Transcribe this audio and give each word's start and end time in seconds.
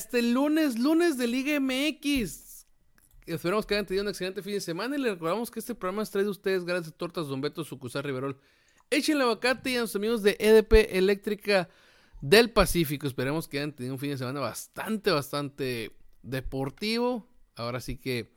este 0.00 0.22
lunes, 0.22 0.78
lunes 0.78 1.18
de 1.18 1.26
Liga 1.26 1.60
MX. 1.60 2.64
Esperamos 3.26 3.66
que 3.66 3.74
hayan 3.74 3.84
tenido 3.84 4.02
un 4.02 4.08
excelente 4.08 4.42
fin 4.42 4.54
de 4.54 4.60
semana 4.60 4.96
y 4.96 4.98
les 4.98 5.12
recordamos 5.12 5.50
que 5.50 5.60
este 5.60 5.74
programa 5.74 6.02
es 6.02 6.10
traído 6.10 6.30
a 6.30 6.32
ustedes 6.32 6.64
gracias 6.64 6.94
Tortas 6.96 7.28
Don 7.28 7.42
Beto, 7.42 7.64
Sucusar 7.64 8.06
Riverol. 8.06 8.40
Échenle 8.88 9.24
aguacate 9.24 9.72
y 9.72 9.76
a 9.76 9.82
los 9.82 9.94
amigos 9.94 10.22
de 10.22 10.38
EDP 10.40 10.96
Eléctrica 10.96 11.68
del 12.22 12.50
Pacífico. 12.50 13.06
Esperemos 13.06 13.46
que 13.46 13.58
hayan 13.58 13.72
tenido 13.72 13.94
un 13.94 14.00
fin 14.00 14.12
de 14.12 14.16
semana 14.16 14.40
bastante, 14.40 15.10
bastante 15.10 15.94
deportivo. 16.22 17.28
Ahora 17.54 17.82
sí 17.82 17.98
que 17.98 18.32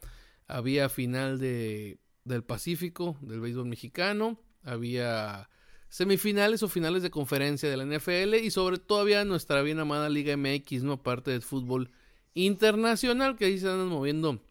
había 0.48 0.90
final 0.90 1.40
de, 1.40 1.98
del 2.26 2.44
Pacífico, 2.44 3.18
del 3.22 3.40
béisbol 3.40 3.68
mexicano. 3.68 4.38
Había 4.64 5.50
semifinales 5.94 6.64
o 6.64 6.70
finales 6.70 7.04
de 7.04 7.12
conferencia 7.12 7.70
de 7.70 7.78
la 7.78 7.86
NFL 7.86 8.34
y 8.44 8.50
sobre 8.50 8.80
todo 8.80 9.02
había 9.02 9.24
nuestra 9.26 9.62
bien 9.62 9.78
amada 9.78 10.10
Liga 10.10 10.36
MX, 10.36 10.82
¿no? 10.82 10.94
Aparte 10.94 11.30
del 11.30 11.44
fútbol 11.44 11.92
internacional, 12.34 13.36
que 13.36 13.46
ahí 13.46 13.60
se 13.60 13.70
andan 13.70 13.90
moviendo 13.90 14.42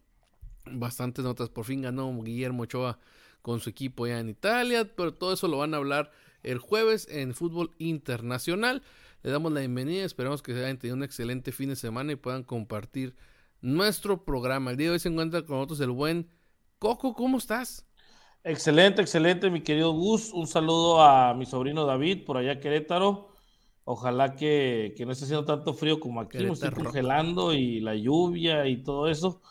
bastantes 0.71 1.25
notas. 1.25 1.49
Por 1.49 1.65
fin 1.65 1.81
ganó 1.81 2.17
Guillermo 2.23 2.63
Ochoa 2.63 2.97
con 3.41 3.59
su 3.59 3.69
equipo 3.69 4.07
ya 4.07 4.21
en 4.21 4.29
Italia, 4.29 4.89
pero 4.95 5.13
todo 5.15 5.33
eso 5.33 5.49
lo 5.49 5.57
van 5.57 5.73
a 5.73 5.77
hablar 5.77 6.13
el 6.43 6.59
jueves 6.59 7.09
en 7.09 7.33
fútbol 7.33 7.71
internacional. 7.77 8.81
Le 9.21 9.29
damos 9.29 9.51
la 9.51 9.59
bienvenida, 9.59 10.05
esperamos 10.05 10.41
que 10.41 10.53
hayan 10.53 10.79
tenido 10.79 10.95
un 10.95 11.03
excelente 11.03 11.51
fin 11.51 11.67
de 11.67 11.75
semana 11.75 12.13
y 12.13 12.15
puedan 12.15 12.43
compartir 12.43 13.17
nuestro 13.59 14.23
programa. 14.23 14.71
El 14.71 14.77
día 14.77 14.87
de 14.87 14.93
hoy 14.93 14.99
se 14.99 15.09
encuentra 15.09 15.41
con 15.41 15.57
nosotros 15.57 15.81
el 15.81 15.91
buen 15.91 16.29
Coco, 16.79 17.13
¿cómo 17.13 17.37
estás? 17.37 17.85
Excelente, 18.45 19.01
excelente, 19.01 19.49
mi 19.49 19.61
querido 19.61 19.93
Gus. 19.93 20.33
Un 20.33 20.47
saludo 20.47 21.01
a 21.01 21.33
mi 21.33 21.45
sobrino 21.45 21.85
David 21.85 22.25
por 22.25 22.37
allá 22.37 22.59
Querétaro. 22.59 23.29
Ojalá 23.85 24.35
que, 24.35 24.93
que 24.97 25.05
no 25.05 25.13
esté 25.13 25.25
haciendo 25.25 25.45
tanto 25.45 25.73
frío 25.73 25.99
como 25.99 26.21
aquí, 26.21 26.37
me 26.39 26.51
estoy 26.51 26.71
congelando 26.71 27.53
y 27.53 27.79
la 27.79 27.95
lluvia 27.95 28.67
y 28.67 28.83
todo 28.83 29.07
eso. 29.07 29.41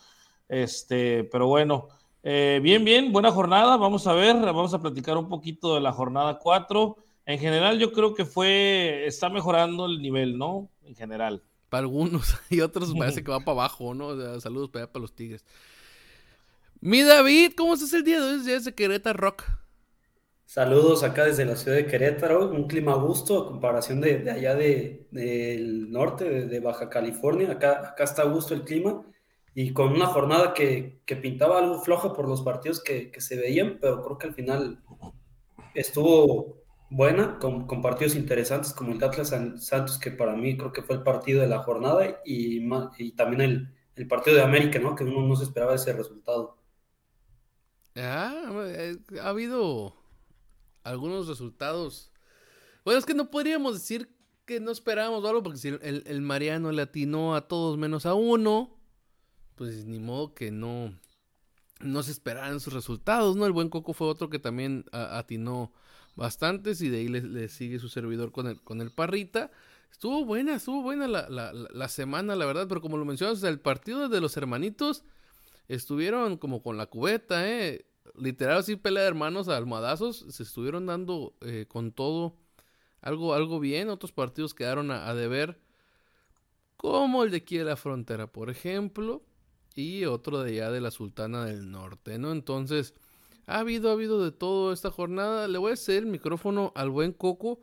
Este, 0.49 1.25
pero 1.25 1.47
bueno, 1.47 1.89
eh, 2.23 2.61
bien, 2.63 2.85
bien, 2.85 3.13
buena 3.13 3.31
jornada. 3.31 3.77
Vamos 3.79 4.07
a 4.07 4.13
ver, 4.13 4.37
vamos 4.37 4.75
a 4.75 4.81
platicar 4.81 5.17
un 5.17 5.29
poquito 5.29 5.75
de 5.75 5.81
la 5.81 5.93
jornada 5.93 6.39
4. 6.39 6.97
En 7.25 7.39
general, 7.39 7.79
yo 7.79 7.93
creo 7.93 8.15
que 8.15 8.25
fue, 8.25 9.07
está 9.07 9.31
mejorando 9.31 9.87
el 9.87 10.03
nivel, 10.03 10.37
¿no? 10.37 10.69
En 10.83 10.95
general. 10.95 11.43
Para 11.69 11.83
algunos 11.83 12.37
y 12.51 12.61
otros 12.61 12.93
parece 12.97 13.23
que 13.25 13.31
va 13.31 13.41
para 13.41 13.53
abajo, 13.53 13.95
¿no? 13.95 14.09
O 14.09 14.17
sea, 14.17 14.41
saludos 14.41 14.69
para 14.69 14.85
allá 14.85 14.93
para 14.93 15.03
los 15.03 15.15
Tigres. 15.15 15.45
Mi 16.85 17.03
David, 17.03 17.53
¿cómo 17.57 17.75
estás 17.75 17.93
el 17.93 18.03
día 18.03 18.19
de 18.19 18.27
hoy? 18.27 18.35
Es 18.39 18.45
día 18.45 18.59
de 18.59 18.75
Querétaro. 18.75 19.37
Saludos 20.45 21.05
acá 21.05 21.27
desde 21.27 21.45
la 21.45 21.55
ciudad 21.55 21.77
de 21.77 21.87
Querétaro, 21.87 22.51
un 22.51 22.67
clima 22.67 22.91
a 22.91 22.97
gusto 22.97 23.39
a 23.41 23.47
comparación 23.47 24.01
de, 24.01 24.19
de 24.19 24.33
allá 24.33 24.57
de, 24.57 25.07
del 25.13 25.93
norte, 25.93 26.29
de, 26.29 26.47
de 26.49 26.59
Baja 26.59 26.91
California. 26.91 27.53
Acá, 27.53 27.91
acá 27.91 28.03
está 28.03 28.23
a 28.23 28.25
gusto 28.25 28.53
el 28.55 28.65
clima 28.65 29.01
y 29.55 29.73
con 29.73 29.93
una 29.93 30.07
jornada 30.07 30.55
que, 30.55 31.01
pintaba 31.23 31.61
algo 31.61 31.81
floja 31.81 32.13
por 32.15 32.29
los 32.29 32.43
partidos 32.43 32.83
que, 32.83 33.13
se 33.17 33.37
veían, 33.37 33.79
pero 33.81 34.03
creo 34.03 34.19
que 34.19 34.27
al 34.27 34.35
final 34.35 34.83
estuvo 35.77 36.65
buena, 36.91 37.39
con, 37.39 37.69
partidos 37.81 38.17
interesantes 38.17 38.73
como 38.73 38.91
el 38.91 38.99
de 38.99 39.07
Atlas 39.07 39.29
Santos, 39.29 40.01
que 40.01 40.11
para 40.11 40.35
mí 40.35 40.57
creo 40.57 40.73
que 40.73 40.83
fue 40.83 40.97
el 40.97 41.05
partido 41.05 41.43
de 41.43 41.47
la 41.47 41.61
jornada 41.61 42.23
y, 42.25 42.69
y 42.99 43.13
también 43.13 43.41
el, 43.41 43.75
el 43.95 44.09
partido 44.09 44.37
de 44.37 44.43
América, 44.43 44.81
¿no? 44.81 44.97
que 44.97 45.05
uno 45.05 45.23
no 45.23 45.37
se 45.37 45.45
esperaba 45.45 45.77
ese 45.77 45.93
resultado. 45.93 46.61
Ah, 47.97 48.51
ha 49.23 49.29
habido 49.29 49.95
algunos 50.85 51.29
resultados. 51.29 52.11
Bueno, 52.85 52.99
es 52.99 53.07
que 53.07 53.15
no 53.15 53.31
podríamos 53.31 53.75
decir 53.75 54.09
que 54.45 54.61
no 54.61 54.71
esperábamos 54.71 55.25
algo, 55.25 55.43
porque 55.43 55.59
si 55.59 55.69
el, 55.69 56.03
el, 56.07 56.23
Mariano 56.23 56.73
le 56.73 56.83
atinó 56.83 57.35
a 57.35 57.47
todos 57.47 57.79
menos 57.79 58.07
a 58.07 58.15
uno, 58.15 58.77
pues 59.55 59.85
ni 59.85 59.99
modo 59.99 60.35
que 60.35 60.51
no, 60.51 60.99
no 61.81 62.03
se 62.03 62.11
esperaran 62.11 62.61
sus 62.61 62.73
resultados, 62.73 63.37
¿no? 63.37 63.47
El 63.47 63.53
buen 63.53 63.69
Coco 63.69 63.93
fue 63.93 64.09
otro 64.09 64.31
que 64.31 64.39
también 64.39 64.85
a, 64.91 65.19
atinó 65.19 65.73
bastantes 66.17 66.81
y 66.83 66.89
de 66.89 66.99
ahí 66.99 67.09
le, 67.09 67.23
le, 67.23 67.49
sigue 67.49 67.79
su 67.79 67.89
servidor 67.89 68.33
con 68.33 68.49
el, 68.49 68.61
con 68.63 68.81
el 68.81 68.91
Parrita. 68.91 69.51
Estuvo 69.93 70.25
buena, 70.25 70.57
estuvo 70.57 70.83
buena 70.83 71.07
la, 71.07 71.29
la, 71.29 71.53
la 71.53 71.89
semana, 71.89 72.35
la 72.35 72.47
verdad, 72.47 72.67
pero 72.67 72.81
como 72.81 72.97
lo 72.97 73.05
mencionas, 73.05 73.43
el 73.45 73.61
partido 73.61 74.09
de 74.09 74.21
los 74.21 74.37
hermanitos 74.37 75.05
estuvieron 75.69 76.37
como 76.37 76.63
con 76.63 76.77
la 76.77 76.87
cubeta, 76.87 77.49
¿eh? 77.49 77.87
Literal, 78.17 78.59
así 78.59 78.77
pelea 78.77 79.03
de 79.03 79.09
hermanos 79.09 79.49
a 79.49 79.57
almohadazos, 79.57 80.27
se 80.29 80.43
estuvieron 80.43 80.87
dando 80.87 81.35
eh, 81.41 81.67
con 81.69 81.93
todo 81.93 82.37
algo, 83.01 83.35
algo 83.35 83.61
bien. 83.61 83.89
Otros 83.89 84.13
partidos 84.13 84.55
quedaron 84.55 84.91
a, 84.91 85.09
a, 85.09 85.15
deber, 85.15 85.61
como 86.77 87.25
el 87.25 87.31
de 87.31 87.39
aquí 87.39 87.57
de 87.57 87.65
la 87.65 87.77
frontera, 87.77 88.27
por 88.27 88.51
ejemplo, 88.51 89.23
y 89.75 90.05
otro 90.05 90.43
de 90.43 90.51
allá 90.53 90.71
de 90.71 90.81
la 90.81 90.91
Sultana 90.91 91.47
del 91.47 91.71
Norte, 91.71 92.19
¿no? 92.19 92.33
Entonces, 92.33 92.95
ha 93.47 93.59
habido, 93.59 93.91
ha 93.91 93.93
habido 93.93 94.23
de 94.23 94.33
todo 94.33 94.73
esta 94.73 94.91
jornada. 94.91 95.49
Le 95.49 95.59
voy 95.59 95.71
a 95.71 95.75
hacer 95.75 95.99
el 95.99 96.07
micrófono 96.07 96.73
al 96.75 96.91
buen 96.91 97.13
Coco 97.13 97.61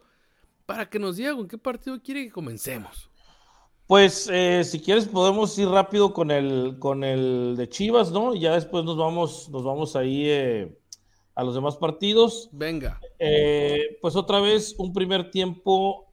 para 0.66 0.90
que 0.90 1.00
nos 1.00 1.18
diga 1.18 1.36
con 1.36 1.48
qué 1.48 1.58
partido 1.58 2.02
quiere 2.02 2.26
que 2.26 2.32
comencemos. 2.32 3.09
Pues 3.90 4.30
eh, 4.32 4.64
si 4.66 4.80
quieres 4.80 5.08
podemos 5.08 5.58
ir 5.58 5.68
rápido 5.68 6.14
con 6.14 6.30
el, 6.30 6.76
con 6.78 7.04
el 7.04 7.56
de 7.58 7.68
Chivas, 7.68 8.12
¿no? 8.12 8.36
Y 8.36 8.42
ya 8.42 8.54
después 8.54 8.86
nos 8.86 8.98
vamos, 8.98 9.50
nos 9.50 9.64
vamos 9.64 9.96
ahí 9.96 10.30
eh, 10.30 10.78
a 11.34 11.44
los 11.44 11.56
demás 11.56 11.76
partidos. 11.76 12.50
Venga. 12.52 13.02
Eh, 13.18 13.98
pues 14.00 14.16
otra 14.16 14.42
vez 14.42 14.76
un 14.78 14.94
primer 14.94 15.32
tiempo 15.32 16.06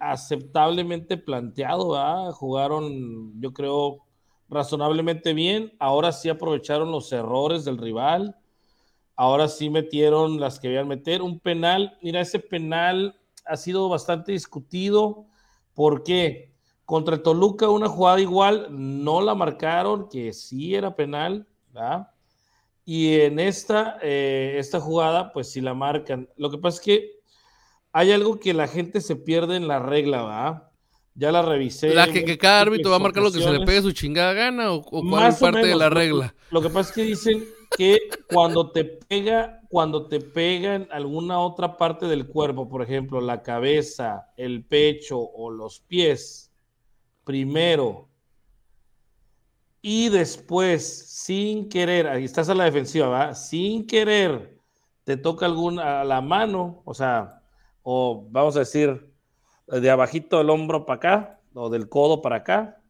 aceptablemente 0.00 1.16
planteado, 1.16 1.92
¿verdad? 1.92 2.30
Jugaron, 2.32 3.40
yo 3.40 3.54
creo, 3.54 4.04
razonablemente 4.50 5.32
bien. 5.32 5.72
Ahora 5.78 6.12
sí 6.12 6.28
aprovecharon 6.28 6.92
los 6.92 7.10
errores 7.10 7.64
del 7.64 7.78
rival. 7.78 8.36
Ahora 9.16 9.48
sí 9.48 9.70
metieron 9.70 10.40
las 10.40 10.60
que 10.60 10.68
debían 10.68 10.88
meter. 10.88 11.22
Un 11.22 11.40
penal, 11.40 11.96
mira, 12.02 12.20
ese 12.20 12.38
penal 12.38 13.18
ha 13.46 13.56
sido 13.56 13.88
bastante 13.88 14.32
discutido. 14.32 15.24
¿Por 15.72 16.02
qué? 16.02 16.57
Contra 16.88 17.16
el 17.16 17.22
Toluca, 17.22 17.68
una 17.68 17.86
jugada 17.86 18.18
igual, 18.18 18.68
no 18.70 19.20
la 19.20 19.34
marcaron, 19.34 20.08
que 20.08 20.32
sí 20.32 20.74
era 20.74 20.96
penal, 20.96 21.46
¿verdad? 21.70 22.08
Y 22.86 23.20
en 23.20 23.38
esta, 23.40 23.98
eh, 24.00 24.54
esta 24.56 24.80
jugada, 24.80 25.30
pues 25.34 25.52
sí 25.52 25.60
la 25.60 25.74
marcan. 25.74 26.30
Lo 26.38 26.50
que 26.50 26.56
pasa 26.56 26.78
es 26.78 26.84
que 26.86 27.10
hay 27.92 28.10
algo 28.10 28.40
que 28.40 28.54
la 28.54 28.68
gente 28.68 29.02
se 29.02 29.16
pierde 29.16 29.56
en 29.56 29.68
la 29.68 29.80
regla, 29.80 30.22
¿verdad? 30.22 30.62
Ya 31.14 31.30
la 31.30 31.42
revisé. 31.42 31.92
La 31.92 32.10
que, 32.10 32.24
que 32.24 32.38
cada 32.38 32.62
árbitro 32.62 32.90
va 32.90 32.96
a 32.96 33.00
marcar 33.00 33.22
lo 33.22 33.32
que 33.32 33.42
se 33.42 33.52
le 33.52 33.66
pegue 33.66 33.82
su 33.82 33.92
chingada 33.92 34.32
gana 34.32 34.72
o, 34.72 34.76
o 34.76 35.02
cuál 35.10 35.28
es 35.28 35.36
parte 35.36 35.66
de 35.66 35.76
la 35.76 35.90
regla. 35.90 36.34
Lo, 36.48 36.62
lo, 36.62 36.66
que 36.66 36.72
pasa 36.72 36.88
es 36.88 36.94
que 36.94 37.02
dicen 37.02 37.44
que 37.76 37.98
cuando 38.32 38.70
te 38.70 38.84
pega 38.84 39.58
cuando 39.68 40.06
te 40.06 40.20
pega 40.20 40.74
en 40.76 40.88
alguna 40.90 41.40
otra 41.40 41.76
parte 41.76 42.06
del 42.06 42.26
cuerpo, 42.26 42.68
por 42.68 42.82
ejemplo, 42.82 43.20
la 43.20 43.42
cabeza, 43.42 44.28
el 44.38 44.64
pecho 44.64 45.20
o 45.20 45.50
los 45.50 45.80
pies, 45.80 46.47
primero 47.28 48.08
y 49.82 50.08
después, 50.08 51.10
sin 51.24 51.68
querer, 51.68 52.06
ahí 52.06 52.24
estás 52.24 52.48
a 52.48 52.54
la 52.54 52.64
defensiva, 52.64 53.06
¿va? 53.08 53.34
Sin 53.34 53.86
querer, 53.86 54.58
te 55.04 55.18
toca 55.18 55.44
alguna 55.44 56.00
a 56.00 56.04
la 56.04 56.22
mano, 56.22 56.80
o 56.86 56.94
sea, 56.94 57.42
o 57.82 58.26
vamos 58.30 58.56
a 58.56 58.60
decir, 58.60 59.12
de 59.66 59.90
abajito 59.90 60.38
del 60.38 60.48
hombro 60.48 60.86
para 60.86 60.96
acá, 60.96 61.40
o 61.52 61.68
del 61.68 61.90
codo 61.90 62.22
para 62.22 62.36
acá, 62.36 62.82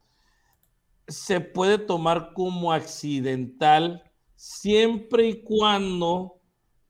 se 1.05 1.41
puede 1.41 1.77
tomar 1.77 2.31
como 2.33 2.71
accidental 2.71 4.09
siempre 4.37 5.27
y 5.27 5.43
cuando 5.43 6.39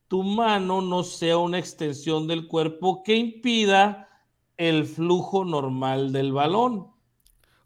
tu 0.08 0.22
mano 0.22 0.82
no 0.82 1.02
sea 1.02 1.40
una 1.40 1.58
extensión 1.58 2.28
del 2.28 2.48
cuerpo 2.48 3.02
que 3.02 3.16
impida 3.16 4.08
el 4.56 4.86
flujo 4.86 5.46
normal 5.46 6.12
del 6.12 6.32
balón. 6.32 6.99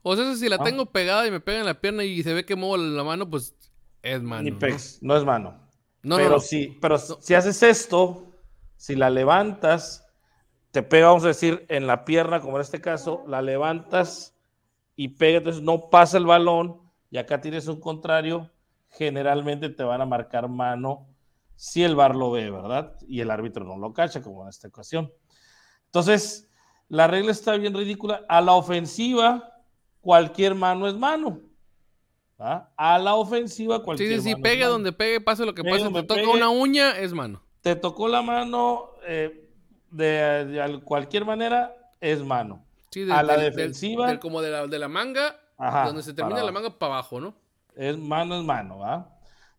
O 0.04 0.16
sea, 0.16 0.36
si 0.36 0.48
la 0.50 0.58
Ah. 0.58 0.64
tengo 0.64 0.86
pegada 0.86 1.26
y 1.26 1.32
me 1.32 1.40
pega 1.40 1.60
en 1.60 1.66
la 1.66 1.80
pierna 1.80 2.04
y 2.04 2.22
se 2.22 2.34
ve 2.34 2.46
que 2.46 2.56
muevo 2.56 2.78
la 2.78 3.04
mano, 3.04 3.30
pues 3.30 3.56
es 4.02 4.22
mano. 4.22 4.44
Ni 4.44 4.52
¿no? 4.52 4.60
pex, 4.60 5.00
no 5.02 5.16
es 5.18 5.24
mano. 5.24 5.58
No, 6.04 6.18
pero 6.18 6.30
no, 6.30 6.36
no. 6.36 6.40
si, 6.42 6.78
pero 6.82 6.98
si 6.98 7.34
haces 7.34 7.64
esto, 7.64 8.28
si 8.76 8.96
la 8.96 9.10
levantas, 9.10 10.06
te 10.72 10.84
pega, 10.84 11.08
vamos 11.08 11.24
a 11.24 11.30
decir, 11.30 11.66
en 11.70 11.88
la 11.88 12.04
pierna, 12.04 12.42
como 12.42 12.58
en 12.58 12.62
este 12.62 12.82
caso, 12.82 13.24
la 13.28 13.42
levantas 13.42 14.36
y 14.96 15.08
pega, 15.10 15.38
entonces 15.38 15.62
no 15.64 15.90
pasa 15.90 16.18
el 16.18 16.26
balón, 16.26 16.82
y 17.10 17.18
acá 17.18 17.40
tienes 17.40 17.68
un 17.68 17.80
contrario, 17.80 18.52
generalmente 18.90 19.70
te 19.70 19.84
van 19.84 20.02
a 20.02 20.06
marcar 20.06 20.50
mano 20.50 21.08
si 21.56 21.84
el 21.84 21.96
bar 21.96 22.16
lo 22.16 22.32
ve, 22.32 22.52
¿verdad? 22.52 22.96
Y 23.08 23.22
el 23.22 23.32
árbitro 23.32 23.64
no 23.64 23.78
lo 23.78 23.94
cacha, 23.94 24.22
como 24.22 24.44
en 24.44 24.50
esta 24.50 24.68
ocasión. 24.68 25.14
Entonces, 25.86 26.50
la 26.90 27.08
regla 27.08 27.32
está 27.32 27.56
bien 27.56 27.74
ridícula. 27.74 28.26
A 28.28 28.42
la 28.42 28.54
ofensiva, 28.54 29.53
cualquier 30.04 30.54
mano 30.54 30.88
es 30.88 30.94
mano. 30.96 31.40
¿ah? 32.38 32.70
A 32.76 33.00
la 33.00 33.16
ofensiva, 33.16 33.82
cualquier 33.82 34.22
sí, 34.22 34.30
sí, 34.30 34.36
pegue 34.36 34.66
donde 34.66 34.92
pegue, 34.92 35.22
pase 35.22 35.46
lo 35.46 35.56
que 35.56 35.64
Pegue 35.64 35.80
pase. 35.80 35.92
Te 35.94 36.04
toca 36.04 36.22
pegue. 36.22 36.28
una 36.32 36.50
uña, 36.50 36.92
es 37.00 37.14
mano. 37.14 37.42
te 37.62 37.76
tocó 37.76 38.08
la 38.10 38.22
mano 38.22 38.90
eh, 39.08 39.50
de, 39.90 40.46
de 40.46 40.62
al- 40.62 40.84
cualquier 40.84 41.24
manera, 41.26 41.74
es 42.02 42.22
mano. 42.24 42.64
Sí, 42.92 43.08
A 43.10 43.24
la 43.24 43.38
defensiva. 43.38 44.08
del- 44.08 44.20
como 44.20 44.42
de 44.42 44.52
la, 44.52 44.68
de 44.68 44.78
la 44.78 44.88
manga, 44.90 45.40
Ajá, 45.58 45.86
donde 45.88 46.04
se 46.04 46.14
termina 46.14 46.44
la 46.44 46.52
manga 46.52 46.78
para 46.78 46.94
abajo, 46.96 47.20
¿no? 47.22 47.34
Es 47.76 47.98
mano, 47.98 48.38
es 48.38 48.44
mano, 48.44 48.80
¿va? 48.80 49.10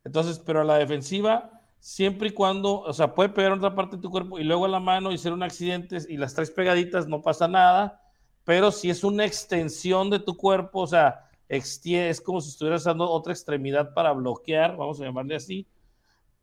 Entonces, 0.05 0.39
pero 0.39 0.61
a 0.61 0.65
la 0.65 0.77
defensiva, 0.77 1.51
siempre 1.81 2.29
y 2.29 2.33
cuando, 2.33 2.81
o 2.81 2.93
sea, 2.93 3.15
puede 3.15 3.31
pegar 3.31 3.53
en 3.53 3.59
otra 3.59 3.75
parte 3.75 3.97
de 3.97 4.03
tu 4.03 4.11
cuerpo 4.11 4.39
y 4.39 4.45
luego 4.45 4.67
a 4.67 4.69
la 4.69 4.81
mano 4.81 5.11
y 5.11 5.17
ser 5.19 5.33
un 5.33 5.43
accidente 5.43 5.97
y 6.09 6.17
las 6.19 6.35
tres 6.35 6.51
pegaditas 6.51 7.09
no 7.09 7.23
pasa 7.23 7.49
nada, 7.49 8.03
pero 8.45 8.71
si 8.71 8.91
es 8.91 9.05
una 9.05 9.25
extensión 9.25 10.11
de 10.11 10.19
tu 10.19 10.37
cuerpo, 10.37 10.81
o 10.81 10.87
sea, 10.87 11.29
es 11.49 12.21
como 12.21 12.41
si 12.41 12.51
estuvieras 12.51 12.83
usando 12.83 13.11
otra 13.11 13.33
extremidad 13.33 13.95
para 13.95 14.13
bloquear, 14.13 14.77
vamos 14.77 15.01
a 15.01 15.05
llamarle 15.05 15.37
así, 15.37 15.67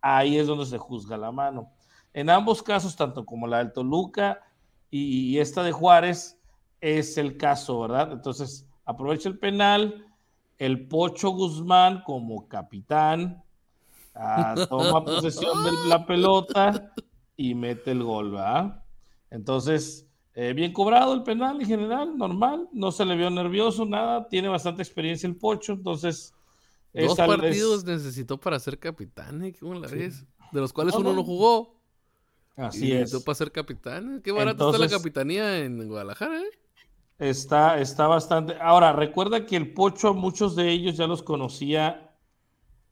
ahí 0.01 0.37
es 0.37 0.47
donde 0.47 0.65
se 0.65 0.77
juzga 0.77 1.17
la 1.17 1.31
mano. 1.31 1.71
En 2.13 2.29
ambos 2.29 2.61
casos, 2.63 2.95
tanto 2.95 3.25
como 3.25 3.47
la 3.47 3.59
del 3.59 3.71
Toluca 3.71 4.41
y, 4.89 5.29
y 5.29 5.39
esta 5.39 5.63
de 5.63 5.71
Juárez, 5.71 6.39
es 6.81 7.17
el 7.17 7.37
caso, 7.37 7.79
¿verdad? 7.79 8.11
Entonces, 8.11 8.67
aprovecha 8.85 9.29
el 9.29 9.37
penal, 9.37 10.07
el 10.57 10.87
Pocho 10.87 11.29
Guzmán 11.29 12.03
como 12.03 12.47
capitán, 12.47 13.43
ah, 14.15 14.55
toma 14.69 15.05
posesión 15.05 15.63
de 15.63 15.71
la 15.87 16.05
pelota 16.05 16.93
y 17.37 17.55
mete 17.55 17.91
el 17.91 18.03
gol, 18.03 18.31
¿verdad? 18.31 18.83
Entonces, 19.29 20.07
eh, 20.35 20.53
bien 20.53 20.73
cobrado 20.73 21.13
el 21.13 21.23
penal 21.23 21.59
en 21.61 21.67
general, 21.67 22.17
normal, 22.17 22.69
no 22.73 22.91
se 22.91 23.05
le 23.05 23.15
vio 23.15 23.29
nervioso, 23.29 23.85
nada, 23.85 24.27
tiene 24.29 24.47
bastante 24.47 24.81
experiencia 24.83 25.27
el 25.27 25.35
Pocho, 25.37 25.73
entonces... 25.73 26.33
Dos 26.93 27.17
partidos 27.17 27.79
es- 27.79 27.85
necesitó 27.85 28.39
para 28.39 28.59
ser 28.59 28.77
capitán, 28.79 29.43
¿eh? 29.45 29.53
¿Cómo 29.59 29.75
la 29.75 29.87
ves? 29.87 30.25
De 30.51 30.59
los 30.59 30.73
cuales 30.73 30.93
No, 30.93 30.99
uno 30.99 31.09
no. 31.11 31.15
no 31.17 31.23
jugó. 31.23 31.81
Así 32.55 32.87
y 32.87 32.91
es. 32.93 32.99
necesitó 32.99 33.23
para 33.23 33.35
ser 33.35 33.51
capitán. 33.51 34.17
¿eh? 34.17 34.21
Qué 34.23 34.31
barato 34.31 34.65
está 34.65 34.77
la 34.77 34.89
capitanía 34.89 35.59
en 35.59 35.87
Guadalajara, 35.87 36.39
¿eh? 36.41 36.51
Está, 37.19 37.79
está 37.79 38.07
bastante. 38.07 38.55
Ahora, 38.59 38.93
recuerda 38.93 39.45
que 39.45 39.55
el 39.55 39.73
Pocho, 39.73 40.09
a 40.09 40.13
muchos 40.13 40.55
de 40.55 40.71
ellos 40.71 40.97
ya 40.97 41.07
los 41.07 41.21
conocía 41.23 42.15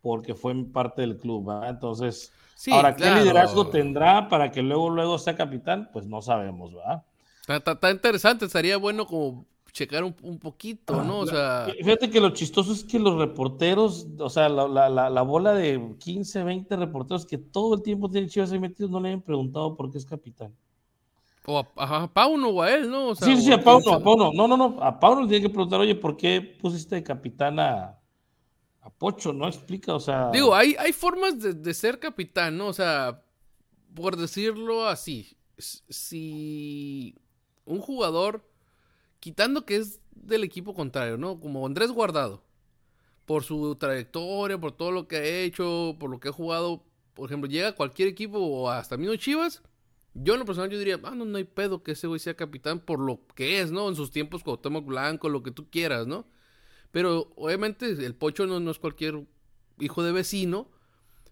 porque 0.01 0.35
fue 0.35 0.55
parte 0.71 1.01
del 1.03 1.17
club, 1.17 1.47
¿verdad? 1.47 1.71
Entonces, 1.71 2.33
Sí, 2.55 2.71
ahora, 2.71 2.95
claro. 2.95 3.15
¿qué 3.15 3.21
liderazgo 3.21 3.69
tendrá 3.69 4.29
para 4.29 4.51
que 4.51 4.61
luego, 4.63 4.89
luego 4.89 5.17
sea 5.19 5.35
capitán? 5.35 5.89
Pues 5.93 6.07
no 6.07 6.21
sabemos, 6.21 6.73
¿verdad? 6.73 7.05
Está, 7.49 7.55
está- 7.57 7.71
está 7.73 7.91
interesante, 7.91 8.45
estaría 8.45 8.77
bueno 8.77 9.05
como 9.07 9.45
checar 9.71 10.03
un, 10.03 10.15
un 10.23 10.37
poquito, 10.39 11.03
¿no? 11.03 11.19
O 11.19 11.25
sea, 11.27 11.67
Fíjate 11.77 12.09
que 12.09 12.19
lo 12.19 12.29
chistoso 12.31 12.73
es 12.73 12.83
que 12.83 12.99
los 12.99 13.17
reporteros, 13.17 14.07
o 14.19 14.29
sea, 14.29 14.49
la, 14.49 14.67
la- 14.67 14.89
la- 14.89 15.09
la 15.09 15.21
bola 15.21 15.53
de 15.53 15.95
15, 15.99 16.43
20 16.43 16.75
reporteros 16.75 17.25
que 17.25 17.37
todo 17.37 17.75
el 17.75 17.81
tiempo 17.81 18.09
tienen 18.09 18.29
chivas 18.29 18.51
ahí 18.51 18.59
metidos, 18.59 18.91
no 18.91 18.99
le 18.99 19.09
hayan 19.09 19.21
preguntado 19.21 19.75
por 19.75 19.91
qué 19.91 19.97
es 19.99 20.05
capitán. 20.05 20.53
o 21.45 21.59
a, 21.59 21.67
a- 22.03 22.13
Pauno 22.13 22.49
o 22.49 22.61
a 22.61 22.71
él, 22.73 22.89
¿no? 22.89 23.07
O 23.09 23.15
sea, 23.15 23.27
sí, 23.27 23.41
sí, 23.41 23.51
a 23.51 23.63
Pauno, 23.63 23.93
a. 23.93 24.03
Pauno. 24.03 24.31
No, 24.33 24.47
no, 24.47 24.55
no, 24.57 24.77
a 24.83 24.99
Pauno 24.99 25.21
le 25.21 25.27
tiene 25.29 25.43
que 25.47 25.49
preguntar, 25.53 25.79
oye, 25.79 25.95
¿por 25.95 26.15
qué 26.17 26.41
pusiste 26.41 26.95
de 26.95 27.03
capitán 27.03 27.59
a, 27.59 27.97
a 28.81 28.89
Pocho? 28.91 29.33
No 29.33 29.47
explica, 29.47 29.95
o 29.95 29.99
sea. 29.99 30.29
Digo, 30.31 30.53
hay, 30.53 30.75
hay 30.77 30.91
formas 30.93 31.39
de, 31.39 31.53
de 31.53 31.73
ser 31.73 31.97
capitán, 31.99 32.57
¿no? 32.57 32.67
O 32.67 32.73
sea, 32.73 33.21
por 33.95 34.15
decirlo 34.17 34.85
así, 34.87 35.35
si 35.57 37.15
un 37.69 37.79
jugador, 37.81 38.43
quitando 39.19 39.65
que 39.65 39.77
es 39.77 40.01
del 40.11 40.43
equipo 40.43 40.73
contrario, 40.73 41.17
¿no? 41.17 41.39
Como 41.39 41.65
Andrés 41.65 41.91
Guardado, 41.91 42.43
por 43.25 43.43
su 43.43 43.75
trayectoria, 43.75 44.59
por 44.59 44.71
todo 44.71 44.91
lo 44.91 45.07
que 45.07 45.17
ha 45.17 45.23
hecho, 45.23 45.95
por 45.99 46.09
lo 46.09 46.19
que 46.19 46.29
ha 46.29 46.33
jugado, 46.33 46.83
por 47.13 47.29
ejemplo, 47.29 47.49
llega 47.49 47.69
a 47.69 47.75
cualquier 47.75 48.07
equipo 48.07 48.39
o 48.39 48.69
hasta 48.69 48.97
mismo 48.97 49.15
Chivas, 49.15 49.61
yo 50.15 50.33
en 50.33 50.39
lo 50.39 50.45
personal 50.45 50.71
yo 50.71 50.79
diría, 50.79 50.99
ah, 51.03 51.13
no, 51.13 51.25
no 51.25 51.37
hay 51.37 51.43
pedo 51.43 51.83
que 51.83 51.91
ese 51.91 52.07
güey 52.07 52.19
sea 52.19 52.33
capitán 52.33 52.79
por 52.79 52.99
lo 52.99 53.21
que 53.35 53.61
es, 53.61 53.71
¿no? 53.71 53.87
En 53.87 53.95
sus 53.95 54.09
tiempos 54.09 54.43
Cuauhtémoc 54.43 54.85
Blanco, 54.85 55.29
lo 55.29 55.43
que 55.43 55.51
tú 55.51 55.69
quieras, 55.69 56.07
¿no? 56.07 56.25
Pero 56.91 57.31
obviamente 57.35 57.87
el 57.87 58.15
Pocho 58.15 58.47
no, 58.47 58.59
no 58.59 58.71
es 58.71 58.79
cualquier 58.79 59.27
hijo 59.79 60.01
de 60.03 60.11
vecino, 60.11 60.71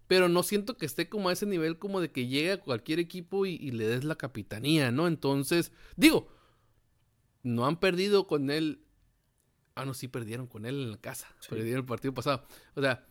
pero 0.07 0.29
no 0.29 0.43
siento 0.43 0.77
que 0.77 0.85
esté 0.85 1.09
como 1.09 1.29
a 1.29 1.33
ese 1.33 1.45
nivel 1.45 1.77
como 1.77 2.01
de 2.01 2.11
que 2.11 2.27
llegue 2.27 2.53
a 2.53 2.61
cualquier 2.61 2.99
equipo 2.99 3.45
y, 3.45 3.55
y 3.55 3.71
le 3.71 3.87
des 3.87 4.03
la 4.03 4.15
capitanía, 4.15 4.91
¿no? 4.91 5.07
Entonces, 5.07 5.71
digo, 5.95 6.29
no 7.43 7.65
han 7.65 7.79
perdido 7.79 8.27
con 8.27 8.49
él. 8.49 8.83
Ah, 9.75 9.85
no, 9.85 9.93
sí 9.93 10.07
perdieron 10.07 10.47
con 10.47 10.65
él 10.65 10.75
en 10.75 10.91
la 10.91 10.97
casa. 10.97 11.27
Perdieron 11.49 11.81
el 11.81 11.85
partido 11.85 12.13
pasado. 12.13 12.45
O 12.75 12.81
sea, 12.81 13.05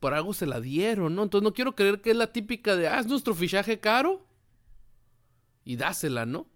por 0.00 0.14
algo 0.14 0.34
se 0.34 0.46
la 0.46 0.60
dieron, 0.60 1.14
¿no? 1.14 1.22
Entonces 1.22 1.44
no 1.44 1.52
quiero 1.52 1.74
creer 1.74 2.00
que 2.00 2.10
es 2.10 2.16
la 2.16 2.32
típica 2.32 2.76
de, 2.76 2.88
ah, 2.88 2.98
es 2.98 3.06
nuestro 3.06 3.34
fichaje 3.34 3.78
caro 3.78 4.26
y 5.64 5.76
dásela, 5.76 6.26
¿no? 6.26 6.48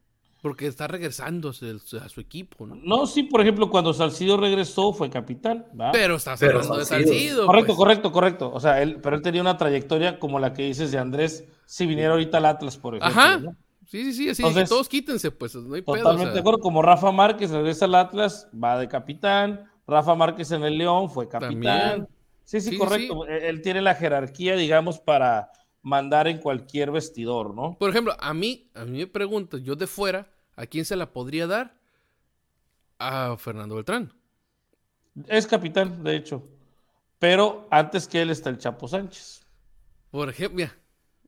Porque 0.42 0.66
está 0.66 0.86
regresando 0.86 1.50
a 1.50 1.52
su, 1.52 2.20
equipo, 2.20 2.66
¿no? 2.66 2.74
No, 2.76 3.06
sí, 3.06 3.24
por 3.24 3.42
ejemplo, 3.42 3.68
cuando 3.68 3.92
Salcido 3.92 4.38
regresó 4.38 4.94
fue 4.94 5.10
capitán, 5.10 5.66
¿va? 5.78 5.92
Pero 5.92 6.16
Pero 6.38 6.58
hablando 6.58 6.78
de 6.78 6.86
Salcido. 6.86 7.46
Correcto, 7.46 7.66
pues. 7.66 7.76
correcto, 7.76 8.12
correcto. 8.12 8.50
O 8.52 8.58
sea, 8.58 8.80
él, 8.80 9.00
pero 9.02 9.16
él 9.16 9.22
tenía 9.22 9.42
una 9.42 9.58
trayectoria 9.58 10.18
como 10.18 10.38
la 10.38 10.54
que 10.54 10.62
dices 10.62 10.92
de 10.92 10.98
Andrés, 10.98 11.44
si 11.66 11.84
viniera 11.84 12.12
ahorita 12.12 12.38
al 12.38 12.46
Atlas, 12.46 12.78
por 12.78 12.96
ejemplo. 12.96 13.20
Ajá. 13.20 13.38
¿no? 13.38 13.56
Sí, 13.86 14.04
sí, 14.04 14.12
sí, 14.14 14.28
así. 14.30 14.42
Entonces, 14.42 14.68
todos 14.70 14.88
quítense, 14.88 15.30
pues. 15.30 15.54
No 15.56 15.74
hay 15.74 15.82
pedo. 15.82 15.92
o 15.92 15.96
Totalmente 15.96 16.26
sea. 16.26 16.34
de 16.34 16.40
acuerdo. 16.40 16.60
Como 16.60 16.80
Rafa 16.80 17.12
Márquez 17.12 17.50
regresa 17.50 17.84
al 17.84 17.96
Atlas, 17.96 18.48
va 18.52 18.78
de 18.78 18.88
capitán. 18.88 19.70
Rafa 19.86 20.14
Márquez 20.14 20.52
en 20.52 20.62
el 20.62 20.78
León 20.78 21.10
fue 21.10 21.28
capitán. 21.28 21.50
También. 21.50 22.08
Sí, 22.44 22.62
sí, 22.62 22.70
Sí, 22.70 22.78
correcto. 22.78 23.26
Él, 23.26 23.42
él 23.42 23.62
tiene 23.62 23.82
la 23.82 23.94
jerarquía, 23.94 24.56
digamos, 24.56 25.00
para 25.00 25.50
mandar 25.82 26.28
en 26.28 26.38
cualquier 26.38 26.90
vestidor, 26.90 27.54
¿no? 27.54 27.76
Por 27.78 27.90
ejemplo, 27.90 28.16
a 28.18 28.34
mí, 28.34 28.70
a 28.74 28.84
mí 28.84 28.98
me 28.98 29.06
preguntas, 29.06 29.62
yo 29.62 29.76
de 29.76 29.86
fuera, 29.86 30.30
¿a 30.56 30.66
quién 30.66 30.84
se 30.84 30.96
la 30.96 31.12
podría 31.12 31.46
dar? 31.46 31.78
A 32.98 33.36
Fernando 33.38 33.76
Beltrán. 33.76 34.12
Es 35.26 35.46
capitán, 35.46 36.04
de 36.04 36.16
hecho. 36.16 36.42
Pero 37.18 37.66
antes 37.70 38.06
que 38.06 38.22
él 38.22 38.30
está 38.30 38.50
el 38.50 38.58
Chapo 38.58 38.88
Sánchez. 38.88 39.42
Por 40.10 40.28
ejemplo, 40.28 40.56
mira, 40.56 40.76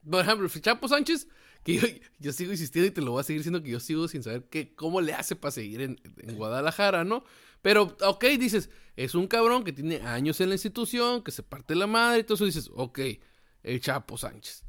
por 0.08 0.20
ejemplo, 0.20 0.48
el 0.52 0.62
Chapo 0.62 0.88
Sánchez, 0.88 1.28
que 1.62 1.74
yo, 1.74 1.86
yo 2.18 2.32
sigo 2.32 2.52
insistiendo 2.52 2.88
y 2.88 2.90
te 2.90 3.00
lo 3.00 3.12
voy 3.12 3.20
a 3.20 3.24
seguir 3.24 3.40
diciendo 3.40 3.62
que 3.62 3.70
yo 3.70 3.80
sigo 3.80 4.08
sin 4.08 4.22
saber 4.22 4.44
qué, 4.50 4.74
cómo 4.74 5.00
le 5.00 5.14
hace 5.14 5.36
para 5.36 5.52
seguir 5.52 5.80
en, 5.80 6.00
en 6.18 6.36
Guadalajara, 6.36 7.04
¿no? 7.04 7.24
Pero, 7.62 7.96
ok, 8.04 8.24
dices, 8.38 8.70
es 8.96 9.14
un 9.14 9.28
cabrón 9.28 9.64
que 9.64 9.72
tiene 9.72 10.00
años 10.00 10.40
en 10.40 10.48
la 10.48 10.56
institución, 10.56 11.22
que 11.22 11.30
se 11.30 11.42
parte 11.42 11.74
la 11.74 11.86
madre 11.86 12.20
y 12.20 12.24
todo 12.24 12.34
eso, 12.34 12.44
dices, 12.44 12.70
ok, 12.74 12.98
el 13.62 13.80
Chapo 13.80 14.16
Sánchez. 14.16 14.64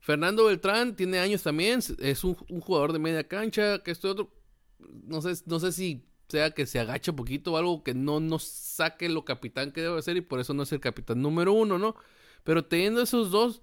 Fernando 0.00 0.44
Beltrán 0.44 0.94
tiene 0.94 1.18
años 1.18 1.42
también, 1.42 1.80
es 1.98 2.24
un, 2.24 2.36
un 2.48 2.60
jugador 2.60 2.92
de 2.92 2.98
media 2.98 3.26
cancha, 3.26 3.80
que 3.80 3.90
esto 3.90 4.08
y 4.08 4.10
otro. 4.10 4.30
No 4.78 5.20
sé, 5.20 5.42
no 5.46 5.58
sé 5.58 5.72
si 5.72 6.06
sea 6.28 6.50
que 6.50 6.66
se 6.66 6.80
agache 6.80 7.10
un 7.10 7.16
poquito 7.16 7.52
o 7.52 7.56
algo 7.56 7.82
que 7.82 7.94
no 7.94 8.20
nos 8.20 8.42
saque 8.44 9.08
lo 9.08 9.24
capitán 9.24 9.72
que 9.72 9.80
debe 9.80 10.02
ser 10.02 10.16
y 10.16 10.22
por 10.22 10.40
eso 10.40 10.54
no 10.54 10.64
es 10.64 10.72
el 10.72 10.80
capitán 10.80 11.22
número 11.22 11.52
uno, 11.52 11.78
¿no? 11.78 11.96
Pero 12.44 12.64
teniendo 12.64 13.00
esos 13.00 13.30
dos, 13.30 13.62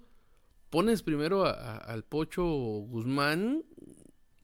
pones 0.70 1.02
primero 1.02 1.44
al 1.46 2.04
Pocho 2.04 2.44
Guzmán, 2.44 3.64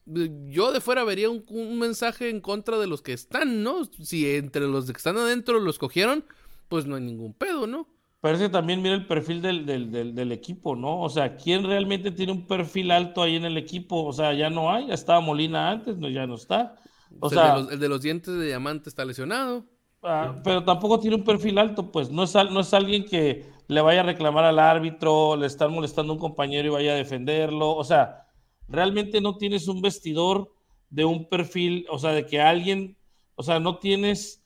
yo 0.07 0.73
de 0.73 0.81
fuera 0.81 1.05
vería 1.05 1.31
un, 1.31 1.79
mensaje 1.79 2.31
en 2.31 2.41
contra 2.41 2.79
de 2.79 2.87
los 2.87 3.03
que 3.03 3.13
están, 3.13 3.63
¿no? 3.63 3.85
Si 3.85 4.31
entre 4.31 4.67
los 4.67 4.87
que 4.87 4.97
están 4.97 5.17
adentro 5.17 5.61
los 5.61 5.79
cogieron, 5.79 6.25
pues 6.69 6.87
no 6.87 6.97
hay 6.97 7.03
ningún 7.03 7.35
pedo, 7.35 7.67
¿no? 7.67 7.89
Parece 8.21 8.45
que 8.45 8.49
también 8.51 8.83
mira 8.83 8.95
el 8.95 9.07
perfil 9.07 9.41
del, 9.41 9.65
del, 9.65 10.33
equipo, 10.33 10.77
¿no? 10.77 11.01
O 11.01 11.09
sea, 11.09 11.37
¿quién 11.37 11.65
realmente 11.65 12.11
tiene 12.11 12.33
un 12.33 12.47
perfil 12.47 12.91
alto 12.91 13.23
ahí 13.23 13.37
en 13.37 13.47
el 13.47 13.57
equipo? 13.57 14.05
O 14.05 14.13
sea, 14.13 14.35
ya 14.35 14.51
no 14.51 14.71
hay, 14.71 14.89
ya 14.89 14.95
estaba 14.95 15.21
Molina 15.21 15.71
antes, 15.71 15.97
no, 15.97 16.09
ya 16.09 16.27
no 16.27 16.35
está. 16.35 16.77
O 17.19 17.31
sea, 17.31 17.57
el 17.57 17.81
de, 17.81 17.89
los, 17.89 18.03
dientes 18.03 18.35
de 18.35 18.47
diamante 18.47 18.91
está 18.91 19.07
lesionado. 19.07 19.65
Ah, 20.03 20.37
pero 20.45 20.65
tampoco 20.65 21.01
tiene 21.01 21.17
un 21.17 21.25
perfil 21.25 21.59
alto, 21.59 21.91
pues 21.91 22.11
no 22.11 22.23
es, 22.25 22.35
no 22.35 22.61
es 22.61 22.75
alguien 22.75 23.05
que 23.05 23.47
le 23.69 23.81
vaya 23.81 24.01
a 24.01 24.05
reclamar 24.05 24.45
al 24.45 24.59
árbitro, 24.59 25.37
le 25.37 25.47
están 25.47 25.73
molestando 25.73 26.13
a 26.13 26.17
un 26.17 26.21
compañero 26.21 26.69
y 26.69 26.71
vaya 26.71 26.93
a 26.93 26.97
defenderlo. 26.97 27.75
O 27.75 27.85
sea, 27.85 28.27
realmente 28.69 29.21
no 29.21 29.37
tienes 29.37 29.69
un 29.69 29.81
vestidor 29.81 30.53
de 30.89 31.05
un 31.05 31.29
perfil, 31.29 31.87
o 31.89 31.99
sea, 31.99 32.11
de 32.11 32.27
que 32.27 32.41
alguien, 32.41 32.97
o 33.35 33.43
sea, 33.43 33.61
no 33.61 33.79
tienes, 33.79 34.40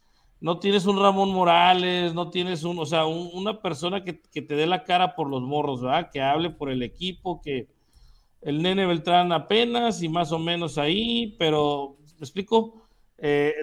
no 0.45 0.59
tienes 0.59 0.85
un 0.85 1.01
Ramón 1.01 1.31
Morales, 1.31 2.13
no 2.13 2.29
tienes 2.29 2.65
un, 2.65 2.79
o 2.79 2.85
sea, 2.85 3.07
una 3.07 3.63
persona 3.63 4.05
que, 4.05 4.13
te 4.13 4.55
dé 4.55 4.67
la 4.67 4.85
cara 4.85 5.15
por 5.15 5.27
los 5.27 5.41
morros, 5.41 5.81
¿verdad? 5.81 6.11
Que 6.13 6.21
hable 6.21 6.51
por 6.51 6.71
el 6.71 6.83
equipo, 6.83 7.41
que 7.41 7.67
el 8.43 8.61
nene 8.61 8.85
Beltrán 8.85 9.33
apenas 9.33 10.03
y 10.03 10.11
más 10.11 10.33
o 10.33 10.39
menos 10.39 10.77
ahí, 10.77 11.35
pero, 11.39 11.97
¿me 12.19 12.25
explico? 12.25 12.87
Eh, 13.17 13.55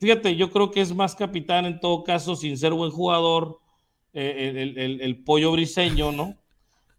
fíjate, 0.00 0.36
yo 0.36 0.50
creo 0.50 0.70
que 0.70 0.80
es 0.80 0.94
más 0.94 1.14
capitán 1.14 1.66
en 1.66 1.80
todo 1.80 2.02
caso, 2.02 2.34
sin 2.34 2.56
ser 2.56 2.72
buen 2.72 2.90
jugador, 2.90 3.60
eh, 4.14 4.98
el 5.02 5.22
pollo 5.22 5.52
briseño, 5.52 6.12
¿no? 6.12 6.34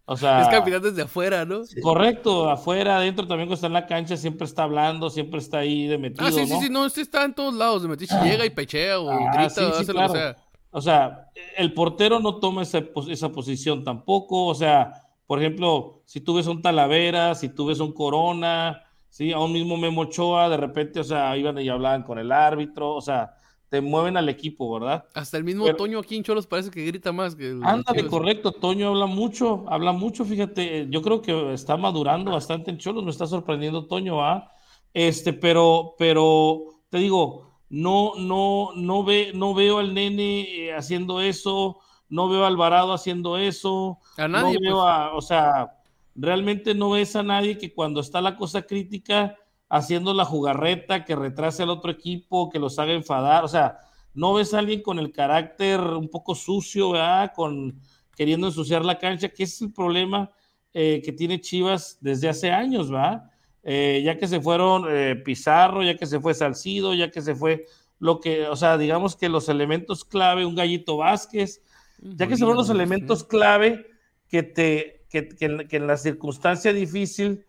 O 0.06 0.16
sea, 0.16 0.42
es 0.42 0.48
capitán 0.48 0.82
desde 0.82 1.02
afuera, 1.02 1.46
¿no? 1.46 1.62
Correcto, 1.82 2.50
afuera, 2.50 2.98
adentro 2.98 3.26
también 3.26 3.48
cuando 3.48 3.54
está 3.54 3.68
en 3.68 3.72
la 3.72 3.86
cancha 3.86 4.16
siempre 4.18 4.44
está 4.44 4.64
hablando, 4.64 5.08
siempre 5.08 5.38
está 5.38 5.58
ahí 5.58 5.86
de 5.86 5.96
metido. 5.96 6.26
Ah, 6.26 6.30
sí, 6.30 6.46
sí, 6.46 6.54
sí, 6.60 6.68
no, 6.70 6.84
este 6.84 7.00
está 7.00 7.24
en 7.24 7.34
todos 7.34 7.54
lados, 7.54 7.82
de 7.82 7.88
metido, 7.88 8.22
llega 8.22 8.44
y 8.44 8.50
pechea 8.50 9.00
o 9.00 9.10
ah, 9.10 9.30
grita, 9.34 9.66
o 9.66 9.70
hace 9.70 9.92
lo 9.94 10.02
que 10.02 10.08
sea. 10.10 10.36
O 10.70 10.80
sea, 10.80 11.30
el 11.56 11.72
portero 11.72 12.20
no 12.20 12.36
toma 12.36 12.62
esa, 12.62 12.82
esa 13.08 13.30
posición 13.30 13.82
tampoco, 13.82 14.46
o 14.46 14.54
sea, 14.54 14.92
por 15.26 15.38
ejemplo, 15.38 16.02
si 16.04 16.20
tú 16.20 16.34
ves 16.34 16.48
un 16.48 16.60
Talavera, 16.60 17.34
si 17.34 17.48
tú 17.48 17.66
ves 17.66 17.80
un 17.80 17.92
Corona, 17.92 18.82
sí, 19.08 19.32
a 19.32 19.38
un 19.38 19.52
mismo 19.52 19.78
Memo 19.78 20.02
Ochoa, 20.02 20.50
de 20.50 20.58
repente, 20.58 21.00
o 21.00 21.04
sea, 21.04 21.34
iban 21.36 21.58
y 21.58 21.68
hablaban 21.68 22.02
con 22.02 22.18
el 22.18 22.30
árbitro, 22.30 22.92
o 22.92 23.00
sea, 23.00 23.34
te 23.74 23.80
mueven 23.80 24.16
al 24.16 24.28
equipo, 24.28 24.72
¿verdad? 24.72 25.04
Hasta 25.14 25.36
el 25.36 25.42
mismo 25.42 25.66
Toño 25.74 25.98
aquí 25.98 26.14
en 26.14 26.22
Cholos 26.22 26.46
parece 26.46 26.70
que 26.70 26.86
grita 26.86 27.10
más 27.10 27.34
que. 27.34 27.58
Ándale, 27.60 28.06
correcto. 28.06 28.52
Toño 28.52 28.90
habla 28.90 29.06
mucho, 29.06 29.64
habla 29.66 29.90
mucho, 29.90 30.24
fíjate. 30.24 30.86
Yo 30.90 31.02
creo 31.02 31.20
que 31.20 31.52
está 31.52 31.76
madurando 31.76 32.30
bastante 32.30 32.70
en 32.70 32.78
Cholos, 32.78 33.02
me 33.02 33.10
está 33.10 33.26
sorprendiendo 33.26 33.88
Toño, 33.88 34.24
¿ah? 34.24 34.48
Este, 34.92 35.32
pero, 35.32 35.96
pero 35.98 36.66
te 36.88 36.98
digo, 36.98 37.58
no, 37.68 38.12
no, 38.16 38.68
no, 38.76 39.02
ve, 39.02 39.32
no 39.34 39.54
veo 39.54 39.78
al 39.78 39.92
nene 39.92 40.42
eh, 40.42 40.72
haciendo 40.72 41.20
eso, 41.20 41.80
no 42.08 42.28
veo 42.28 42.44
a 42.44 42.46
Alvarado 42.46 42.92
haciendo 42.92 43.38
eso. 43.38 43.98
A 44.16 44.28
nadie. 44.28 44.54
No 44.54 44.60
veo 44.60 44.76
pues. 44.82 44.86
a, 44.86 45.14
o 45.14 45.20
sea, 45.20 45.80
realmente 46.14 46.76
no 46.76 46.90
ves 46.90 47.16
a 47.16 47.24
nadie 47.24 47.58
que 47.58 47.74
cuando 47.74 47.98
está 47.98 48.20
la 48.20 48.36
cosa 48.36 48.62
crítica 48.62 49.36
haciendo 49.68 50.14
la 50.14 50.24
jugarreta 50.24 51.04
que 51.04 51.16
retrase 51.16 51.62
al 51.62 51.70
otro 51.70 51.90
equipo, 51.90 52.50
que 52.50 52.58
los 52.58 52.78
haga 52.78 52.92
enfadar. 52.92 53.44
O 53.44 53.48
sea, 53.48 53.78
no 54.14 54.34
ves 54.34 54.54
a 54.54 54.60
alguien 54.60 54.82
con 54.82 54.98
el 54.98 55.12
carácter 55.12 55.80
un 55.80 56.08
poco 56.08 56.34
sucio, 56.34 56.90
¿verdad? 56.92 57.32
Con 57.34 57.80
queriendo 58.16 58.46
ensuciar 58.46 58.84
la 58.84 58.98
cancha, 58.98 59.28
que 59.28 59.42
es 59.42 59.60
el 59.60 59.72
problema 59.72 60.30
eh, 60.72 61.02
que 61.04 61.12
tiene 61.12 61.40
Chivas 61.40 61.98
desde 62.00 62.28
hace 62.28 62.50
años, 62.50 62.92
¿va? 62.92 63.30
Eh, 63.62 64.02
ya 64.04 64.16
que 64.18 64.28
se 64.28 64.40
fueron 64.40 64.84
eh, 64.88 65.16
Pizarro, 65.16 65.82
ya 65.82 65.96
que 65.96 66.06
se 66.06 66.20
fue 66.20 66.34
Salcido, 66.34 66.94
ya 66.94 67.10
que 67.10 67.22
se 67.22 67.34
fue 67.34 67.66
lo 67.98 68.20
que, 68.20 68.46
o 68.46 68.56
sea, 68.56 68.76
digamos 68.76 69.16
que 69.16 69.28
los 69.28 69.48
elementos 69.48 70.04
clave, 70.04 70.44
un 70.44 70.54
gallito 70.54 70.98
Vázquez, 70.98 71.62
ya 71.98 72.26
que 72.26 72.36
se 72.36 72.40
fueron 72.40 72.58
los 72.58 72.70
elementos 72.70 73.24
clave 73.24 73.86
que 74.28 74.42
te, 74.42 75.06
que, 75.08 75.28
que, 75.28 75.66
que 75.66 75.76
en 75.76 75.86
la 75.86 75.96
circunstancia 75.96 76.72
difícil 76.72 77.46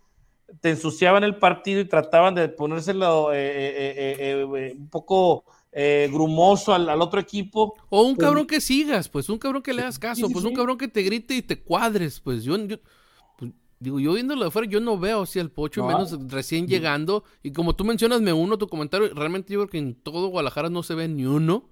te 0.62 0.70
ensuciaban 0.72 1.24
el 1.24 1.38
partido 1.38 1.80
y 1.80 1.86
trataban 1.86 2.36
de 2.36 2.50
ponérselo 2.50 3.34
eh, 3.34 3.38
eh, 3.38 4.46
eh, 4.58 4.76
un 4.78 4.90
poco 4.90 5.46
grumoso 6.10 6.74
al, 6.74 7.02
otro 7.02 7.20
equipo. 7.20 7.76
O 7.90 8.04
un 8.04 8.16
pues, 8.16 8.26
cabrón 8.26 8.48
que 8.48 8.62
sigas, 8.62 9.10
pues 9.10 9.28
un 9.28 9.38
cabrón 9.38 9.62
que 9.62 9.74
le 9.74 9.82
hagas 9.82 10.00
caso, 10.00 10.30
pues 10.30 10.46
un 10.46 10.54
cabrón 10.54 10.78
que 10.78 10.88
te 10.88 11.02
grite 11.02 11.36
y 11.36 11.42
te 11.42 11.60
cuadres, 11.60 12.22
pues 12.22 12.46
yo, 12.46 12.56
pues, 13.38 13.52
digo, 13.80 14.00
yo 14.00 14.14
viéndolo 14.14 14.42
de 14.42 14.48
afuera, 14.48 14.70
yo 14.70 14.80
no 14.80 14.98
veo 14.98 15.24
así 15.24 15.38
al 15.38 15.52
pocho, 15.52 15.86
menos 15.86 16.18
recién 16.30 16.66
llegando. 16.66 17.26
Y 17.44 17.52
como 17.52 17.76
tú 17.76 17.84
mencionas, 17.84 18.22
me 18.22 18.32
uno 18.32 18.58
tu 18.58 18.70
comentario, 18.70 19.14
realmente 19.14 19.54
yo 19.54 19.60
creo 19.60 19.70
que 19.70 19.78
en 19.80 19.96
todo 19.96 20.28
Guadalajara 20.28 20.70
no 20.70 20.82
se 20.82 20.96
ve 20.96 21.10
ni 21.10 21.26
uno. 21.26 21.70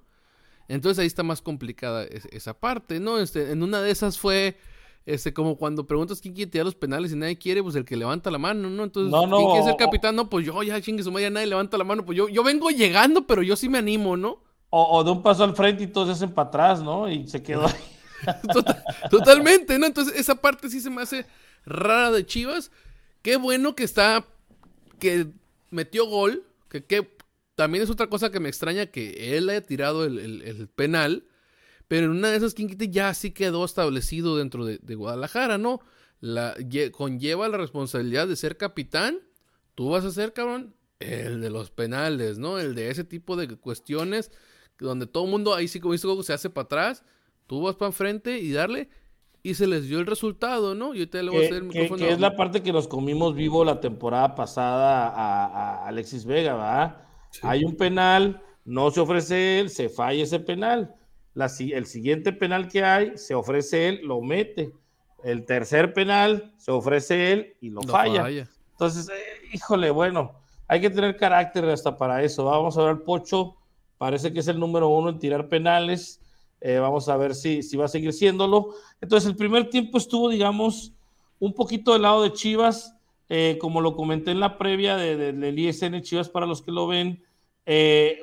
Entonces 0.67 0.99
ahí 0.99 1.07
está 1.07 1.23
más 1.23 1.41
complicada 1.41 2.03
esa 2.03 2.59
parte, 2.59 2.99
¿no? 2.99 3.19
Este, 3.19 3.51
en 3.51 3.63
una 3.63 3.81
de 3.81 3.91
esas 3.91 4.17
fue 4.17 4.57
este, 5.05 5.33
como 5.33 5.57
cuando 5.57 5.86
preguntas 5.86 6.22
quién 6.22 6.33
quiere 6.33 6.50
tirar 6.50 6.65
los 6.65 6.75
penales 6.75 7.12
y 7.12 7.15
nadie 7.15 7.38
quiere, 7.38 7.62
pues 7.62 7.75
el 7.75 7.83
que 7.83 7.98
levanta 7.98 8.31
la 8.31 8.38
mano, 8.38 8.69
¿no? 8.69 8.83
Entonces, 8.83 9.12
no, 9.12 9.27
no, 9.27 9.38
¿quién 9.38 9.50
quiere 9.51 9.65
ser 9.65 9.75
capitán? 9.75 10.15
No, 10.15 10.29
pues 10.29 10.45
yo 10.45 10.63
ya 10.63 10.79
chingue 10.81 11.03
su 11.03 11.12
madre, 11.12 11.29
nadie 11.29 11.48
levanta 11.48 11.77
la 11.77 11.83
mano, 11.83 12.05
pues 12.05 12.17
yo, 12.17 12.29
yo 12.29 12.43
vengo 12.43 12.69
llegando, 12.69 13.27
pero 13.27 13.43
yo 13.43 13.55
sí 13.55 13.67
me 13.67 13.79
animo, 13.79 14.15
¿no? 14.15 14.41
O, 14.69 15.03
de 15.03 15.12
un 15.12 15.22
paso 15.22 15.43
al 15.43 15.55
frente 15.55 15.83
y 15.83 15.88
todos 15.88 16.07
se 16.07 16.13
hacen 16.13 16.33
para 16.33 16.48
atrás, 16.48 16.81
¿no? 16.81 17.10
Y 17.10 17.27
se 17.27 17.43
quedó 17.43 17.67
ahí. 17.67 17.74
totalmente, 19.12 19.77
¿no? 19.77 19.86
Entonces, 19.86 20.17
esa 20.17 20.36
parte 20.36 20.69
sí 20.69 20.79
se 20.79 20.89
me 20.89 21.01
hace 21.01 21.25
rara 21.65 22.10
de 22.10 22.25
Chivas. 22.25 22.72
Qué 23.22 23.36
bueno 23.36 23.75
que 23.75 23.83
está, 23.83 24.25
que 25.00 25.27
metió 25.69 26.07
gol, 26.07 26.43
que, 26.69 26.83
que 26.86 27.15
también 27.53 27.83
es 27.83 27.89
otra 27.91 28.07
cosa 28.07 28.31
que 28.31 28.39
me 28.39 28.50
extraña 28.50 28.88
que 28.88 29.38
él 29.38 29.50
haya 29.50 29.62
tirado 29.62 30.05
el, 30.05 30.17
el 30.17 30.67
penal 30.69 31.25
pero 31.93 32.07
en 32.07 32.12
una 32.13 32.31
de 32.31 32.38
esas 32.38 32.55
quinquitas 32.55 32.89
ya 32.89 33.13
sí 33.13 33.29
quedó 33.29 33.63
establecido 33.63 34.35
dentro 34.35 34.65
de, 34.65 34.95
Guadalajara, 34.95 35.59
¿no? 35.59 35.79
La, 36.21 36.55
conlleva 36.91 37.47
la 37.50 37.59
responsabilidad 37.59 38.27
de 38.27 38.35
ser 38.35 38.57
capitán. 38.57 39.19
Tú 39.75 39.91
vas 39.91 40.03
a 40.03 40.09
ser, 40.09 40.33
cabrón, 40.33 40.73
el 41.00 41.39
de 41.39 41.51
los 41.51 41.69
penales, 41.69 42.39
¿no? 42.39 42.57
El 42.57 42.73
de 42.73 42.89
ese 42.89 43.03
tipo 43.03 43.35
de 43.35 43.47
cuestiones 43.57 44.31
donde 44.79 45.05
todo 45.05 45.25
el 45.25 45.29
mundo, 45.29 45.53
ahí 45.53 45.67
sí 45.67 45.79
como 45.79 45.91
dice 45.91 46.07
se 46.23 46.33
hace 46.33 46.50
para 46.50 46.65
atrás. 46.65 47.03
Tú 47.45 47.62
vas 47.62 47.75
para 47.75 47.89
enfrente 47.89 48.39
y 48.39 48.51
darle. 48.51 48.89
Y 49.43 49.53
se 49.53 49.67
les 49.67 49.88
dio 49.88 50.00
el 50.00 50.07
resultado, 50.07 50.73
¿no? 50.73 50.95
Yo 50.95 51.07
te 51.07 51.21
le 51.21 51.29
voy 51.29 51.43
a 51.43 51.45
hacer 51.45 51.57
el 51.57 51.65
micrófono. 51.65 52.03
Que, 52.03 52.12
es 52.12 52.19
la 52.19 52.35
parte 52.35 52.63
que 52.63 52.73
nos 52.73 52.88
comimos 52.88 53.35
vivo 53.35 53.63
la 53.63 53.79
temporada 53.79 54.33
pasada 54.33 55.09
a, 55.09 55.85
Alexis 55.85 56.25
Vega, 56.25 56.55
¿verdad? 56.55 57.05
Hay 57.43 57.63
un 57.63 57.75
penal, 57.75 58.41
no 58.65 58.89
se 58.89 59.00
ofrece 59.00 59.59
él, 59.59 59.69
se 59.69 59.89
falla 59.89 60.23
ese 60.23 60.39
penal 60.39 60.95
el 61.35 61.85
siguiente 61.85 62.31
penal 62.31 62.67
que 62.67 62.83
hay, 62.83 63.17
se 63.17 63.33
ofrece 63.33 63.89
él, 63.89 64.01
lo 64.03 64.21
mete. 64.21 64.71
El 65.23 65.45
tercer 65.45 65.93
penal, 65.93 66.53
se 66.57 66.71
ofrece 66.71 67.31
él 67.31 67.55
y 67.61 67.69
lo, 67.69 67.81
falla. 67.83 68.27
Entonces, 68.71 69.09
eh, 69.09 69.47
híjole, 69.53 69.89
bueno, 69.89 70.33
hay 70.67 70.81
que 70.81 70.89
tener 70.89 71.15
carácter 71.15 71.65
hasta 71.65 71.97
para 71.97 72.21
eso. 72.23 72.45
Vamos 72.45 72.77
a 72.77 72.83
ver, 72.83 73.03
Pocho 73.03 73.55
parece 73.97 74.33
que 74.33 74.41
es 74.41 74.47
el 74.47 74.59
número 74.59 74.89
uno 74.89 75.09
en 75.09 75.19
tirar 75.19 75.47
penales. 75.47 76.19
Eh, 76.59 76.77
vamos 76.77 77.07
a 77.09 77.17
ver 77.17 77.35
si, 77.35 77.63
si 77.63 77.77
va 77.77 77.85
a 77.85 77.89
seguir 77.89 78.13
siéndolo. 78.13 78.73
Entonces, 78.99 79.29
el 79.29 79.35
primer 79.35 79.69
tiempo 79.69 79.97
estuvo, 79.97 80.29
digamos, 80.29 80.93
un 81.39 81.53
poquito 81.53 81.93
del 81.93 82.01
lado 82.03 82.23
de 82.23 82.33
Chivas, 82.33 82.95
eh, 83.29 83.57
como 83.59 83.81
lo 83.81 83.95
comenté 83.95 84.31
en 84.31 84.39
la 84.39 84.57
previa 84.57 84.97
del 84.97 85.39
de, 85.39 85.61
ISN 85.61 86.01
Chivas 86.01 86.29
para 86.29 86.45
los 86.45 86.61
que 86.61 86.71
lo 86.71 86.87
ven. 86.87 87.23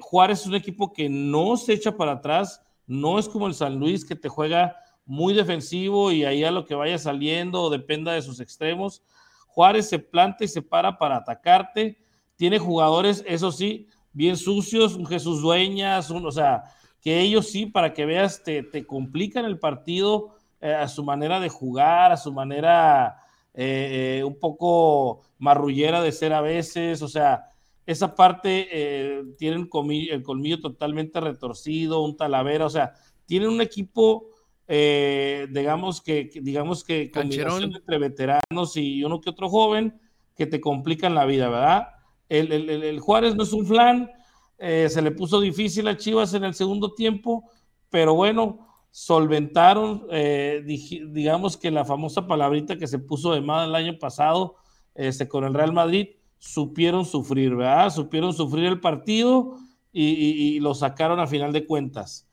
Juárez 0.01 0.41
es 0.41 0.47
un 0.47 0.55
equipo 0.55 0.93
que 0.93 1.09
no 1.09 1.57
se 1.57 1.73
echa 1.73 1.97
para 1.97 2.13
atrás, 2.13 2.63
no 2.91 3.21
es 3.21 3.29
como 3.29 3.47
el 3.47 3.55
San 3.55 3.79
Luis 3.79 4.05
que 4.05 4.17
te 4.17 4.29
juega 4.29 4.77
muy 5.07 5.33
defensivo 5.33 6.11
y 6.11 6.25
ahí 6.25 6.43
a 6.43 6.51
lo 6.51 6.65
que 6.65 6.75
vaya 6.75 6.99
saliendo 6.99 7.71
dependa 7.71 8.13
de 8.13 8.21
sus 8.21 8.41
extremos. 8.41 9.05
Juárez 9.47 9.89
se 9.89 10.01
planta 10.01 10.43
y 10.43 10.49
se 10.49 10.61
para 10.61 10.99
para 10.99 11.19
atacarte. 11.19 11.99
Tiene 12.35 12.59
jugadores, 12.59 13.23
eso 13.29 13.53
sí, 13.53 13.87
bien 14.13 14.37
sucios, 14.37 14.97
un 14.97 15.07
Jesús 15.07 15.41
Dueñas, 15.41 16.11
o 16.11 16.33
sea, 16.33 16.65
que 17.01 17.21
ellos 17.21 17.47
sí, 17.47 17.67
para 17.67 17.95
que 17.95 18.07
veas, 18.07 18.43
te, 18.43 18.65
te 18.65 18.85
complican 18.85 19.45
el 19.45 19.61
partido 19.61 20.35
eh, 20.61 20.75
a 20.75 20.89
su 20.89 21.05
manera 21.05 21.39
de 21.39 21.49
jugar, 21.49 22.11
a 22.11 22.17
su 22.17 22.33
manera 22.33 23.19
eh, 23.55 24.19
eh, 24.19 24.25
un 24.25 24.37
poco 24.37 25.21
marrullera 25.39 26.03
de 26.03 26.11
ser 26.11 26.33
a 26.33 26.41
veces, 26.41 27.03
o 27.03 27.09
sea, 27.09 27.53
esa 27.87 28.15
parte 28.15 28.69
eh, 28.71 29.25
tienen 29.39 29.69
el 30.11 30.23
colmillo 30.23 30.61
totalmente 30.61 31.21
retorcido, 31.21 32.03
un 32.03 32.17
talavera, 32.17 32.67
o 32.67 32.71
sea, 32.71 32.93
tienen 33.27 33.49
un 33.49 33.61
equipo, 33.61 34.31
eh, 34.67 35.47
digamos 35.51 36.01
que, 36.01 36.31
digamos 36.43 36.85
que 36.85 37.11
combinación 37.11 37.75
entre 37.75 37.99
veteranos 37.99 38.77
y 38.77 39.03
uno 39.05 39.21
que 39.21 39.31
otro 39.31 39.49
joven 39.49 40.01
que 40.37 40.47
te 40.47 40.61
complican 40.61 41.15
la 41.15 41.27
vida, 41.27 41.49
¿verdad? 41.49 41.89
El, 42.29 43.01
Juárez 43.01 43.35
no 43.35 43.43
es 43.43 43.53
un 43.53 43.67
flan, 43.67 44.11
eh, 44.59 44.89
se 44.89 45.03
le 45.03 45.11
puso 45.11 45.41
difícil 45.41 45.89
a 45.89 45.97
Chivas 45.97 46.33
en 46.35 46.45
el 46.45 46.55
segundo 46.55 46.95
tiempo, 46.95 47.51
pero 47.89 48.15
bueno, 48.15 48.69
solventaron, 48.91 50.07
eh, 50.11 50.63
digamos 50.65 51.57
que 51.57 51.71
la 51.71 51.85
famosa 51.85 52.27
palabrita 52.27 52.77
que 52.77 52.87
se 52.87 52.99
puso 52.99 53.33
de 53.33 53.41
moda 53.41 53.65
el 53.65 53.75
año 53.75 53.99
pasado 53.99 54.57
este, 54.95 55.29
con 55.29 55.45
el 55.45 55.55
Real 55.55 55.73
Madrid, 55.73 56.09
supieron 56.41 57.05
sufrir, 57.05 57.55
¿verdad? 57.55 57.91
Supieron 57.91 58.33
sufrir 58.33 58.65
el 58.65 58.81
partido 58.81 59.59
y, 59.93 60.59
lo 60.61 60.75
sacaron 60.75 61.21
a 61.21 61.27
final 61.27 61.53
de 61.53 61.67
cuentas. 61.67 62.27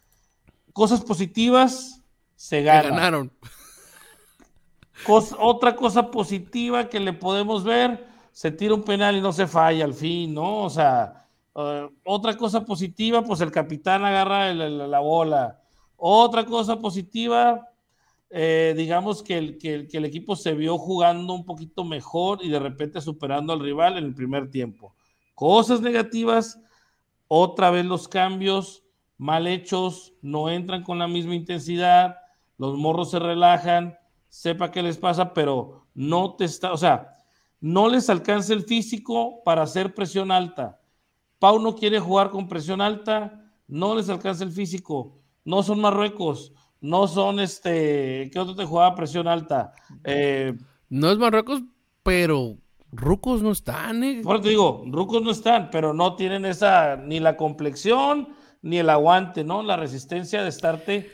Cosas 0.73 1.01
positivas, 1.01 2.01
se 2.35 2.63
ganaron. 2.63 3.31
otra 5.37 5.75
cosa 5.75 6.09
positiva 6.09 6.89
que 6.89 6.99
le 6.99 7.13
podemos 7.13 7.63
ver, 7.63 8.07
se 8.31 8.51
tira 8.51 8.73
un 8.73 8.83
penal 8.83 9.15
y 9.17 9.21
no 9.21 9.33
se 9.33 9.45
falla 9.45 9.83
al 9.83 9.93
fin, 9.93 10.33
¿no? 10.33 10.63
O 10.63 10.69
sea, 10.69 11.27
eh, 11.55 11.89
otra 12.05 12.37
cosa 12.37 12.63
positiva, 12.63 13.23
pues 13.23 13.41
el 13.41 13.51
capitán 13.51 14.05
agarra 14.05 14.53
la 14.53 14.99
bola. 14.99 15.59
Otra 15.97 16.45
cosa 16.45 16.79
positiva, 16.79 17.67
eh, 18.29 18.73
digamos 18.75 19.23
que 19.23 19.37
el, 19.37 19.57
que, 19.57 19.87
el, 19.91 20.05
equipo 20.05 20.35
se 20.35 20.53
vio 20.53 20.77
jugando 20.77 21.33
un 21.33 21.45
poquito 21.45 21.83
mejor 21.85 22.39
y 22.43 22.49
de 22.49 22.59
repente 22.59 22.99
superando 22.99 23.53
al 23.53 23.61
rival 23.61 23.97
en 23.97 24.05
el 24.05 24.13
primer 24.13 24.49
tiempo. 24.49 24.95
Cosas 25.33 25.81
negativas, 25.81 26.59
otra 27.27 27.71
vez 27.71 27.85
los 27.85 28.07
cambios 28.07 28.83
mal 29.17 29.47
hechos, 29.47 30.13
no 30.21 30.49
entran 30.49 30.83
con 30.83 30.99
la 30.99 31.07
misma 31.07 31.35
intensidad, 31.35 32.17
los 32.57 32.77
morros 32.77 33.11
se 33.11 33.19
relajan, 33.19 33.97
sepa 34.29 34.71
qué 34.71 34.83
les 34.83 34.97
pasa, 34.97 35.33
pero 35.33 35.87
no 35.93 36.35
te 36.35 36.45
está, 36.45 36.71
o 36.71 36.77
sea, 36.77 37.15
no 37.59 37.89
les 37.89 38.09
alcanza 38.09 38.53
el 38.53 38.63
físico 38.63 39.41
para 39.43 39.63
hacer 39.63 39.93
presión 39.93 40.31
alta. 40.31 40.79
Pau 41.39 41.59
no 41.59 41.75
quiere 41.75 41.99
jugar 41.99 42.29
con 42.29 42.47
presión 42.47 42.81
alta, 42.81 43.51
no 43.67 43.95
les 43.95 44.09
alcanza 44.09 44.43
el 44.43 44.51
físico, 44.51 45.19
no 45.43 45.63
son 45.63 45.79
Marruecos, 45.79 46.53
no 46.81 47.07
son 47.07 47.39
este, 47.39 48.29
¿qué 48.31 48.39
otro 48.39 48.55
te 48.55 48.65
jugaba 48.65 48.95
presión 48.95 49.27
alta? 49.27 49.73
Eh, 50.03 50.53
no 50.89 51.11
es 51.11 51.17
Marruecos, 51.17 51.61
pero 52.03 52.57
Rucos 52.91 53.41
no 53.41 53.51
están, 53.51 54.03
eh. 54.03 54.21
Por 54.23 54.41
te 54.41 54.49
digo, 54.49 54.83
Rucos 54.87 55.21
no 55.21 55.31
están, 55.31 55.69
pero 55.71 55.93
no 55.93 56.15
tienen 56.15 56.45
esa, 56.45 56.95
ni 56.95 57.19
la 57.19 57.35
complexión, 57.35 58.29
ni 58.61 58.77
el 58.77 58.89
aguante, 58.89 59.43
¿no? 59.43 59.63
La 59.63 59.75
resistencia 59.75 60.43
de 60.43 60.49
estarte 60.49 61.11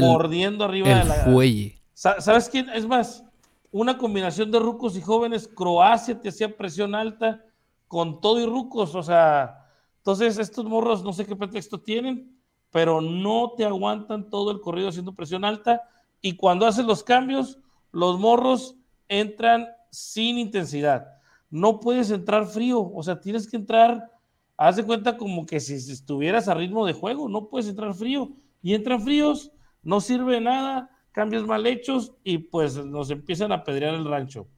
mordiendo 0.00 0.64
arriba 0.64 0.88
de 0.88 1.04
la. 1.04 1.14
Fuelle. 1.14 1.78
¿Sabes 1.94 2.48
quién? 2.48 2.68
Es 2.70 2.86
más, 2.86 3.24
una 3.70 3.98
combinación 3.98 4.50
de 4.50 4.58
rucos 4.58 4.96
y 4.96 5.00
jóvenes, 5.00 5.48
Croacia 5.48 6.20
te 6.20 6.28
hacía 6.28 6.56
presión 6.56 6.94
alta 6.94 7.44
con 7.88 8.20
todo 8.20 8.40
y 8.40 8.46
rucos, 8.46 8.94
o 8.94 9.02
sea, 9.02 9.68
entonces 9.98 10.38
estos 10.38 10.64
morros 10.64 11.02
no 11.02 11.12
sé 11.12 11.24
qué 11.24 11.36
pretexto 11.36 11.80
tienen, 11.80 12.33
pero 12.74 13.00
no 13.00 13.52
te 13.56 13.64
aguantan 13.64 14.28
todo 14.28 14.50
el 14.50 14.60
corrido 14.60 14.88
haciendo 14.88 15.14
presión 15.14 15.44
alta 15.44 15.82
y 16.20 16.34
cuando 16.34 16.66
hacen 16.66 16.88
los 16.88 17.04
cambios, 17.04 17.60
los 17.92 18.18
morros 18.18 18.74
entran 19.06 19.68
sin 19.90 20.38
intensidad. 20.38 21.06
No 21.50 21.78
puedes 21.78 22.10
entrar 22.10 22.46
frío, 22.46 22.80
o 22.92 23.00
sea, 23.04 23.20
tienes 23.20 23.48
que 23.48 23.58
entrar, 23.58 24.10
haz 24.56 24.74
de 24.74 24.82
cuenta 24.82 25.16
como 25.16 25.46
que 25.46 25.60
si 25.60 25.74
estuvieras 25.74 26.48
a 26.48 26.54
ritmo 26.54 26.84
de 26.84 26.94
juego, 26.94 27.28
no 27.28 27.46
puedes 27.48 27.68
entrar 27.68 27.94
frío 27.94 28.32
y 28.60 28.74
entran 28.74 29.00
fríos, 29.00 29.52
no 29.84 30.00
sirve 30.00 30.34
de 30.34 30.40
nada, 30.40 30.90
cambios 31.12 31.46
mal 31.46 31.68
hechos 31.68 32.14
y 32.24 32.38
pues 32.38 32.84
nos 32.84 33.08
empiezan 33.08 33.52
a 33.52 33.62
pedrear 33.62 33.94
el 33.94 34.04
rancho. 34.04 34.48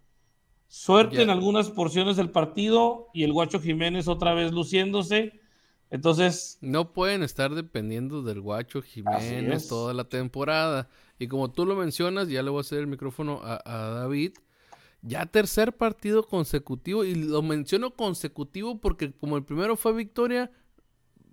Suerte 0.68 1.20
en 1.20 1.28
algunas 1.28 1.68
porciones 1.68 2.16
del 2.16 2.30
partido 2.30 3.08
y 3.12 3.24
el 3.24 3.34
Guacho 3.34 3.60
Jiménez 3.60 4.08
otra 4.08 4.32
vez 4.32 4.52
luciéndose 4.52 5.38
entonces. 5.90 6.58
No 6.60 6.92
pueden 6.92 7.22
estar 7.22 7.54
dependiendo 7.54 8.22
del 8.22 8.40
Guacho 8.40 8.82
Jiménez 8.82 9.68
toda 9.68 9.94
la 9.94 10.04
temporada. 10.04 10.88
Y 11.18 11.28
como 11.28 11.50
tú 11.50 11.64
lo 11.64 11.76
mencionas, 11.76 12.28
ya 12.28 12.42
le 12.42 12.50
voy 12.50 12.58
a 12.58 12.60
hacer 12.62 12.80
el 12.80 12.86
micrófono 12.86 13.40
a, 13.42 13.60
David. 13.64 14.32
Ya 15.02 15.26
tercer 15.26 15.76
partido 15.76 16.26
consecutivo. 16.26 17.04
Y 17.04 17.14
lo 17.14 17.42
menciono 17.42 17.92
consecutivo 17.92 18.80
porque, 18.80 19.12
como 19.12 19.36
el 19.36 19.44
primero 19.44 19.76
fue 19.76 19.92
victoria, 19.92 20.50